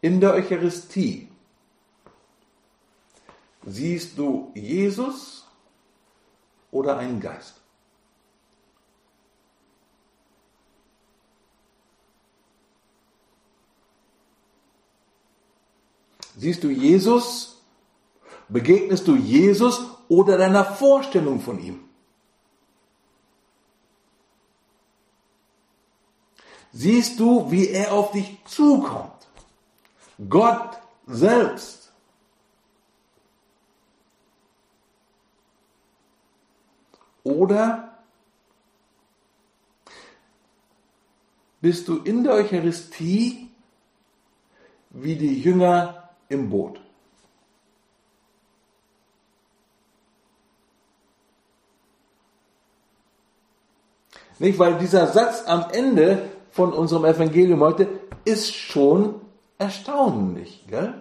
in 0.00 0.20
der 0.20 0.34
Eucharistie 0.34 1.28
siehst 3.66 4.16
du 4.16 4.52
Jesus 4.54 5.44
oder 6.70 6.98
einen 6.98 7.20
Geist. 7.20 7.61
Siehst 16.36 16.62
du 16.64 16.70
Jesus? 16.70 17.62
Begegnest 18.48 19.06
du 19.06 19.16
Jesus 19.16 19.86
oder 20.08 20.36
deiner 20.38 20.64
Vorstellung 20.64 21.40
von 21.40 21.58
ihm? 21.58 21.80
Siehst 26.72 27.20
du, 27.20 27.50
wie 27.50 27.68
er 27.68 27.92
auf 27.92 28.12
dich 28.12 28.38
zukommt? 28.46 29.12
Gott 30.28 30.78
selbst. 31.06 31.92
Oder 37.24 37.98
bist 41.60 41.86
du 41.88 41.98
in 41.98 42.24
der 42.24 42.34
Eucharistie 42.34 43.50
wie 44.90 45.16
die 45.16 45.40
Jünger 45.40 46.01
im 46.32 46.50
Boot. 46.50 46.80
Nicht, 54.38 54.58
weil 54.58 54.78
dieser 54.78 55.06
Satz 55.06 55.44
am 55.46 55.70
Ende 55.70 56.30
von 56.50 56.72
unserem 56.72 57.04
Evangelium 57.04 57.60
heute 57.60 57.88
ist 58.24 58.52
schon 58.52 59.20
erstaunlich, 59.58 60.64
gell? 60.66 60.94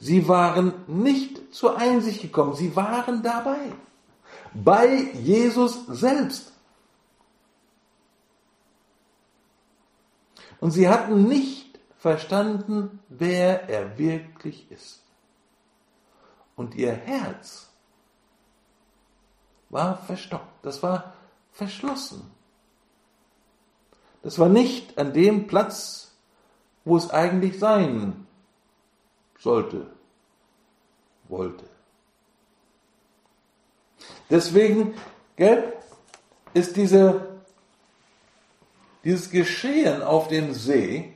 Sie 0.00 0.28
waren 0.28 0.74
nicht 0.86 1.54
zur 1.54 1.78
Einsicht 1.78 2.20
gekommen, 2.22 2.54
sie 2.54 2.76
waren 2.76 3.22
dabei. 3.22 3.72
Bei 4.52 5.10
Jesus 5.14 5.86
selbst. 5.86 6.52
Und 10.60 10.72
sie 10.72 10.88
hatten 10.88 11.24
nicht 11.26 11.67
verstanden, 11.98 13.00
wer 13.08 13.68
er 13.68 13.98
wirklich 13.98 14.70
ist. 14.70 15.02
Und 16.56 16.74
ihr 16.74 16.92
Herz 16.92 17.68
war 19.68 19.98
verstockt, 19.98 20.64
das 20.64 20.82
war 20.82 21.12
verschlossen. 21.52 22.30
Das 24.22 24.38
war 24.38 24.48
nicht 24.48 24.98
an 24.98 25.12
dem 25.12 25.46
Platz, 25.46 26.16
wo 26.84 26.96
es 26.96 27.10
eigentlich 27.10 27.58
sein 27.58 28.26
sollte, 29.38 29.86
wollte. 31.28 31.64
Deswegen 34.30 34.94
gell, 35.36 35.72
ist 36.54 36.76
diese, 36.76 37.40
dieses 39.04 39.30
Geschehen 39.30 40.02
auf 40.02 40.28
dem 40.28 40.54
See 40.54 41.14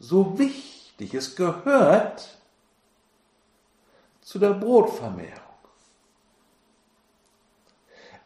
so 0.00 0.36
wichtig. 0.38 1.14
Es 1.14 1.36
gehört 1.36 2.36
zu 4.22 4.38
der 4.38 4.54
Brotvermehrung. 4.54 5.36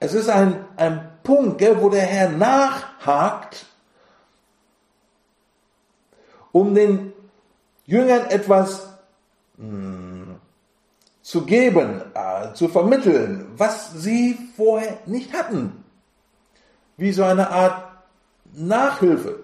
Es 0.01 0.15
ist 0.15 0.29
ein, 0.29 0.65
ein 0.77 1.19
Punkt, 1.23 1.59
gell, 1.59 1.81
wo 1.81 1.89
der 1.89 2.03
Herr 2.03 2.31
nachhakt, 2.31 3.67
um 6.53 6.75
den 6.75 7.13
Jüngern 7.87 8.27
etwas 8.27 8.89
mh, 9.57 9.67
hm, 9.67 10.41
zu 11.23 11.47
geben, 11.47 12.03
äh, 12.15 12.53
zu 12.53 12.69
vermitteln, 12.69 13.47
was 13.57 13.93
sie 13.95 14.39
vorher 14.57 14.99
nicht 15.07 15.33
hatten. 15.33 15.85
Wie 16.97 17.13
so 17.13 17.25
eine 17.25 17.51
Art 17.51 17.91
Nachhilfe. 18.53 19.44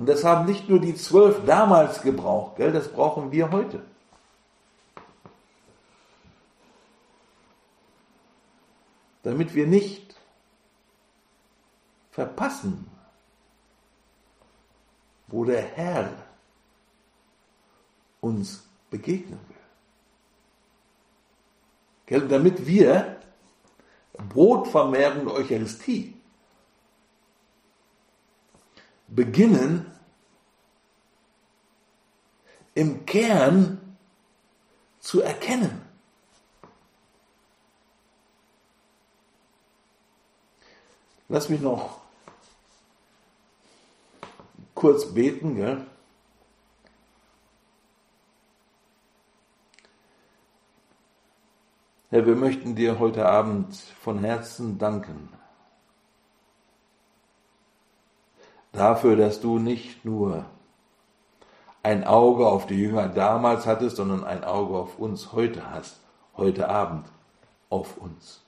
Und 0.00 0.06
das 0.06 0.24
haben 0.24 0.46
nicht 0.46 0.66
nur 0.66 0.80
die 0.80 0.94
zwölf 0.94 1.44
damals 1.44 2.00
gebraucht, 2.00 2.56
gell, 2.56 2.72
das 2.72 2.88
brauchen 2.88 3.32
wir 3.32 3.50
heute. 3.50 3.84
Damit 9.22 9.54
wir 9.54 9.66
nicht 9.66 10.16
verpassen, 12.12 12.90
wo 15.26 15.44
der 15.44 15.60
Herr 15.60 16.10
uns 18.22 18.66
begegnen 18.88 19.38
will. 19.48 19.56
Gell, 22.06 22.26
damit 22.26 22.66
wir 22.66 23.20
Brotvermehrung 24.30 25.26
der 25.26 25.34
Eucharistie 25.34 26.18
beginnen, 29.10 29.86
im 32.74 33.04
Kern 33.04 33.96
zu 35.00 35.20
erkennen. 35.20 35.82
Lass 41.28 41.48
mich 41.48 41.60
noch 41.60 42.00
kurz 44.74 45.12
beten. 45.12 45.56
Gell? 45.56 45.86
Herr, 52.10 52.26
wir 52.26 52.34
möchten 52.34 52.74
dir 52.74 52.98
heute 52.98 53.26
Abend 53.26 53.76
von 53.76 54.18
Herzen 54.24 54.78
danken 54.78 55.28
dafür, 58.72 59.16
dass 59.16 59.40
du 59.40 59.58
nicht 59.58 60.04
nur 60.04 60.44
ein 61.82 62.04
Auge 62.04 62.46
auf 62.46 62.66
die 62.66 62.74
Jünger 62.74 63.08
damals 63.08 63.66
hattest, 63.66 63.96
sondern 63.96 64.24
ein 64.24 64.44
Auge 64.44 64.76
auf 64.76 64.98
uns 64.98 65.32
heute 65.32 65.70
hast, 65.70 66.00
heute 66.36 66.68
Abend 66.68 67.06
auf 67.68 67.96
uns. 67.96 68.42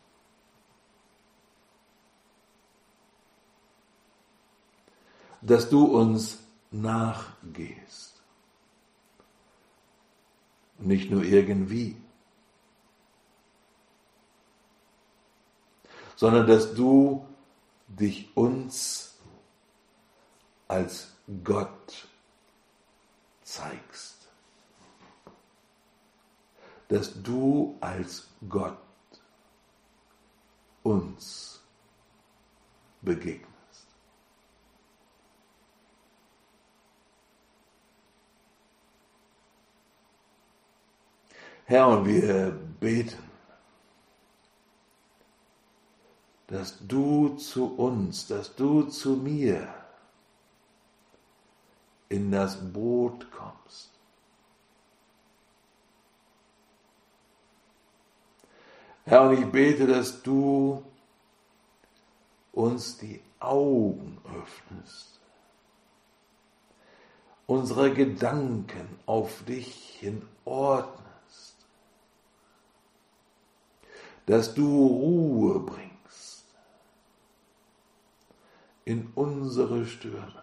Dass 5.40 5.70
du 5.70 5.84
uns 5.84 6.38
nachgehst. 6.70 8.20
Nicht 10.78 11.10
nur 11.10 11.24
irgendwie, 11.24 11.96
sondern 16.16 16.46
dass 16.46 16.74
du 16.74 17.26
dich 17.88 18.36
uns 18.36 19.11
als 20.72 21.12
Gott 21.44 22.08
zeigst. 23.42 24.16
Dass 26.88 27.22
du 27.22 27.76
als 27.80 28.26
Gott 28.48 28.78
uns 30.82 31.60
begegnest. 33.02 33.86
Herr, 41.66 41.88
und 41.88 42.06
wir 42.06 42.50
beten, 42.80 43.30
dass 46.46 46.78
du 46.86 47.36
zu 47.36 47.74
uns, 47.76 48.26
dass 48.26 48.54
du 48.54 48.84
zu 48.84 49.16
mir 49.16 49.81
in 52.12 52.30
das 52.30 52.58
Boot 52.72 53.26
kommst. 53.32 53.90
Herr, 59.06 59.22
und 59.22 59.38
ich 59.38 59.46
bete, 59.46 59.86
dass 59.86 60.22
du 60.22 60.84
uns 62.52 62.98
die 62.98 63.22
Augen 63.40 64.18
öffnest, 64.26 65.20
unsere 67.46 67.94
Gedanken 67.94 68.98
auf 69.06 69.42
dich 69.44 69.96
hin 69.98 70.28
ordnest, 70.44 71.56
dass 74.26 74.54
du 74.54 74.86
Ruhe 74.86 75.60
bringst 75.60 76.44
in 78.84 79.10
unsere 79.14 79.86
Stürme. 79.86 80.41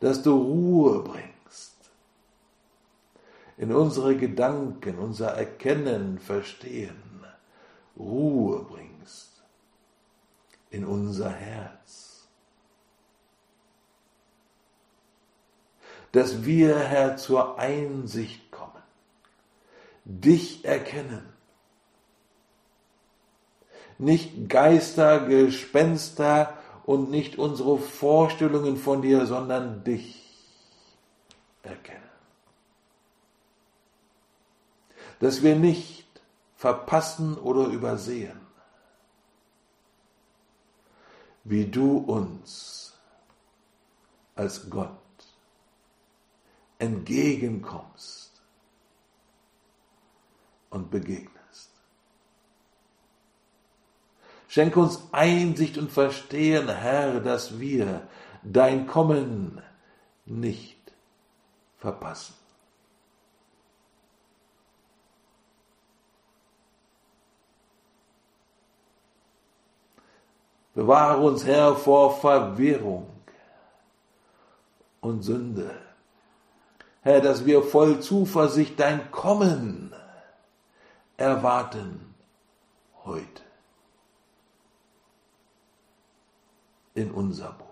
Dass 0.00 0.22
du 0.22 0.36
Ruhe 0.36 1.02
bringst 1.02 1.90
in 3.56 3.72
unsere 3.72 4.16
Gedanken, 4.16 4.98
unser 4.98 5.32
Erkennen, 5.32 6.18
Verstehen. 6.18 7.02
Ruhe 7.98 8.64
bringst 8.64 9.42
in 10.70 10.84
unser 10.84 11.30
Herz. 11.30 12.28
Dass 16.12 16.44
wir, 16.44 16.78
Herr, 16.78 17.16
zur 17.16 17.58
Einsicht 17.58 18.50
kommen, 18.50 18.82
dich 20.04 20.64
erkennen 20.64 21.36
nicht 23.98 24.48
Geister, 24.48 25.20
Gespenster 25.20 26.55
und 26.86 27.10
nicht 27.10 27.36
unsere 27.36 27.78
Vorstellungen 27.78 28.76
von 28.76 29.02
dir, 29.02 29.26
sondern 29.26 29.82
dich 29.82 30.22
erkennen. 31.62 32.02
Dass 35.18 35.42
wir 35.42 35.56
nicht 35.56 36.06
verpassen 36.54 37.36
oder 37.36 37.66
übersehen, 37.66 38.40
wie 41.42 41.66
du 41.66 41.98
uns 41.98 42.94
als 44.36 44.70
Gott 44.70 44.92
entgegenkommst 46.78 48.42
und 50.70 50.90
begegnest. 50.90 51.35
Schenke 54.56 54.80
uns 54.80 55.02
Einsicht 55.12 55.76
und 55.76 55.92
Verstehen, 55.92 56.66
Herr, 56.66 57.20
dass 57.20 57.60
wir 57.60 58.08
dein 58.42 58.86
Kommen 58.86 59.60
nicht 60.24 60.80
verpassen. 61.76 62.32
Bewahre 70.74 71.20
uns, 71.22 71.44
Herr, 71.44 71.76
vor 71.76 72.18
Verwirrung 72.18 73.10
und 75.02 75.20
Sünde. 75.20 75.70
Herr, 77.02 77.20
dass 77.20 77.44
wir 77.44 77.62
voll 77.62 78.00
Zuversicht 78.00 78.80
dein 78.80 79.10
Kommen 79.10 79.94
erwarten 81.18 82.14
heute. 83.04 83.45
In 86.96 87.10
unser 87.10 87.52
Boot. 87.52 87.66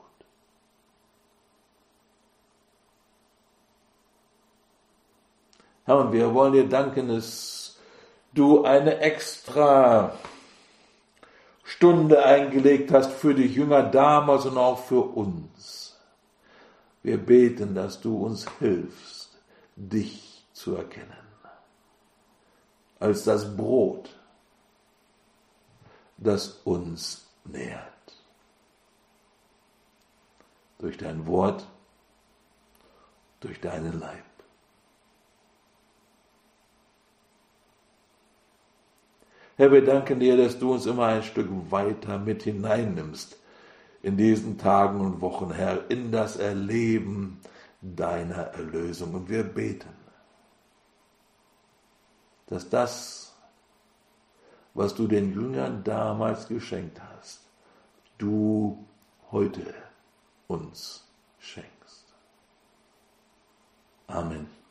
Herr, 5.84 5.98
und 5.98 6.12
wir 6.12 6.32
wollen 6.32 6.52
dir 6.52 6.68
danken, 6.68 7.08
dass 7.08 7.78
du 8.32 8.64
eine 8.64 8.98
extra 9.00 10.14
Stunde 11.64 12.24
eingelegt 12.24 12.92
hast 12.92 13.12
für 13.12 13.34
die 13.34 13.46
Jünger 13.46 13.82
damals 13.82 14.46
und 14.46 14.56
auch 14.56 14.78
für 14.78 15.00
uns. 15.00 15.98
Wir 17.02 17.18
beten, 17.18 17.74
dass 17.74 18.00
du 18.00 18.24
uns 18.24 18.46
hilfst, 18.58 19.30
dich 19.76 20.46
zu 20.52 20.76
erkennen 20.76 21.24
als 23.00 23.24
das 23.24 23.56
Brot, 23.56 24.08
das 26.16 26.60
uns 26.64 27.26
nährt 27.44 27.93
durch 30.84 30.98
dein 30.98 31.26
Wort, 31.26 31.66
durch 33.40 33.58
deinen 33.58 33.98
Leib. 33.98 34.22
Herr, 39.56 39.72
wir 39.72 39.82
danken 39.82 40.20
dir, 40.20 40.36
dass 40.36 40.58
du 40.58 40.74
uns 40.74 40.84
immer 40.84 41.06
ein 41.06 41.22
Stück 41.22 41.48
weiter 41.70 42.18
mit 42.18 42.42
hineinnimmst 42.42 43.38
in 44.02 44.18
diesen 44.18 44.58
Tagen 44.58 45.00
und 45.00 45.22
Wochen, 45.22 45.52
Herr, 45.52 45.90
in 45.90 46.12
das 46.12 46.36
Erleben 46.36 47.40
deiner 47.80 48.48
Erlösung. 48.48 49.14
Und 49.14 49.30
wir 49.30 49.42
beten, 49.42 49.88
dass 52.44 52.68
das, 52.68 53.34
was 54.74 54.94
du 54.94 55.06
den 55.06 55.32
Jüngern 55.32 55.82
damals 55.82 56.46
geschenkt 56.46 57.00
hast, 57.00 57.40
du 58.18 58.84
heute 59.30 59.83
uns 60.48 61.04
schenkst. 61.38 62.14
Amen. 64.06 64.63